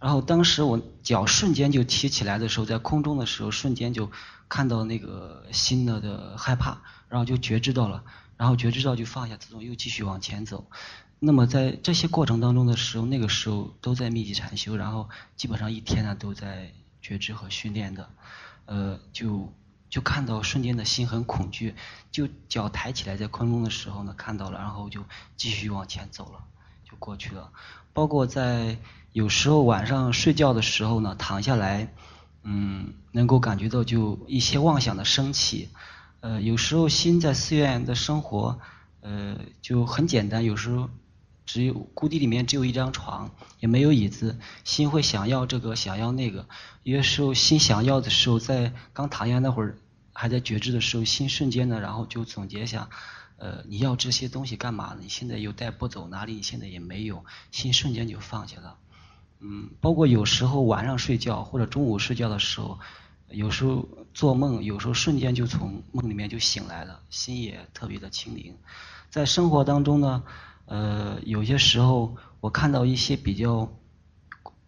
[0.00, 4.10] 然后当时我脚瞬间就提起来的时候，在空中的时候，瞬间就
[4.48, 6.78] 看到那个心了的害怕，
[7.08, 8.02] 然后就觉知到了，
[8.36, 10.66] 然后觉知到就放下，自动又继续往前走。
[11.20, 18.10] 那么在这些过程当中的时候，那个时候都在密集禅修，然后基本上一天呢都在觉知和训练的，
[18.66, 19.52] 呃，就。
[19.94, 21.76] 就看到瞬间的心很恐惧，
[22.10, 25.04] 就脚抬起来在空中的时候呢，看到了，然后就
[25.36, 26.40] 继续往前走了，
[26.82, 27.52] 就过去了。
[27.92, 28.76] 包括在
[29.12, 31.94] 有时候晚上睡觉的时候呢，躺下来，
[32.42, 35.68] 嗯，能够感觉到就一些妄想的升起。
[36.18, 38.58] 呃，有时候心在寺院的生活，
[39.00, 40.90] 呃，就很简单，有时候。
[41.46, 43.30] 只有谷地里面只有一张床，
[43.60, 46.46] 也没有椅子，心会想要这个，想要那个。
[46.84, 49.76] 有些时候心想要的时候，在刚躺下那会儿，
[50.14, 52.88] 还在觉知的时候，心瞬间呢，然后就总结一下，
[53.36, 54.96] 呃，你要这些东西干嘛？
[54.98, 58.78] 你现在又带不走，哪里你现在也没有，心瞬间就放下了。
[59.40, 62.78] 嗯，包括有时候晚上睡觉或者中午睡觉的时候，
[63.28, 68.56] 有时候做梦，有时候瞬间就从梦里面就醒来了，心也特别的清明。
[69.10, 70.22] 在生活当中呢。
[70.66, 73.70] 呃，有些时候我看到一些比较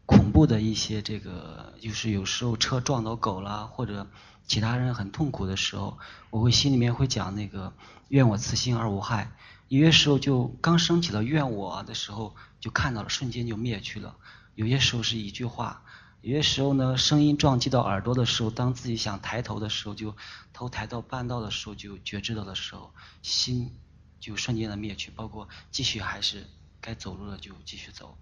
[0.05, 4.07] 恐怖的一些这个，就是有时候车撞到狗啦，或者
[4.47, 5.99] 其他人很痛苦的时候，
[6.31, 7.73] 我会心里面会讲那个
[8.09, 9.33] 愿我此心而无害。
[9.69, 14.17] 有些时候就刚升起了愿我的时候，就看到了，瞬间就灭去了。
[14.55, 15.83] 有些时候是一句话，
[16.21, 20.17] 有些时候呢，声音撞击到耳朵的时候，当自己想抬头的时候，就
[20.53, 22.93] 头抬到半道的时候，就觉知到的时候，
[23.23, 23.75] 心。
[24.19, 26.49] 就瞬间的灭去，包括继续还是
[26.81, 28.17] 该走路了就继续走，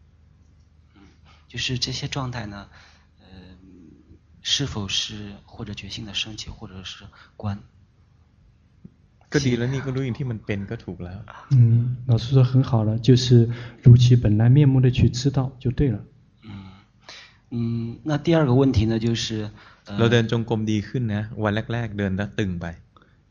[0.95, 1.01] 嗯，
[1.49, 2.69] 就是这些状态呢，
[4.44, 7.06] 是否是或者觉性的升起，或者是
[7.36, 7.60] 观？
[11.52, 13.50] 嗯，老师说很好了，就是
[13.84, 16.04] 如其本来面目的去知道就对了。
[16.44, 16.50] 嗯
[17.52, 19.52] 嗯，那第二个问题呢，就是。
[20.00, 22.66] เราเดินจงกรมดีขึ้นนะวันแรกๆเดินแล้วตึงไป。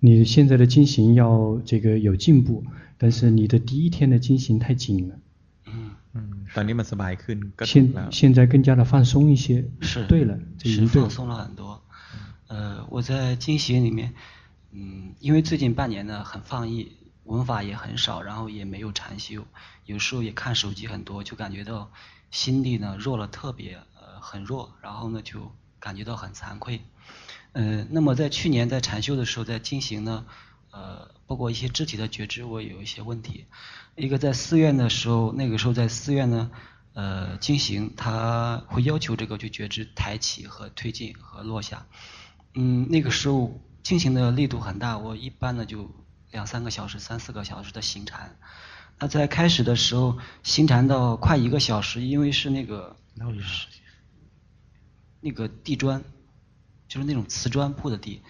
[0.00, 2.64] 你现在的经行要这个有进步，
[2.98, 5.14] 但是你的第一天的经行太紧了。
[6.52, 6.52] 嗯嗯。
[6.54, 9.46] ตอนนี้มันสบายขึ้นก็ถูกแล้ว现现在更加的放松一些
[9.80, 11.62] 是对了这已经对了是放松了很多
[12.52, 14.14] 呃我在经行里面
[14.72, 16.76] 嗯因为最近半年呢很放逸
[17.24, 19.46] 文法也很少然后也没有禅修
[19.84, 21.90] 有时候也看手机很多就感觉到
[22.30, 26.80] 心力呢弱了特别呃很弱然后呢就感觉到很惭愧
[27.52, 30.24] 呃那么在去年在禅修的时候在经行呢
[30.70, 33.45] 呃， 包括一些肢体的觉知，我有一些问题。
[33.95, 36.51] 一个在寺院的时候，那个时候在寺院呢，
[36.93, 41.85] 呃，经行，他会要求这个去觉知抬起和推进和落下。
[42.55, 45.89] 嗯，那个时候进行的力度很大，我一般呢就
[46.31, 48.37] 两三个小时、三四个小时的行禅。
[48.99, 52.95] 那在开始的时候行禅到快一个小时，因为是那个
[55.19, 56.03] 那个地砖，
[56.87, 58.21] 就是那种瓷砖铺的地。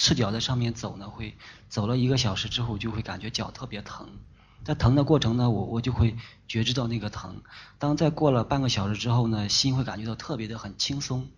[0.00, 1.36] 赤脚在上面走呢，会
[1.68, 4.08] 走了一个小时之后，就会感觉脚特别疼。
[4.64, 6.16] 在疼的过程呢，我我就会
[6.48, 7.42] 觉知到那个疼。
[7.78, 11.28] 当再过了半个小时之后呢，心会感觉到特别的很轻松。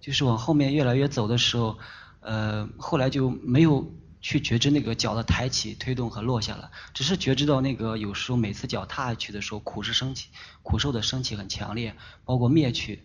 [0.00, 1.78] 就是往后面越来越走的时候，
[2.18, 10.30] 呃，后来就没有去觉知那个脚的抬起、推动和落下了，只是觉知到那个有时候每次脚踏下去的时候，苦是升起，
[10.64, 13.04] 苦受的升起很强烈，包括灭去。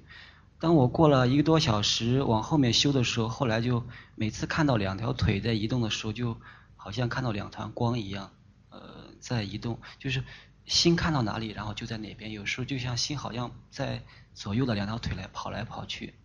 [0.57, 6.37] 当我过了一个多小时往后面修的时候，后来就每次看到两条腿在移动的时候，就
[6.77, 8.31] 好像看到两团光一样，
[8.69, 8.79] 呃，
[9.19, 10.23] 在移动，就是
[10.65, 12.31] 心看到哪里，然后就在哪边。
[12.31, 14.03] 有时候就像心好像在
[14.33, 16.15] 左右的两条腿来跑来跑去。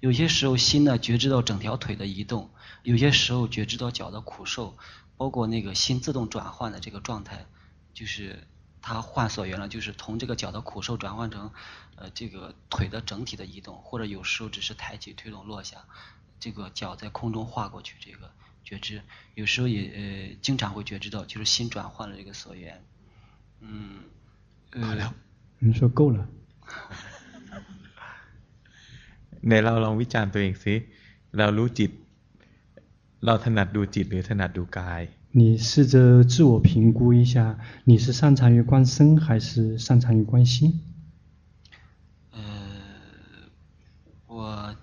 [0.00, 2.50] 有些时候心呢觉知到整条腿的移动，
[2.82, 4.76] 有些时候觉知到脚的苦受，
[5.16, 7.46] 包括那个心自动转换的这个状态，
[7.94, 8.46] 就是。
[8.81, 11.51] 他换所缘了，就是从这个脚的苦受转换成，
[11.95, 15.85] 呃，这个腿的整体的移动，或者有时候只是抬起推动落下，
[16.39, 18.31] 这个脚在空中划过去，这个
[18.63, 19.01] 觉知，
[19.33, 22.83] 有时候也呃经常会觉知到，就是心转换了这个所缘，
[23.61, 24.03] 嗯，
[24.71, 25.13] 呃，
[25.59, 26.27] 你说够了。
[29.47, 30.75] ในเราลองวิจารณ์ตัวเองสิ
[31.37, 31.91] เรารู้จิต
[33.25, 35.01] เราถนัดดูจิตหรือถนัดดูกาย
[35.32, 40.80] 你试着自我评估一下，你是擅长于观身还是擅长于观心？
[42.32, 42.40] 呃，
[44.26, 44.74] 我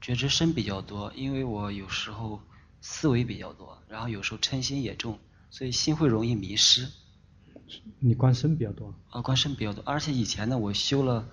[0.00, 2.40] 觉知身比较多，因为我有时候
[2.80, 5.16] 思维比较多，然后有时候嗔心也重，
[5.50, 6.88] 所以心会容易迷失。
[8.00, 8.92] 你观身比较多？
[9.10, 11.28] 啊，观身比较多，而且以前呢，我修了，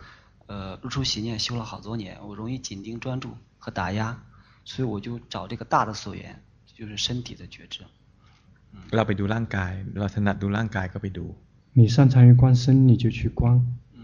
[0.46, 4.24] 呃，入出息念修了好多年，我容易紧盯专注和打压，
[4.64, 6.44] 所以我就找这个大的所缘，
[6.76, 7.80] 就是身体的觉知。
[8.95, 11.27] เราไปดูร่างกายเราถนัดดูร่างกายก็ไปดู
[11.79, 13.41] 你擅长于观身你就去观
[13.97, 14.01] 嗯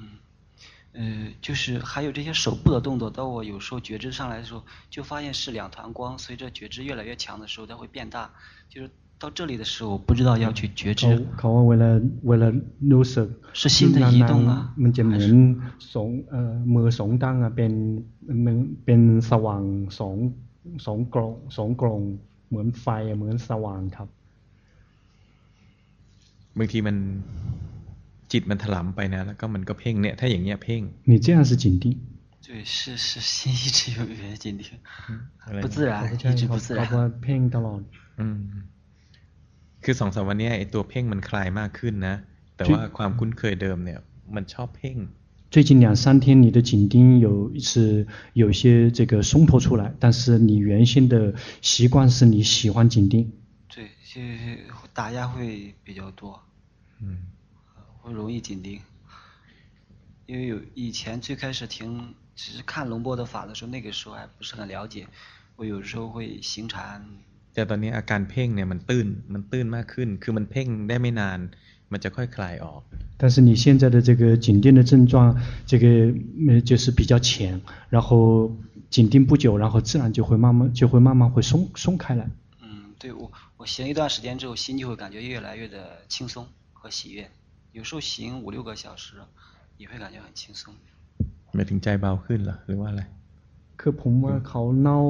[0.99, 1.01] 呃
[1.45, 8.31] 就是还有这些手部的动作当我有时候觉知上来的时候就发现是两团光随着觉知越来越强的时候它会变大
[8.70, 11.05] 就是到这里的时候我不知道要去觉知
[11.37, 11.91] เขาว่าเวลา
[12.29, 12.49] เวลา
[12.93, 14.53] รู้สึก是心的移动啊
[14.83, 15.35] มันจะเหมือน
[15.95, 17.73] สองเอ่อมือสองตั้งอ่ะเป็น
[18.45, 19.01] มันเป็น
[19.31, 19.62] สว่าง
[19.99, 20.16] สอง
[20.87, 22.01] สองกลงสองกลง
[22.49, 24.09] เหมือนไฟเหมือนสว่างครับ
[26.59, 26.97] บางทีมัน
[28.33, 31.85] จิตมันถลำไปนะแล้วก็มันก็เพ่งเนี่ยถ้าอย่างเงี้ยเพ่ง你这样是紧盯
[32.47, 33.99] 对是是心一直有
[34.31, 34.62] 有紧盯
[35.62, 36.79] 不自然一直不自然
[37.23, 37.81] เพ่งตลอด
[38.20, 38.41] อืม
[39.85, 42.15] คือสองสามวันนี้ไอ้ตัวเพ่งมันคลายมากขึ้นนะ
[42.57, 43.99] แต่ว่าความคุ้นเคยเดิมเนี่ย
[44.35, 44.99] มันชอบเพ่ง
[45.51, 53.33] 最近两三天，你的紧盯有是有些这个松脱出来，但是你原先的习惯是你喜欢紧盯。
[53.70, 54.59] 对，就是
[54.95, 56.41] 打压会比较多，
[57.01, 57.19] 嗯，
[58.03, 58.81] 会容易紧盯，
[60.27, 65.07] 因为有以前最开始听，其实看龙波的法的时候，那个时候还不是很了解，
[65.57, 67.03] 我有时候会行禅。
[67.55, 71.39] แต่ตอนนี้อาการเพ่งเนี่ยมันตื้นมันตื้นมากขึ้นคือมันเพ่งได้ไม่นาน
[71.93, 72.81] มันจะค่อยคลายออก
[73.20, 75.15] 但是你现在的这个紧盯的症状，
[75.66, 75.85] 这个
[76.61, 77.61] 就是比较浅，
[77.91, 78.09] 然后
[78.91, 82.31] 紧盯不久，然后自然就会慢慢就会慢慢会松松开来。
[82.62, 83.31] 嗯，对我。
[83.62, 85.77] 我行一段时间之后，心就会感觉越来越的
[86.09, 87.29] 轻松和喜悦。
[87.73, 89.16] 有时候行五六个小时，
[89.77, 90.75] 也会感觉很轻松。
[91.55, 93.03] หมายถึงใจเบาขึ้นเหรอหรือว่าอะไร
[93.81, 95.01] คือผมว่าเขาเน่า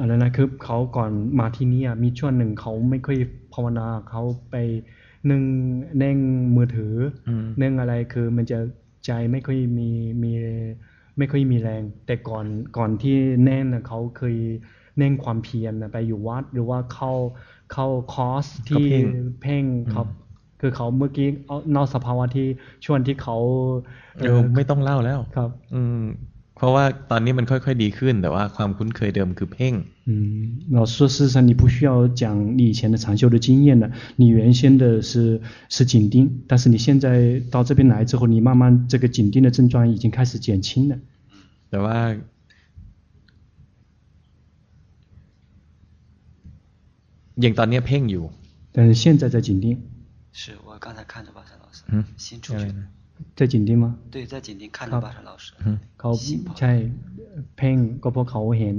[0.00, 1.10] อะไรนะคือเขาก่อน
[1.40, 3.18] มาที่นี่มีช่วงหนึ่งเขาไม่ค่อย
[3.52, 4.56] ภาวนาเขาไป
[5.30, 5.42] นึ่ง
[5.98, 6.18] เน่ง
[6.56, 6.94] มือถือ
[7.58, 8.58] เน่งอะไรคือมันจะ
[9.06, 9.90] ใจไม่ค่อยมี
[10.22, 10.32] มี
[11.18, 12.46] ไม่ค่อยมีแรง แต่ก่อน
[12.76, 14.36] ก่อนที่แน่นเขาเคย
[14.98, 17.12] เน่งความเพียรไปอยู่วัดหรือว่าเข้า
[17.72, 18.86] เข้าคอร์สที่
[19.40, 19.64] เพ่ง
[19.94, 20.06] ครับ
[20.60, 21.28] คือเขาเมื่อกี้
[21.76, 22.46] นอกสภาวะที่
[22.84, 23.36] ช่วงที่เขา
[24.20, 26.04] เออไม่ต้องเล่าแล้วครับ อืม
[26.56, 29.74] เพราะว่าตอนนี้มันค่อยๆดีขึ้น แต่ว่าความคุ้นเคยเดิมคือเพ่ง
[30.10, 30.12] 嗯，
[30.76, 31.90] 老师说，事实上你不需要
[32.20, 32.22] 讲
[32.58, 36.14] 你以前的禅修的经验了，你原先的是是紧盯，
[36.48, 40.96] 但是你现在到这边来之后，你慢慢这个紧盯的症状已经开始减轻了。
[41.70, 41.98] แต่ว่า
[47.40, 48.24] อย่างตอนนี้เพ่งอยู่
[48.74, 49.64] 但是现在在紧盯。
[50.32, 52.64] 是我刚才看着巴山老师，嗯，新出去。
[53.34, 53.96] 在紧盯吗？
[54.12, 55.52] 对，在紧盯看着巴山老师。
[55.64, 56.10] 嗯，เขา
[56.58, 56.72] ใช่
[57.56, 58.76] เพ่งก็เพราะเขาเห็น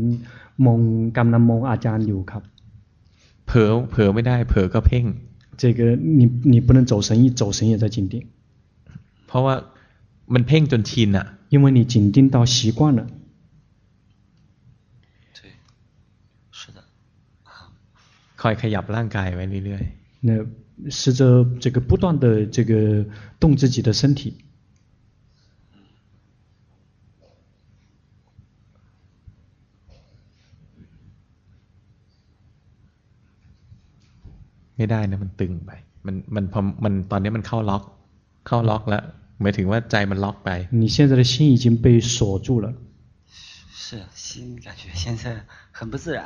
[0.65, 0.80] มง
[1.17, 2.43] กำลังมงอาจารย์อยู่ครับ
[3.47, 5.05] เผลอเผลอไม่ได้เผลอก็เพ่ง
[5.61, 5.80] 这个
[6.19, 6.21] 你
[6.51, 8.13] 你不能走神一走神也在紧盯
[9.27, 9.55] เพราะว่า
[10.34, 13.01] มันเพ่งจนชินอ่ะ因为你紧盯到习惯了
[18.43, 20.30] คอยขยับร่างกายไว้เรื่อยๆ那
[20.97, 21.21] 试着
[21.63, 22.73] 这个不断的这个
[23.39, 24.21] 动自己的身体。
[34.80, 35.71] ไม่ได้นะมันตึงไป
[36.05, 37.84] มันมันพอมันตอนนี้มันเข้าล็อก
[38.47, 39.03] เข้าล็อกแล้ว
[39.41, 40.49] หมายถึงว่าใจมันล็อกไป
[40.81, 42.67] 你现在的心已经被锁住了
[43.81, 43.85] 是
[44.15, 45.23] 心感觉现在
[45.71, 46.19] 很不自然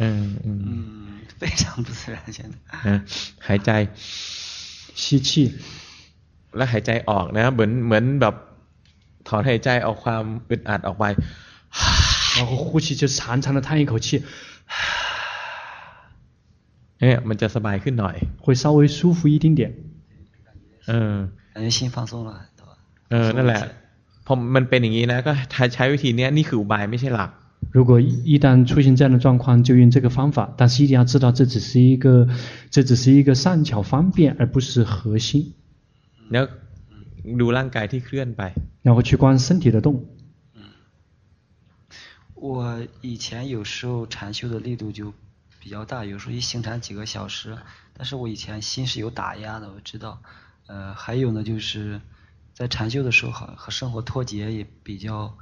[0.00, 0.76] 嗯嗯嗯
[1.40, 2.56] 非常不自然现在
[3.46, 3.70] หายใจ
[5.00, 5.28] 吸气
[6.56, 8.34] แล้วหายใจออกนะเหมือนเหมือนแบบ
[9.28, 11.04] ถอนหายใจเอาความอึดอัดออกไป
[12.36, 14.06] 然后呼气就长长的叹一口气
[17.00, 19.62] เนี่ยมันจะสบายขึ้นหน่อย会稍微舒服一丁点
[20.88, 21.14] เออ
[21.54, 22.30] 感觉心放松了
[23.10, 23.60] เออนั่นแหละ
[24.26, 25.32] พอมันเป็นอย่างนี้นะก็
[25.74, 27.30] ใช้วิธีนี้นี่คืออุบายไม่ใช่หลัก
[27.72, 32.28] 如果一旦出现这样的状况，就用这个方法，但是一定要知道，这只是一个，
[32.70, 35.54] 这只是一个善巧方便，而不是核心。
[36.30, 36.52] 然后
[37.36, 40.06] ดูร่างกายที่เคลื่อนไป然后去观身体的动。
[42.34, 45.12] 我以前有时候禅修的力度就
[45.60, 47.58] 比较大，有时候一行禅几个小时，
[47.92, 50.22] 但是我以前心是有打压的，我知道。
[50.66, 52.00] 呃，还有呢，就是
[52.54, 55.36] 在禅修的时候，和和生活脱节也比较。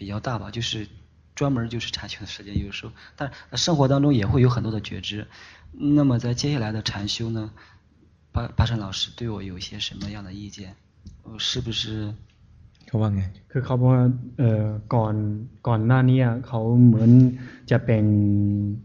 [0.00, 0.88] 比较大吧，就是
[1.34, 5.26] 专门就是禅修的时间，有时候，但生活当中也会有很多的觉知。
[5.72, 7.50] 那么在接下来的禅修呢，
[8.32, 10.74] 巴巴山老师对我有一些什么样的意见？
[11.22, 12.14] 我是不是？
[12.88, 14.02] เขาว่าไงคือเขาบอกว่า
[14.38, 15.14] เอ่อก่อน
[15.68, 17.10] ก่อนหน้านี้เขาเหมือน
[17.70, 18.04] จะเป็น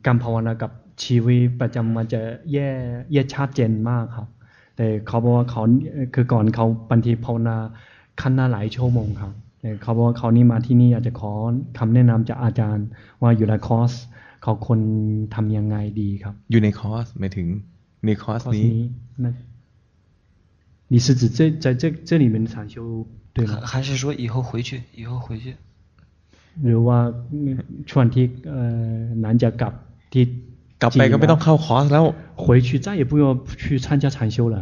[0.05, 0.71] การภาวนากับ
[1.03, 2.21] ชีวิตประจำวันจะ
[2.53, 2.75] แยก
[3.13, 4.27] แยกชัดเจนมากครับ
[4.75, 5.61] แต่เขาบอกว่าเขา
[6.13, 7.55] คือก่อนเขาบางทีภาวนา
[8.21, 9.33] ขั้นหน้าหลายชั่วโมงครับ
[9.81, 11.31] เขาบอกว่าเขานี่มาที่นี่อยากจะขอ
[11.77, 12.85] คำแนะนำจากอาจารย์
[13.21, 13.91] ว่าอยู่ในคอร์ส
[14.41, 14.79] เขาคน
[15.35, 17.47] ทำยังไงดีครับ อยู่ในคอร์สหมายถึง
[18.05, 18.67] ในคอร์สนี้
[20.93, 22.75] 你是指在在这这里面的禅修
[23.35, 23.53] 对吗？
[23.71, 24.69] 还是说以后回去
[24.99, 25.45] 以后回去？
[26.65, 26.97] หรือว่า
[27.89, 28.63] ช่วงที่เอ่
[28.95, 29.73] อหลังจากกลับ
[30.13, 30.23] ที่
[30.81, 32.05] กลับไปก็ไม่ต้องเข้าคอร์สแล้ว
[32.43, 33.25] 回去再也不要
[33.61, 34.55] 去参加禅修了。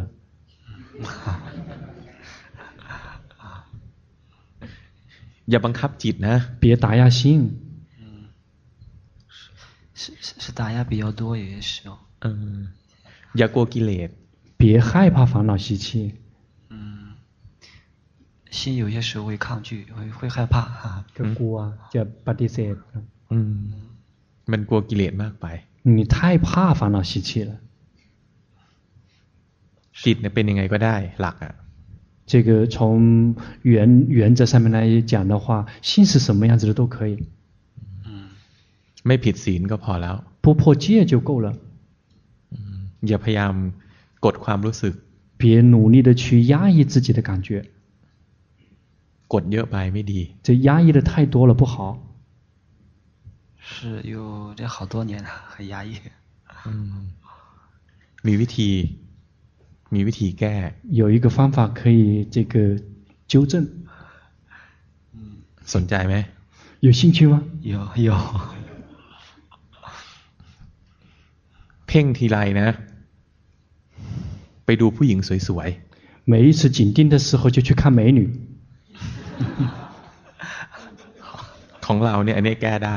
[5.50, 7.20] อย่าบังคับจิตนะ别打压心
[8.00, 8.02] 嗯
[10.00, 12.26] 是是是打压比较多有些时候嗯
[13.38, 14.08] อย่ากลัวกิเลส
[14.60, 15.86] 别害怕烦恼习气
[16.72, 16.74] 嗯
[18.50, 21.56] 心有些时候会抗拒会会害怕ก็กลัว
[21.94, 22.74] จะปฏิเสธ
[23.32, 23.60] อืม
[24.50, 25.46] มันกลัวกิเลสมากไป
[25.96, 26.16] 你太
[26.46, 27.52] 怕烦恼习气了
[30.04, 31.52] จิตเนี่ยเป็นยังไงก็ได้หลักอ่ะ
[32.26, 37.24] 这个从原原则上面来讲的话，心是什么样子的都可以。
[38.04, 38.30] 嗯，
[39.04, 41.56] ไม่ผิดศีลก็พอแล้ว不破戒就够了。
[43.02, 43.54] อย่าพยายาม
[44.24, 44.94] กดความรู้สึก
[45.38, 47.64] 别努力的去压抑自己的感觉。
[49.32, 51.74] กดเยอะไปไม่ดี这压抑的太多了不好。
[53.58, 55.96] 是有这好多年了，很压抑。
[56.66, 57.08] 嗯，
[58.22, 58.70] มีวิธี
[59.94, 60.54] มีวิธีแก้
[61.00, 62.54] 有一个方法可以这个
[63.32, 63.52] 纠正
[65.74, 66.14] สนใจไหม
[66.86, 67.34] 有兴趣吗
[67.72, 68.10] 有有
[71.86, 72.68] เพ่งทีไรนะ
[74.64, 75.18] ไปดูผู้หญิง
[75.48, 78.20] สวยๆ每一次紧盯的时候就去看美女
[81.84, 82.96] ของเราเนี่ยอันนี้แก้ได้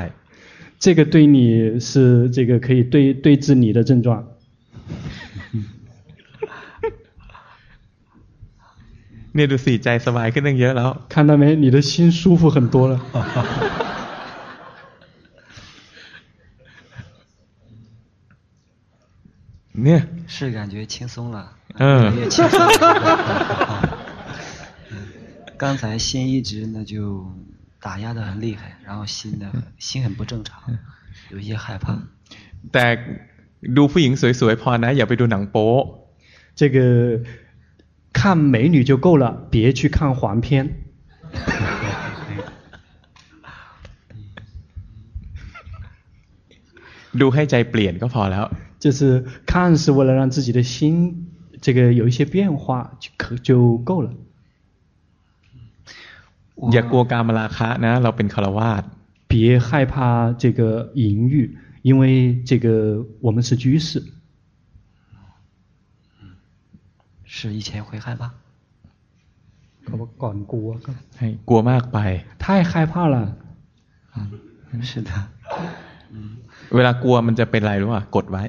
[0.83, 4.07] 这个对你是这个可以对对治你的症状
[9.35, 12.93] เนี่ยดูสิใจสบายขึ้นตั้งเยอะแล้ว看到没你的心舒服很多了
[19.83, 19.99] เนี่ย
[20.33, 21.37] 是感觉轻松了
[21.81, 21.83] 嗯
[22.17, 22.57] 越轻松
[25.61, 26.93] 刚才心一直呢就
[27.85, 29.45] 打压的很厉害，然后心的
[29.77, 30.51] 心很不正常，
[31.31, 31.97] 有一些害怕。
[32.71, 32.85] แต่
[33.77, 35.69] ดูผู้หญิงสวยๆพอนะอย่าไปดูหนังโป๊
[36.59, 36.77] 这个
[38.11, 40.69] 看美女就够了，别去看黄片。
[47.19, 48.45] ดูให้ใจเปลี่ยนก็พอแล้ว
[48.83, 48.99] 就是
[49.45, 51.27] 看是为了让自己的心
[51.61, 54.09] 这个有一些变化就可就够了。
[56.73, 58.83] อย่ากลัวการมราคะนะเราเป็นคารวาส
[59.31, 62.03] 别害怕这个淫欲，因为
[62.49, 64.01] 这个我们是居士。
[67.37, 68.31] 是以前会害怕。
[69.85, 71.97] เขาบอกก่อนกลัวก็ให้กลัวมากไป
[72.43, 73.15] 太害怕了。
[74.15, 75.11] 嗯，是的。
[76.75, 78.43] เวลากลัวมันจะเป็นอะไรรู้ป่ะกดไว้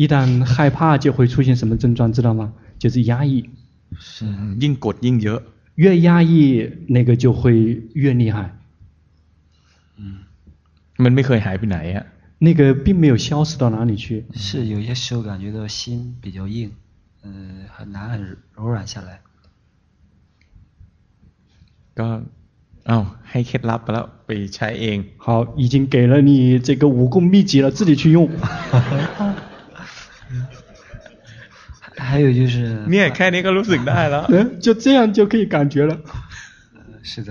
[0.00, 0.14] 一旦
[0.52, 2.52] 害怕就会出现什么症状知道吗
[2.82, 3.32] 就是压抑
[4.06, 4.26] 是
[4.62, 5.40] ยิ่งกดยิ่งเยอะ
[5.82, 6.32] 越压抑
[6.96, 8.36] 那个就会越厉害
[9.98, 10.00] 嗯
[11.04, 12.04] มันไม่เคยหายไปไหนอะ
[12.46, 16.70] 那个并没有消失到哪里去是有些时候感觉到心比较硬
[17.22, 19.20] 嗯很难很柔软下来
[21.98, 22.06] ก็
[22.90, 25.26] อ้าวให้เคล็ดลับไปแล้วไปใช้เอง好
[25.62, 28.18] 已经给了你这个武功秘籍了自己去用
[32.08, 32.56] 还有就是
[32.90, 34.24] เนี่ยแค่นี้ก็รู้สึกได้แล้ว
[34.64, 35.92] 就这样就可以感觉了
[37.02, 37.30] 是的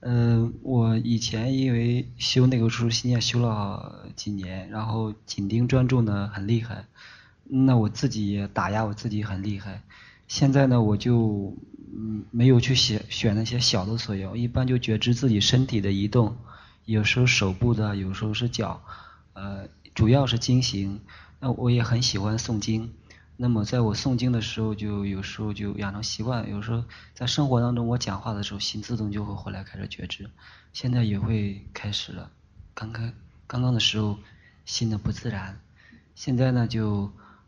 [0.00, 3.48] 嗯我以前因为修那个出心念修了
[4.16, 6.84] 几年然后紧盯专注呢很厉害
[7.49, 9.81] 那我自己也打压我自己很厉害
[10.27, 11.55] 现在呢我就
[11.99, 16.37] 嗯，没有去选选那些小的所缘，一般就觉知自己身体的移动，
[16.85, 18.83] 有时候手部的，有时候是脚，
[19.33, 20.99] 呃，主要是经行。
[21.39, 22.91] 那我也很喜欢诵经，
[23.37, 26.83] 那么在我诵经的时候，就有时候就养成习惯，有时候
[27.13, 30.29] 在生活当中我讲话的时候，心自动就会回来开始觉知。
[30.73, 32.29] 现在也会开始了，
[32.73, 33.13] 刚刚
[33.47, 34.19] 刚刚的时候
[34.65, 35.59] 心的不自然，
[36.15, 37.11] 现在呢就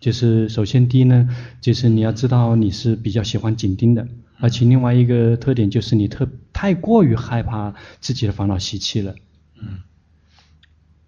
[0.00, 1.28] 就是首先第一呢
[1.60, 4.06] 就是你要知道你是比较喜欢紧盯的
[4.38, 9.14] 而且另外一个特点就是你特太过于害怕自己的烦恼习气了。
[9.56, 9.82] 嗯，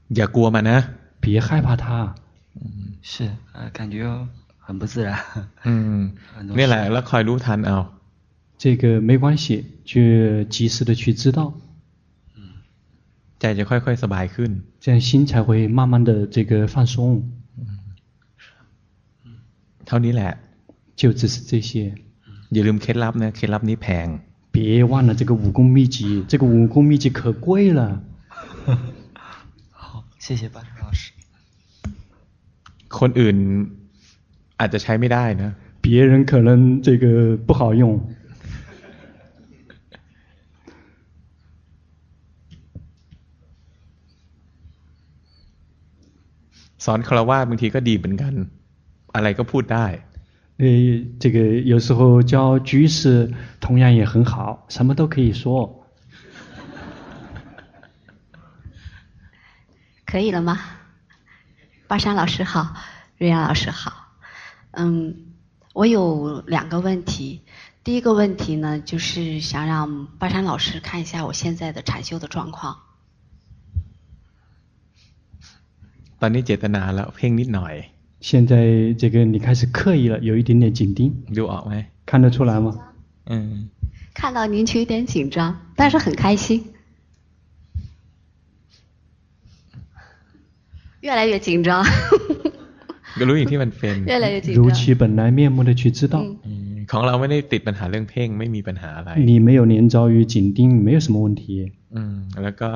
[0.09, 0.79] อย่ากลัวมันนะ
[1.21, 2.15] 别害怕它。
[2.55, 4.27] 嗯，是，呃，感觉
[4.59, 5.19] 很不自然。
[5.65, 6.13] 嗯，
[6.59, 7.83] นี่แหละแล้วคอยรู้ทันเอา。
[8.59, 9.47] 这个没关系，
[9.85, 11.55] 就及时的去知道。
[12.37, 12.41] 嗯，
[13.39, 14.63] ใจจะค่อยๆสบายขึ้น。
[14.81, 17.31] 这样心才会慢慢的这个放松。
[19.91, 20.33] 嗯，เท่านี้แหละ。
[21.01, 21.71] 就只是这些。
[22.53, 24.07] อย่าลืมเคล็ดลับนะเคล็ดลับนี้แพง
[24.55, 24.57] 别
[24.91, 25.99] 忘了这个武功秘籍，
[26.31, 27.47] 这个武功秘籍可贵
[27.79, 27.81] 了。
[29.81, 31.13] 好，谢谢巴老师。
[32.99, 33.37] คนอื่น
[34.61, 35.51] อาจจะใช้ไม่ได้นะ
[35.85, 36.49] 别人可能
[36.87, 37.83] 这个不好用。
[46.85, 48.35] สอนคารวะบางทีก็ดีเหมือนกัน
[49.15, 49.87] อะไรก็พูดได้
[50.59, 50.65] 呃，
[51.21, 51.39] 这个
[51.73, 53.31] 有时候教居士
[53.61, 55.87] 同样也很好，什么都可以说。
[60.07, 60.59] 可以了吗？
[61.89, 62.75] 巴山老师好，
[63.19, 64.15] 瑞阳老师好。
[64.71, 65.15] 嗯，
[65.75, 67.43] 我有两个问题。
[67.85, 72.79] 第一个问题呢，就是想让巴山老师看一下我现在的禅修的状况。
[76.19, 77.75] ตอนนี้เจตนาแล้วเพ่งนิดหน่อย
[78.21, 81.87] 现在这个你开始刻意了，有一点点紧盯，有啊没？
[82.07, 82.79] 看得出来吗？
[83.27, 83.69] 嗯，
[84.15, 86.65] 看到您有点紧张，但是很开心，
[91.01, 91.85] 越来越紧张。
[93.19, 94.63] 越来越紧张。
[94.63, 96.25] 如其本来面目的去知道。
[96.45, 99.17] 嗯，ของเราไม่ได้ติดปัญหาเรื่องเพ่งไม่มีปัญหาอะไร。
[99.29, 101.73] 你没有黏着于紧盯，没有什么问题。
[101.91, 102.71] 嗯，แล้วก็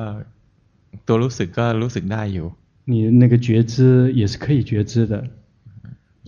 [1.07, 2.47] ตัวรู้สึกก็รู้สึกได้อยู่。
[2.85, 5.27] 你那个觉知也是可以觉知的。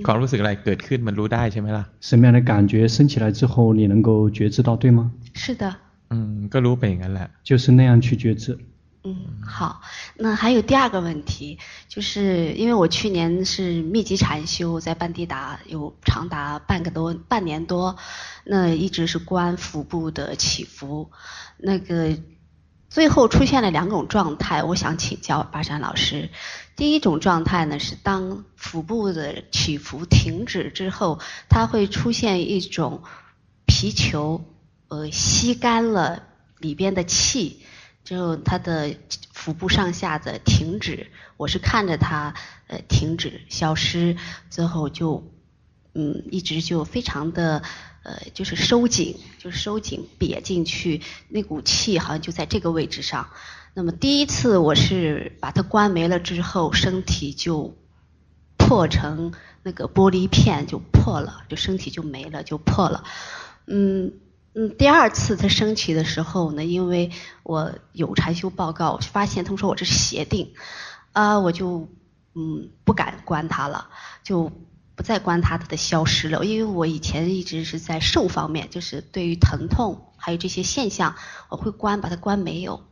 [0.05, 4.99] ความรู้สึกอะไรเกิดขึ้นมันรู้ได้ใช่ไหมล่ะ什么样的感觉升起来之后你能够觉知到对吗
[5.41, 5.63] 是的
[6.11, 6.13] 嗯
[6.53, 8.45] ก็รู้ไปอย่างนั้นแหละ就是那样去觉知
[9.05, 9.07] 嗯
[9.55, 9.81] 好
[10.23, 11.59] 那还有第二个问题
[11.93, 17.95] 就是因为我去年是密集禅修在班迪达有长达半个多半年多
[18.45, 21.11] 那一直是观腹部的起伏
[21.57, 22.17] 那个
[22.88, 26.30] 最后出现了两种状态，我想请教巴山老师。
[26.74, 33.02] 第一种状态呢，是当腹部的起伏停止之后，它会出现一种
[33.66, 34.44] 皮球，
[34.88, 36.22] 呃，吸干了
[36.58, 37.62] 里边的气，
[38.04, 38.96] 就它的
[39.32, 41.10] 腹部上下的停止。
[41.36, 42.32] 我是看着它
[42.68, 44.16] 呃停止消失，
[44.48, 45.30] 最后就
[45.94, 47.62] 嗯一直就非常的。
[48.04, 53.28] 呃，就是收紧，就是收紧瘪进去，那股气好像就在这个位置上。
[53.74, 57.76] 那么第一次我是把它关没了之后，身体就
[58.56, 63.04] 破成那个玻璃片，就破了，就身体就没了，就破了。
[63.66, 64.12] 嗯
[64.54, 67.10] 嗯，第二次它升起的时候呢，因为
[67.42, 70.54] 我有禅修报告，发现他们说我这是邪定，
[71.12, 71.88] 啊、我就
[72.34, 73.90] 嗯不敢关它了，
[74.22, 74.50] 就。
[74.98, 76.44] 不再关它，它的消失了。
[76.44, 81.14] 因为我以前一直是在瘦方面，就是对于疼痛还有这些现象，
[81.48, 82.82] 我会关，把它关没有。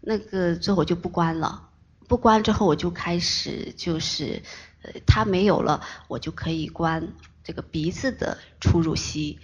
[0.00, 1.68] 那个之后我就不关了，
[2.06, 4.44] 不关之后我就开始就是，
[4.82, 9.40] 呃，它没有了，我就可以关这个鼻子的出入息。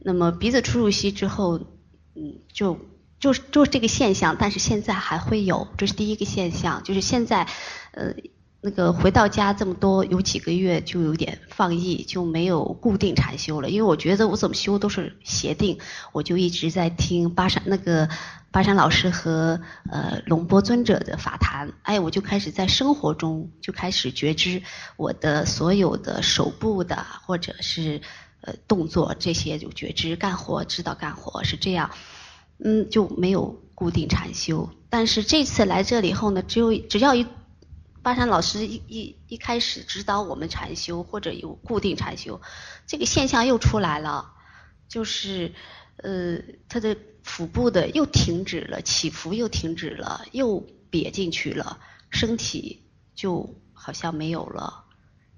[0.00, 1.60] 那么鼻子出入息之后，
[2.14, 2.78] 嗯，就
[3.18, 7.46] 就就是这个现象，但是现在还会有，这是第一个现象，就是现在，
[7.92, 8.14] 呃。
[8.62, 13.70] 那个回到家这么多有几个月就有点放逸，就没有固定禅修了。
[13.70, 15.78] 因为我觉得我怎么修都是邪定，
[16.12, 18.06] 我就一直在听巴山那个
[18.50, 19.58] 巴山老师和
[19.90, 21.72] 呃龙波尊者的法谈。
[21.84, 24.62] 哎，我就开始在生活中就开始觉知
[24.98, 28.02] 我的所有的手部的或者是
[28.42, 31.90] 呃动作这些就觉知干活知道干活是这样，
[32.62, 34.68] 嗯就没有固定禅修。
[34.90, 37.26] 但是这次来这里以后呢，只有只要一。
[38.02, 42.40] 巴山老师一一一开始指导我们禅修，或者有固定禅修，
[42.86, 44.32] 这个现象又出来了，
[44.88, 45.52] 就是
[45.96, 51.78] 呃，他的腹部的又停止了，起伏又停止了，又瘪进去了，
[52.08, 52.82] 身体
[53.14, 54.84] 就好像没有了，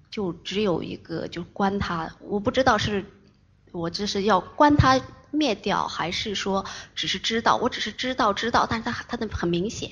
[0.09, 3.05] 就只有一个就关它，我不知道是
[3.73, 5.01] 我这是要关它
[5.33, 6.65] 灭掉，还是说
[6.95, 9.91] 只是知道，我只是知道知道，但是它它的很明显，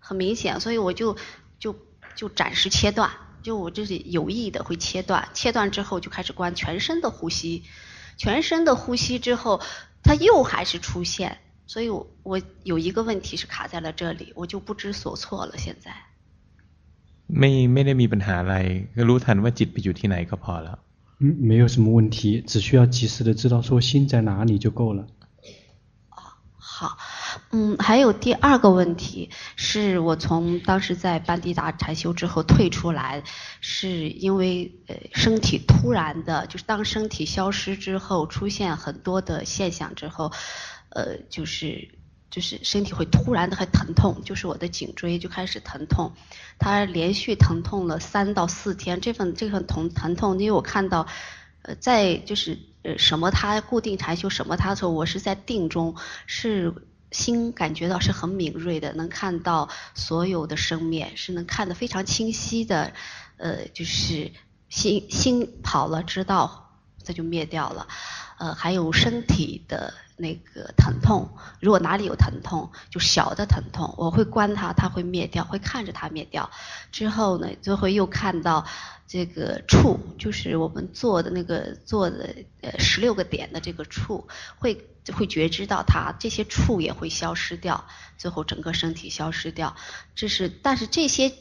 [0.00, 1.16] 很明显，所以我就。
[1.59, 1.75] 就
[2.15, 3.09] 就暂时切断，
[3.43, 7.63] 就我这是有意的会切断，切断之后就开始关全身的呼吸，
[8.17, 9.61] 全身的呼吸之后，
[10.03, 11.37] 它又还是出现，
[11.67, 15.57] 所以我我有一个问题是卡在了这里，我就不知所措了。
[15.57, 15.91] 现在
[17.27, 18.55] 没没得มีปัญหาอะไร
[18.95, 20.79] ก็รู้ทันว่าจิตไปอยู่ที่ไหนก็พอ了。
[21.21, 25.05] 嗯，没有什么问题，只需要及时的知道说心在哪里就够了。
[26.09, 26.19] 哦，
[26.57, 26.97] 好。
[27.50, 33.22] 嗯，还有第二个问题，是我从当时在班迪达禅修之后退出来，
[33.60, 40.32] 是因为呃身体突然的，就是当身体消失之后，出现很多的现象之后，
[40.90, 41.88] 呃就是
[42.30, 46.12] 就是身体会突然的很疼痛，就是我的颈椎就开始疼痛，
[46.58, 51.06] 它连续疼痛了三到四天，这份这份疼疼痛，因为我看到
[51.62, 55.94] 呃在就是呃什么他固定禅修什么他说我是在定中
[56.26, 56.74] 是。
[57.14, 62.92] 心感觉到是很敏锐的，能看到所有的生灭，是能看得非常清晰的。
[63.36, 64.32] 呃，就是
[64.68, 66.72] 心心跑了，知道
[67.04, 67.86] 这就灭掉了。
[68.38, 71.28] 呃，还有身体的那个疼痛，
[71.60, 76.50] 如果哪里有疼痛，就小的疼痛，我会观它，它会灭掉，会看着它灭掉。
[76.92, 78.66] 之后呢，就会又看到
[79.06, 84.26] 这个触，就是我们做的那个做的呃十六个点的这个触
[84.58, 84.88] 会。
[85.12, 87.84] 会觉知到它，这些触也会消失掉，
[88.16, 89.76] 最后整个身体消失掉。
[90.14, 91.34] 这是，但是这些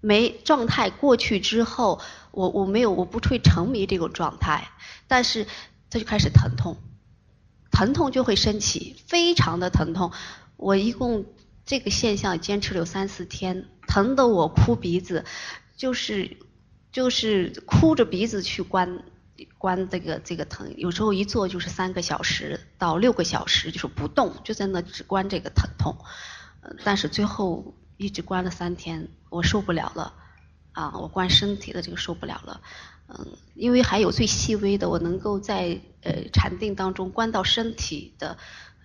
[0.00, 2.00] 没状态过去之后，
[2.30, 4.70] 我我没有，我不会沉迷这种状态，
[5.08, 5.46] 但是
[5.90, 6.78] 这就开始疼痛，
[7.70, 10.12] 疼痛就会升起，非常的疼痛。
[10.56, 11.24] 我一共
[11.64, 15.24] 这个现象坚持了有三四天，疼得我哭鼻子，
[15.76, 16.36] 就是
[16.92, 19.02] 就是哭着鼻子去关。
[19.58, 25.94] 关这个这个疼，有时候一坐就是三个小时到六个小时，就是不动，就在那只关这个疼痛。
[26.84, 30.14] 但是最后一直关了三天，我受不了了，
[30.72, 32.62] 啊，我关身体的这个受不了了，
[33.07, 38.37] 嗯，因为还有最细微的，我能够在呃禅定当中关到身体的，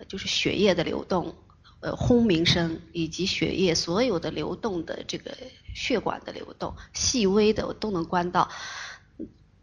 [0.07, 1.33] 就是血液的流动，
[1.79, 5.35] 呃轰鸣声以及血液所有的流动的这个
[5.73, 8.49] 血管的流动，细微的我都能关到。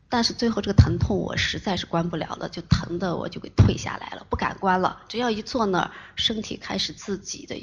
[0.09, 5.03] 但是最后这个疼痛我实在是关不了了，就疼得我就给退下来了，不敢关了。
[5.09, 7.55] 只要一坐那儿，身体开始自己的，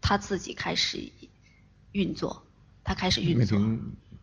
[0.00, 1.10] 他自己开始
[1.92, 2.44] 运作，
[2.82, 3.58] 他开始运作。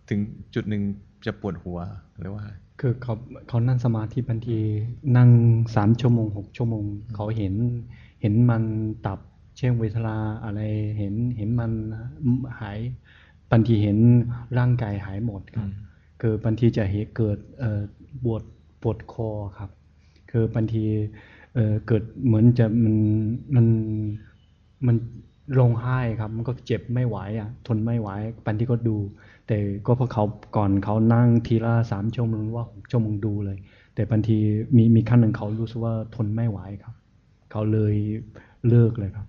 [0.09, 0.19] ถึง
[0.53, 0.81] จุดหนึ่ง
[1.26, 1.78] จะปวดหัว
[2.18, 2.44] หรือว่า
[2.80, 3.14] คือเขา
[3.48, 4.58] เขานั่งสมาธิบางที
[5.16, 5.30] นั่ง
[5.76, 6.84] สามชั่วโมงหกชั่วโมง
[7.14, 7.54] เขาเห็น
[8.20, 8.64] เห็นมัน
[9.06, 9.18] ตับ
[9.56, 10.60] เช่นเวลาอะไร
[10.98, 11.72] เห็นเห็นมัน
[12.60, 12.78] หาย
[13.50, 13.98] บางทีเห็น
[14.58, 15.68] ร่างกายหายหมดครับ
[16.20, 17.38] คือบางทีจะเห็นเกิด
[18.24, 18.42] ปวด
[18.82, 19.70] ปวดคอครับ
[20.30, 20.84] คือบางที
[21.86, 22.96] เกิดเหมือนจะมัน
[23.54, 23.66] มัน
[24.86, 24.96] มัน
[25.58, 28.08] ร้องไห้ครับ มันก็เจ็บไม่ไหวอะ ทนไม่ไหว
[28.44, 28.96] บางทีก็ดู
[29.47, 30.23] แต่ก็เพราะเขา
[30.55, 33.57] ก่อนเขานั่งทีละสามชั่วโมงว่าหกชั่วโมงดูเลย
[33.95, 34.37] แต่บางที
[34.75, 36.95] มีมีขั้นหนึ่งเขารู้สึกว่าทนไม่ไหวครับ
[37.51, 37.95] เขาเลย
[38.69, 39.27] เลิกเลยครับ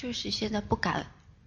[0.00, 0.88] 就是现在不敢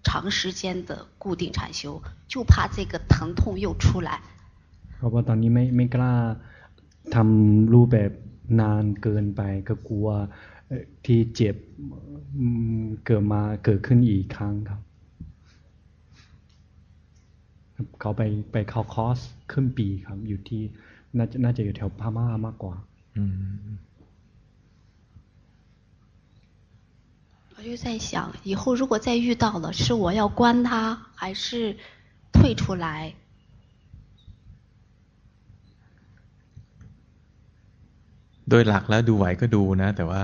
[0.08, 0.92] 长时间的
[1.24, 2.02] 固定禅修，
[2.32, 4.10] 就怕这个疼痛又出来。
[4.98, 6.14] เพราะว่าตอนนี้ไม่ไม่กล้า
[7.16, 8.12] ทำรูปแบบ
[8.62, 10.08] นานเกินไปก็กลัว
[11.06, 11.56] ที่เจ็บ
[13.06, 14.82] เกิดมาเกิดขึ้นอีกครั้งครับ
[18.00, 18.22] เขาไป
[18.52, 19.20] ไปเข้าคอร์ส
[19.52, 20.62] ครึ่งปีครับ อยู่ที่
[21.18, 22.76] น่าจะน่าจะอยู่แถวพม่ามากกว่า
[27.56, 28.12] 我就在想，
[28.50, 31.76] 以后如果再遇到了，是我要关他，还是
[32.32, 32.88] 退出来？
[38.50, 40.24] โดยหลักแล้วดูไหวก็ดูนะ แต่ว่า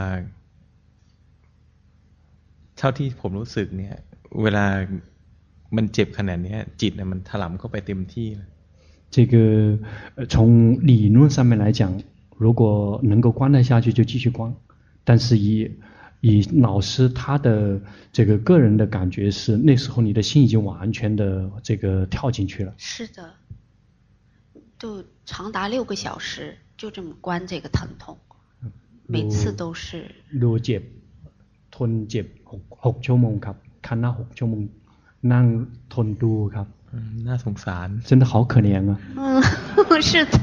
[2.77, 3.95] เท่าที่ผมรู้สึกเนี่ย
[4.41, 4.65] เวลา
[5.75, 8.29] มันเจ็บขนาดนี้จิตเนี่ยมันถลำเข้าไปเต็มที่
[9.15, 9.35] 这个
[10.27, 10.35] 从
[10.89, 11.81] 理论上面来讲，
[12.37, 14.53] 如果能够关得下去就继续关，
[15.05, 15.71] 但是以
[16.19, 17.79] 以老师他的
[18.11, 22.73] 这个个人的感觉是，那时候你的心已经完全的这个跳进去了。
[22.77, 23.31] 是的，
[24.77, 28.17] 就长达六个小时，就这么关这个疼痛，
[29.07, 30.11] 每次都是。
[30.41, 30.81] ดูเจ็บ
[31.75, 33.55] ทนเจ็บหกหกชั่วโมงครับ
[33.85, 34.61] คันหน้าหกชั่วโมง
[35.33, 35.45] นั่ง
[35.93, 36.67] ทนดูครับ
[37.27, 38.91] น่าสงสาร真的好可怜啊。
[39.17, 39.19] 嗯，
[40.09, 40.35] 是的，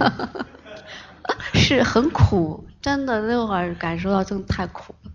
[1.55, 5.11] 是很苦，真的那会儿感受到真的太苦了。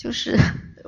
[0.00, 0.38] 就是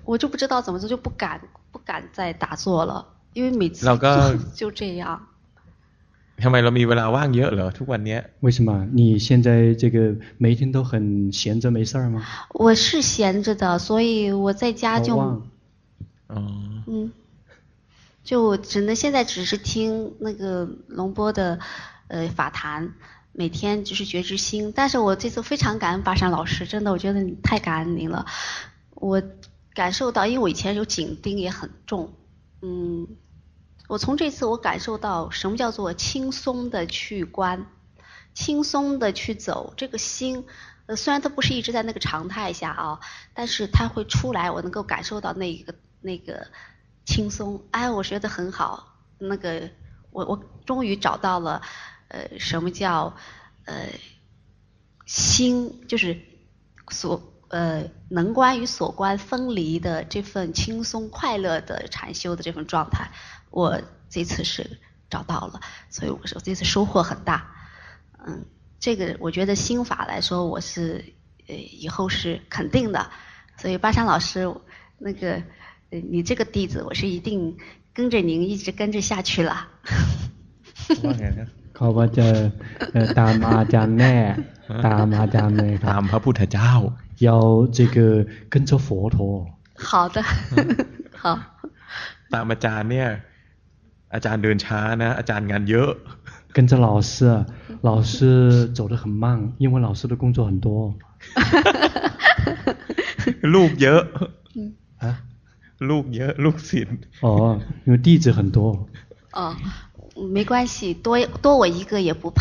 [0.04, 1.40] 我就不知道怎么做，就不敢
[1.72, 5.20] 不敢再打坐了，因为每次就就这样。
[6.44, 8.68] ทำไมเรามีเวลาว่างเยอะเหรอทุกวันนี้为什么
[8.98, 9.48] 你现在
[9.82, 9.96] 这个
[10.36, 12.22] 每天都很闲着没事儿吗？
[12.50, 15.42] 我是闲着的，所以我在家就哦，
[16.28, 17.10] 嗯，
[18.23, 21.59] 就只能现在只是听那个龙波的
[22.07, 22.93] 呃法谈，
[23.31, 24.71] 每天就是觉知心。
[24.75, 28.25] 但是我这次非常感恩巴山老师，真的，我觉得你太感恩您了。
[28.93, 29.21] 我
[29.73, 32.13] 感受到，因为我以前有紧盯也很重，
[32.61, 33.07] 嗯，
[33.87, 37.65] 我从这次我感受到什么叫做轻松的去观，
[38.35, 40.45] 轻松的去走，这个心，
[40.85, 42.99] 呃，虽然它不是一直在那个常态下啊，
[43.33, 46.47] 但是它会出来，我能够感受到那个那个
[47.05, 49.69] 轻松，哎，我学得很好，那个
[50.11, 51.61] 我我终于找到了，
[52.07, 53.15] 呃，什么叫
[53.65, 53.87] 呃
[55.05, 56.19] 心，就是
[56.89, 57.27] 所。
[57.53, 63.11] 呃，能观与所观分离的这份轻松快乐的禅修的这份状态，
[63.49, 64.79] 我这次是
[65.09, 65.59] 找到了，
[65.89, 67.53] 所以我说这次收获很大。
[68.25, 68.45] 嗯，
[68.79, 71.13] 这个我觉得心法来说，我是
[71.45, 73.11] 呃以后是肯定的。
[73.57, 74.55] 所以巴山老师，
[74.97, 75.43] 那个
[75.90, 77.56] 你这个弟子，我是一定
[77.94, 79.68] 跟着您一直跟着下去了。
[81.74, 82.26] เขาว่าจะ
[83.18, 84.16] ตามอาจารย์แน่
[84.86, 86.72] ตามอาจารย์เลยตามพระพุทธเจ้า
[87.26, 87.30] 要
[87.76, 87.96] 这个
[88.52, 89.18] 跟着佛陀。
[89.88, 90.16] 好的，
[91.22, 91.24] 好。
[92.32, 93.08] ตามอาจารย์เนี่ย
[94.14, 95.90] อาจารย์เดินช้านะอาจารย์งานเยอะ
[96.56, 97.12] 跟着老师
[97.88, 98.14] 老师
[98.78, 99.24] 走得很慢
[99.58, 100.68] 因为老师的工作很多
[103.54, 104.02] ลูกเยอะ
[105.88, 107.26] ลูกเยอะลูกศิษย์哦
[107.86, 108.58] 因为弟子很多
[109.38, 109.40] 哦
[110.34, 110.76] 没关系
[111.06, 111.06] 多
[111.44, 112.40] 多我一个也不怕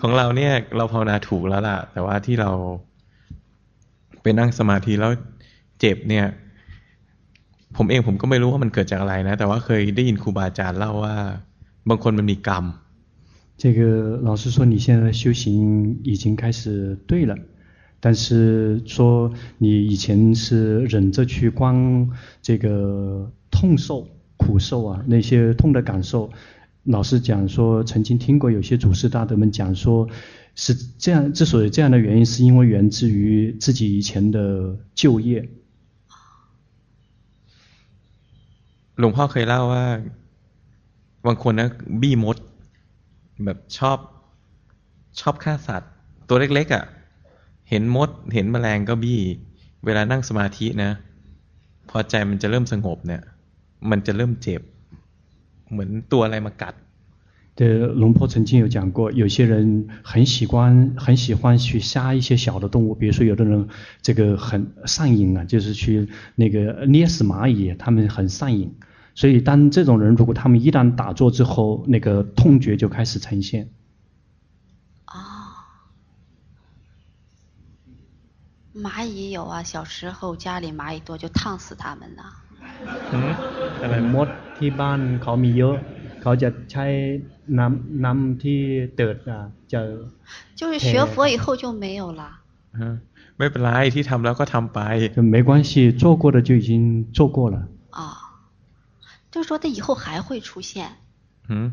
[0.00, 2.50] ของเราเนี่ยเราภาวนาถูกแล้วล่ะ แต่ว่าที่เรา
[4.22, 5.12] ไปนั่งสมาธิแล้ว
[5.80, 6.26] เจ็บเนี่ย
[7.76, 11.16] ผมเองผมก็ไม่รู้ว่ามันเกิดจากอะไรนะ แต่ว่าเคยได้ยินครูบาอาจารย์เล่าว่า
[11.88, 12.64] บางคนมันมีกรรม
[13.62, 13.80] 这个
[14.28, 17.36] 老师说你现在修行已经开始对了，
[18.00, 26.30] 但是说你以前是忍着去观这个痛受、苦受啊，那些痛的感受。
[26.84, 30.08] 老师讲说，曾经听过有些祖师大德们讲说，
[30.56, 35.48] 是这样，之所以这样的原因，是因为源自于自己以前的旧业。
[38.96, 39.84] หลวงพ่อเคยเล่าว่า
[41.26, 41.68] บางคนนะ
[42.00, 42.36] บี้มด
[43.44, 43.98] แบบชอบ
[45.20, 45.90] ชอบฆ่าสัตว์
[46.28, 46.84] ตัวเล็กๆอะ่ะ
[47.70, 49.20] เห็นมด เห็นแมลงก็บี้
[49.84, 50.90] เวลานั่งสมาธินะ
[51.90, 53.22] พอใจมันจะเริ่มสงบเนี่ย
[53.90, 54.60] มันจะเริ่มเจ็บ
[55.70, 56.74] เหมือนตัวอะไรมากัด
[57.54, 63.68] 的龙婆曾经有讲过，有些人很喜欢很喜欢去杀一些小的动物，比如说有的人
[64.00, 68.74] 这个很上瘾啊，就是去那个捏死蚂蚁，他们很上瘾。
[69.14, 73.68] 所以当这种人如果他们一旦打坐之后，那个痛觉就开始呈现。
[78.76, 82.22] 蚂蚁有啊，小时候家里蚂蚁多就烫死他们了。
[83.12, 83.36] 嗯，
[83.82, 85.76] อะไรมดที่บ้านเขามีเยอะ
[86.22, 86.86] เขาจะใช้
[87.58, 88.60] น้ำน้ำที่
[88.96, 89.40] เติดอ่ะ
[89.72, 89.80] จะ
[90.58, 92.22] 就是学佛以后就没有了。
[92.78, 93.00] 嗯，
[93.36, 94.78] ไม่เป็นไรที่ทำแล้วก็ทำไป
[95.34, 96.72] 没关系，做过的就已经
[97.12, 97.56] 做过了。
[97.90, 98.02] 啊、哦，
[99.30, 100.90] 就是说，它以后还会出现。
[101.48, 101.72] 嗯，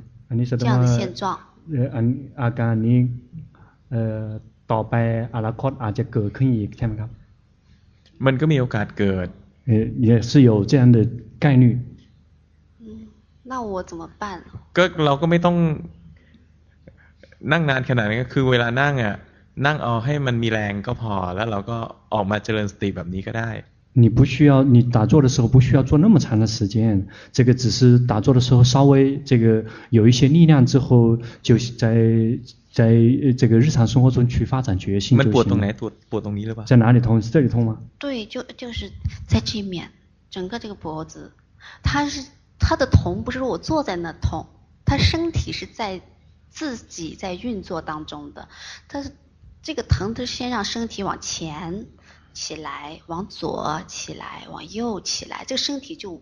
[0.57, 1.39] 这样的现状。
[1.71, 2.05] 呃，อัน
[2.41, 2.97] อาการนี้
[3.91, 4.27] เอ่อ
[4.71, 4.93] ต่อไป
[5.35, 7.11] อนาคตอาจจะเกิดขึ้นอีกใช่ไหมครับ
[8.25, 9.27] มันก็มีโอกาสเกิด
[9.69, 9.73] 呃，
[10.07, 10.97] 也是有这样的
[11.43, 11.63] 概率。
[13.49, 14.23] 那我怎么办？
[14.77, 15.57] ก็เราก็ไม่ต้อง
[17.51, 19.15] นั่งนานขนาดนี้ก็คือเวลานั่งอ่ะ
[19.65, 21.77] นั่งเอาให้มันมีแรงก็พอแล้วเราก็
[22.13, 23.51] ออกมาเจริญสติแบบนี้ก็ได้
[24.01, 31.95] 你不需要，你打坐的时候不需要做那么长的时间，这个只是打坐的时候稍微这个有一些力量之后，就在
[32.73, 32.91] 在
[33.37, 35.23] 这个日常生活中去发展决心就行。
[35.23, 36.67] มันปวดตรงไหนปวดปวดตรงนี้หรือเปล่า？
[36.69, 37.07] 在哪里痛？
[37.21, 37.71] 是这里痛吗？
[37.99, 38.91] 对，就就是
[39.27, 39.89] 在这面，
[40.29, 41.31] 整个这个脖子，
[41.83, 42.23] 它是
[42.59, 44.45] 它的痛，不是说我坐在那痛，
[44.85, 46.01] 它身体是在
[46.49, 48.47] 自己在运作当中的，
[48.87, 49.11] 它是
[49.61, 51.85] 这个疼，它先让身体往前。
[52.31, 56.21] 起来，往左起来，往右起来，这个身体就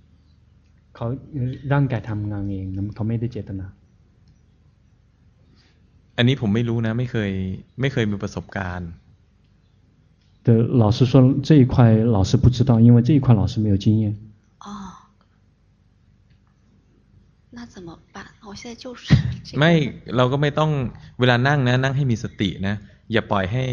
[0.94, 1.06] เขา
[1.72, 3.66] ร่างกายทำงานเองเขาไม่ได้เจตนา
[6.16, 7.30] อันนี้ผมไม่รู้นะ ไม่เคย
[7.80, 8.90] ไม่เคยมีประสบการณ์
[10.46, 10.48] 的
[10.82, 11.12] 老师说
[11.48, 11.74] 这一块
[12.16, 14.04] 老师不知道，因为这一块老师没有经验。
[14.64, 14.68] 哦，
[17.50, 18.24] 那怎么办？
[18.48, 19.02] 我现在就是
[19.60, 19.72] ไม่
[20.16, 20.70] เราก็ไม่ต้อง
[21.20, 22.74] เวลานั่งนะนั่งให้มีสตินะ
[23.12, 23.64] อย่าปล่อยให้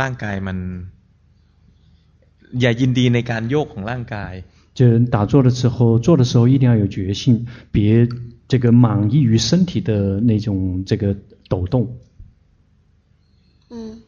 [0.00, 0.58] ร่างกายมัน
[2.60, 4.32] อย่ายินดีในการโยกของร่างกาย
[4.73, 8.07] 就打坐的时候，做的时候一定要有决心，别
[8.47, 11.15] 这个满意于身体的那种这个
[11.49, 11.97] 抖动。
[13.69, 14.01] 嗯。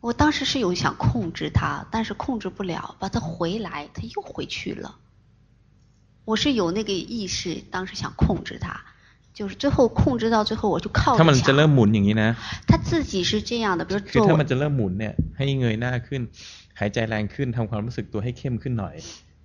[0.00, 4.96] 我当时是有想控制它，但是控制不了，把它回来，它又回去了。
[6.24, 8.80] 我是有那个意识，当时想控制它，
[9.32, 11.16] 就是最后控制到最后，我就靠。
[11.16, 12.14] 他们在那 move 呢？
[12.14, 12.36] 呐。
[12.66, 14.26] 他自己是这样的，比如做。
[14.26, 16.28] 他们在那 move 呢，เงยหน้าขึ้น。
[16.77, 18.95] หมุนเนี่ยให้เงยหน้าขึ้น หายใจแรงขึ้นทำความรู้สึกตัวให้เข้มขึ้นหน่อย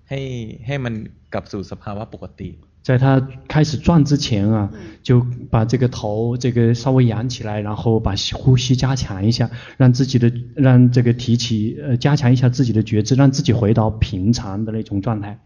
[0.09, 0.20] ให้
[0.66, 0.94] ให้มัน
[1.32, 2.51] กลับสู่สภาวะปกติ
[2.89, 3.05] 在他
[3.53, 4.69] 开始转之前啊，
[5.05, 5.24] 就
[5.55, 15.39] 把这个头这个稍微扬起来，然后把呼吸加强一下，让自己的让这个提起呃加强一下自己的觉知，让自己回到平常的那种状态。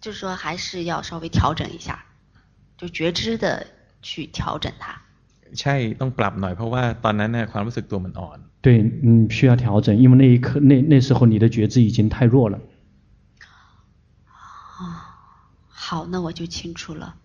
[0.00, 2.04] 就是说，还是要稍微调整一下。
[2.76, 3.64] 就觉知的
[4.02, 5.00] 去调整它。
[5.54, 8.38] ใช่ต้องปรับหน่อยเพราะว่าตอนนั้นเนี่ยความรู้สึกตัวมันอ่อน。
[8.66, 12.60] 对，嗯，需要调整，因为那一刻那那时候你的觉知已经太弱了。
[14.26, 14.80] 啊，
[15.68, 17.16] 好，那我就清楚了。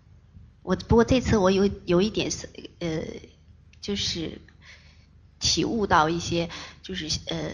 [0.63, 2.49] 我不过这次我有有一点是
[2.79, 3.03] 呃，
[3.79, 4.41] 就是
[5.39, 6.49] 体悟到一些
[6.81, 7.51] 就是呃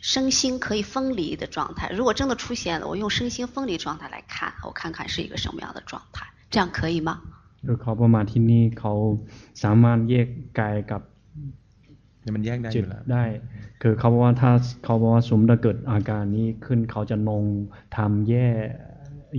[0.00, 1.90] 身心可以分离的状态。
[1.90, 6.26] 如果真的出现了，我用身心分离状态来看，我看看是一个什么样的状态。
[6.48, 7.20] 这样可以吗？
[7.66, 8.92] คือเขาพอมาที่นี่เขา
[9.62, 10.28] สามารถแยก
[10.58, 11.02] กายกับ
[12.74, 13.24] จิตได้
[13.82, 14.50] คือเขาบอกว่าถ้า
[14.84, 17.44] เขาบอกว่าสมมติเกิดอาการนี้ขึ้นเขาจะลง
[17.96, 18.66] ทำแยก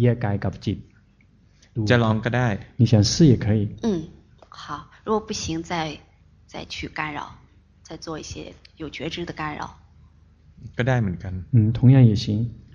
[0.02, 0.78] แยกกายกับจิต
[1.90, 2.48] จะลองก็ได้
[2.80, 3.88] 你想试也可以嗯
[4.62, 4.62] 好
[5.06, 5.72] 如果不行再
[6.52, 7.20] 再去干扰
[7.88, 8.32] 再做一些
[8.82, 9.62] 有觉知的干扰
[10.78, 12.26] ก็ได้เหมือนกัน嗯同样也行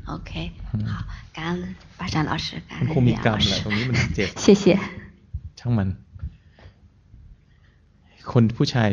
[0.05, 0.51] OK，
[0.91, 0.93] 好，
[1.33, 3.49] 感恩巴山老师，感恩李老师，
[4.45, 4.77] 谢谢。
[5.59, 5.89] ช่างมัน
[8.33, 8.89] คนผู้ชาย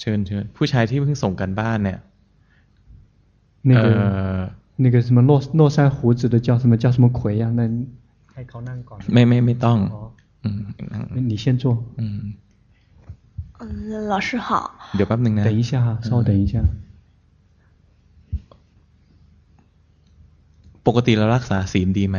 [0.00, 1.98] เชิญเชิญผู้ชายที่เพิ่งส่งกันบ้านเนี่ย
[3.70, 3.86] 那个
[4.84, 7.44] 那个什么络络腮胡子的叫什么叫什么魁呀？
[7.58, 7.60] 那
[8.34, 9.78] ให้เขานั่งก่อนไม่ไม่ไม่ต้อง
[10.44, 10.60] อืม
[11.30, 11.64] 你先坐
[12.00, 12.02] 嗯
[13.60, 13.62] 嗯
[14.12, 14.48] 老师好
[14.96, 16.54] เดี๋ยวแป๊บนึงนะ等一下哈稍等一下
[20.86, 22.18] ปกติเรารักษาศีลดีไหม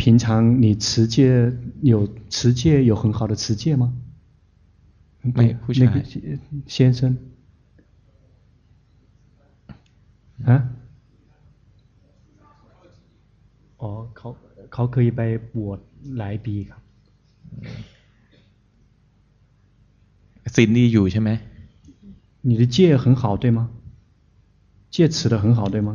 [0.00, 1.52] 平常你持戒
[1.82, 3.92] 有持戒有很好的持戒吗？
[5.24, 5.84] 没，不是。
[5.84, 6.02] 那个
[6.66, 7.16] 先生，
[10.44, 10.50] 啊？
[13.82, 14.28] อ๋อเขา
[14.72, 15.20] เขาเคยไป
[15.56, 15.78] บวช
[16.18, 16.82] หลายปีครับ
[20.54, 21.30] ศีลดีอยู่ใช่ไหม
[22.48, 23.58] 你的戒很好对吗
[24.94, 25.90] 戒持得很好对吗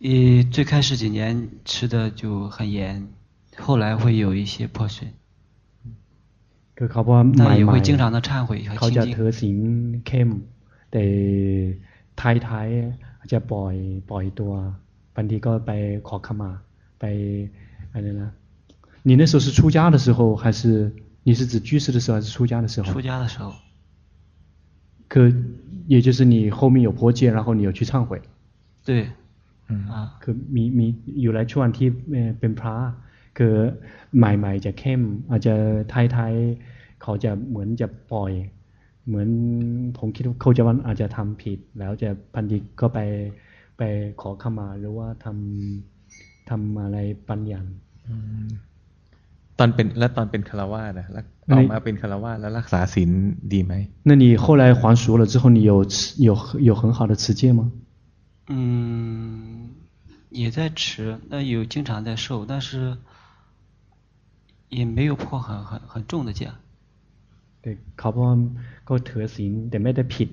[0.00, 3.08] 呃，最开始几年吃的就很严，
[3.56, 5.12] 后来会有一些破损。
[6.76, 9.58] คือเขาว่าใหม่ๆเขาจะถือศีล
[10.06, 10.28] เข้ม
[10.90, 11.04] แต่
[12.20, 13.74] ท้ายๆจะปล่อย
[14.10, 14.52] ปล่อยตัว
[15.14, 15.70] บางทีก็ไป
[16.08, 16.50] ขอขมา
[16.98, 17.04] ไป
[17.92, 18.30] อะไรนะ
[19.06, 20.92] 你那时候是出家的时候还是
[21.22, 23.52] 你是指居士的时候还是出家的时候出家的时候
[25.08, 25.32] 可
[25.86, 28.20] 也就是你后面有破戒然后你有去忏悔
[28.84, 29.10] 对
[30.22, 30.86] คือมีมี
[31.20, 31.88] อยู่หลายช่วงที่
[32.40, 32.76] เป็นพระ
[33.38, 33.54] คือ
[34.16, 35.54] ใหม่ๆจะเข้มอาจจะ
[35.92, 38.32] ท้ายๆเขาจะเหมือนจะปล่อย
[39.06, 39.28] เหมือน
[39.98, 42.98] ผมคิดว่าเขาจะวันอาจจะทำผิด แล้วจะพันธีก็ไป
[43.78, 43.82] ไป
[44.20, 46.98] ขอขมาหรือว่าทำทำอะไร
[47.28, 47.60] ปัญญา
[49.58, 53.10] ตอนเป็นแล้วตอนเป็นคารวะนะแล้วออกมาเป็นคารวะแล้วรักษาศีล
[53.52, 53.72] ดีไหม
[54.08, 55.72] 那你后来还俗了之后你有
[56.28, 56.30] 有
[56.68, 57.60] 有很好的持戒吗
[58.48, 59.70] 嗯，
[60.30, 62.98] 也在吃，那有经常在受，但是
[64.68, 66.50] 也没有破很很很重的戒。
[67.62, 68.38] 对，เขาบอก
[68.88, 70.28] ก็ถือศีลแต่ไม่ได้ผิด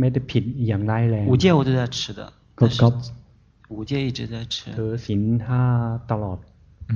[0.00, 2.20] ไม่ได้ผิดอย่างไรแรง五戒我都在吃的，
[2.58, 2.86] ก็ก็
[3.68, 4.72] 五戒一直在吃。
[4.78, 5.62] ถือศีลห้า
[6.10, 6.38] ตลอด。
[6.90, 6.94] 嗯，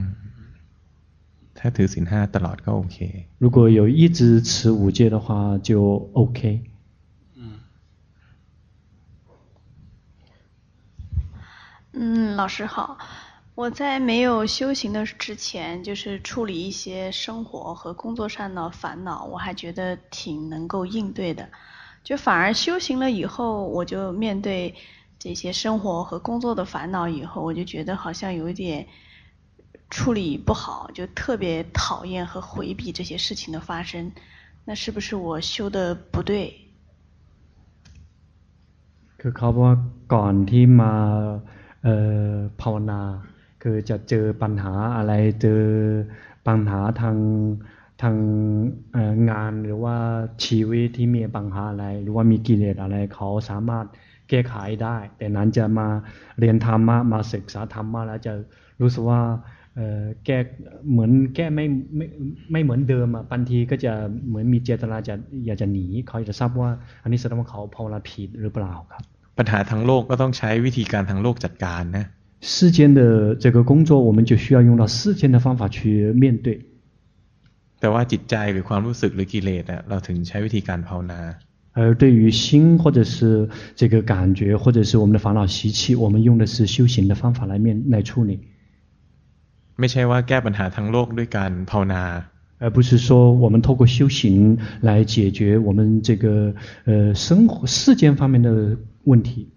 [1.58, 2.96] ถ้าถือศีลห้าตลอดก็โอเค。
[3.38, 6.65] 如果有一直持五戒的话，就 OK。
[11.96, 12.98] 嗯，老师好。
[13.54, 21.46] 我在没有修行的之前，就是处理一些生活和工作上的烦恼，我还觉得挺能够应对的。
[22.02, 24.74] 就反而修行了以后，我就面对
[25.18, 28.86] 这些生活和工作的烦恼以后，我就觉得好像有一点
[29.90, 34.10] 处理不好，就特别讨厌和回避这些事情的发生。
[34.64, 36.54] 那是不是我修的不对？
[39.18, 39.72] คือเขาว่า
[40.14, 40.94] ก่อนที่มา
[42.61, 43.01] ภาวนา
[43.63, 45.63] คือจะเจอปัญหาอะไรเจอ
[46.47, 47.17] ปัญหาทาง
[48.01, 48.17] ทาง
[49.29, 49.95] งานหรือว่า
[50.45, 53.85] ชีวิตที่มีปัญหาอะไร หรือว่ามีกิเลสอะไรเขาสามารถ
[54.29, 55.87] แก้ไขได้ แต่นั้นจะมา
[56.39, 58.33] เรียนธรรมะมาศึกษาธรรมะแล้วจะ
[58.81, 59.21] รู้สึกว่า
[60.25, 60.37] แก้
[60.89, 62.05] เหมือนแก้ไม่ไม่
[62.51, 63.93] ไม่เหมือนเดิมอะบางทีก็จะ
[64.27, 66.69] เหมือนมีเจตนาจะอยากจะหนีเขาจะทราบว่า
[67.03, 69.03] อันนี้แสดงว่าเขาภาวนาผิดหรือเปล่าครับ
[69.38, 72.06] ปัญหาทางโลกก็ต้องใช้วิธีการทางโลกจัดการนะ
[72.54, 73.00] 世间的
[73.42, 76.48] 这个工作，我们就需要用到世间的方法去面对。
[77.80, 81.20] แต่ว่าจิตใจหรือความรู้สึกหรือกิเลสเราถึงใช้วิธีการภาวนา
[81.76, 82.42] 而对于心
[82.76, 83.48] 或者是
[83.80, 88.32] 这个感觉或者是我们的烦恼习气，我们用的是修行的方法来面来处理。
[89.78, 92.04] ไม่ใช่ว่าแก้ปัญหาทางโลกด้วยการภาวนา
[92.62, 96.54] 而不是说我们透过修行来解决我们这个
[96.84, 98.76] 呃生活世间方面的
[99.07, 99.49] 问题。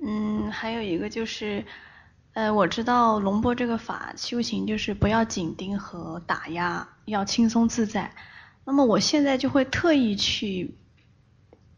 [0.00, 1.64] 嗯，还有一个就是，
[2.32, 8.12] 呃，我知道龙波这个法修行就是不要紧盯和打压，要轻松自在。
[8.64, 10.76] 那么我现在就会特意去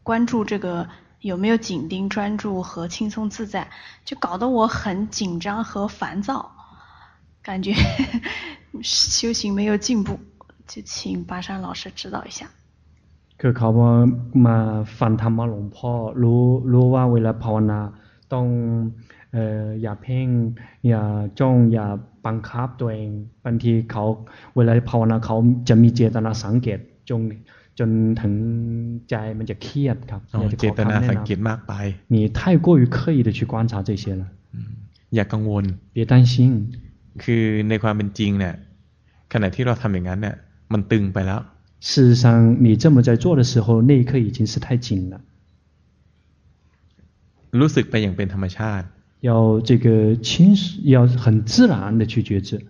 [0.03, 0.87] 关注这个
[1.19, 3.69] 有没有紧盯、专注和轻松自在，
[4.03, 6.55] 就搞得我很紧张和烦躁，
[7.41, 7.73] 感觉
[8.83, 10.19] 修行没有进步，
[10.67, 12.49] 就请巴山老师指导一下。
[13.40, 13.70] คือเขา
[14.46, 14.56] มา
[15.00, 17.80] ฟังธรรมะหลวงพ่อรู้รู้ว่าเวลาภาวนา
[18.32, 18.46] ต้อง
[19.32, 20.28] เอ่ออย่าเพ่ง
[20.88, 21.02] อย่า
[21.40, 21.86] จ้องอย่า
[22.26, 23.10] บังคับตัวเอง
[23.44, 24.04] บางทีเขา
[24.56, 25.36] เวลาภาวนาเขา
[25.68, 26.78] จะมีเจตนาสังเกต
[27.10, 27.20] จง
[27.78, 27.90] จน
[28.20, 28.34] ถึง
[29.10, 30.20] ใจมันจะเครียดครับ
[30.60, 31.72] เจตนาสังเกตมากไป
[32.14, 34.22] 你太过于刻意的去观察这些了
[35.14, 35.64] อย่ากังวล
[35.94, 36.34] 别担心
[37.22, 38.54] คือในความเป็นจริงเนี่ย
[39.32, 40.36] ขณะที่เราทำอย่างนั้นเนี่ย
[40.72, 41.40] มันตึงไปแล้ว
[41.80, 45.20] 事实上你这么在做的时候那一刻已经是太紧了
[47.52, 48.86] รู้สึกไปอย่างเป็นธรรมชาติ
[49.28, 50.54] 要这个轻
[50.84, 52.64] 要很自然的去觉知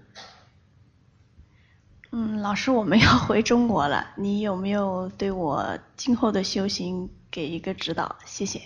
[2.13, 8.17] 嗯，老师，我们要回中国了，你有没有对我今后的修行给一个指导？
[8.27, 8.61] 谢谢。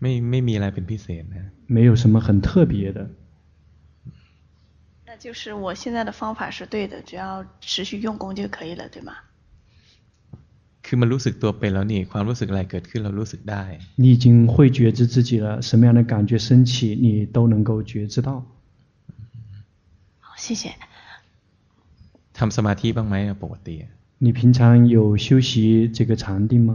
[0.00, 2.98] ไม่ไม่มีอะไรเป็นพิเศษนะ没有什么很特别的
[5.06, 9.12] 那就是我现在的方法是对的，只要持续用功就可以了，对吗？
[10.84, 13.64] คือมันรู้สึกตัวเป็นแล้วนี่ความรู้สึกอะไรเกิดขึ้นเรารู้สึกได้
[14.02, 18.44] 你已经会觉知自己了，什么样的感觉升起，你都能够觉知到。
[20.20, 20.72] 好，谢谢。
[22.36, 23.76] ทำสมาธิบ้างไหมปกติ
[24.18, 26.70] 你平常有修习这个禅定吗？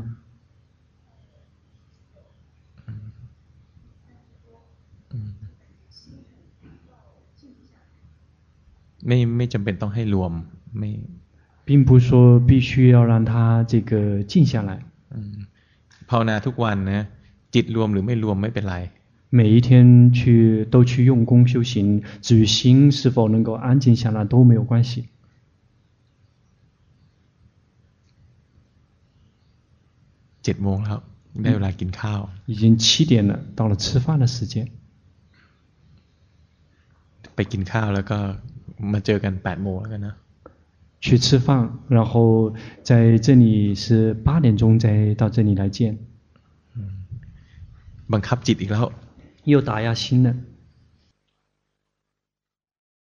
[9.07, 10.31] ไม่ไม่จำเป็นต้องให้รวม
[10.77, 10.89] ไม่
[11.67, 12.09] 并不说
[12.49, 13.31] 必须要让它
[13.71, 13.91] 这个
[14.31, 14.71] 静下来。
[16.09, 17.01] ภาวนาทุกวันนะ
[17.53, 18.77] จิตรวมหรือไม่รวมไม่เป็นไร
[19.39, 24.91] 每一天去都去用功修行，至于心是否能够安静下来都没有关系。
[30.43, 30.99] เจ็ดโมงแล้ว
[31.43, 32.19] ได้เวลากินข้าว
[32.51, 34.55] 已经七点了，到了吃饭的时间。
[37.35, 38.19] ไปกินข้าวแล้วก็
[38.91, 40.15] มาเจอกันแปดโมงแล้วกันนะ
[41.03, 41.47] 去吃饭，
[41.87, 42.13] 然后
[42.83, 45.79] 在这里是八点钟再到这里来见。
[48.13, 48.85] บังคับจิตอีกแล้ว
[49.51, 50.27] 又打压心了。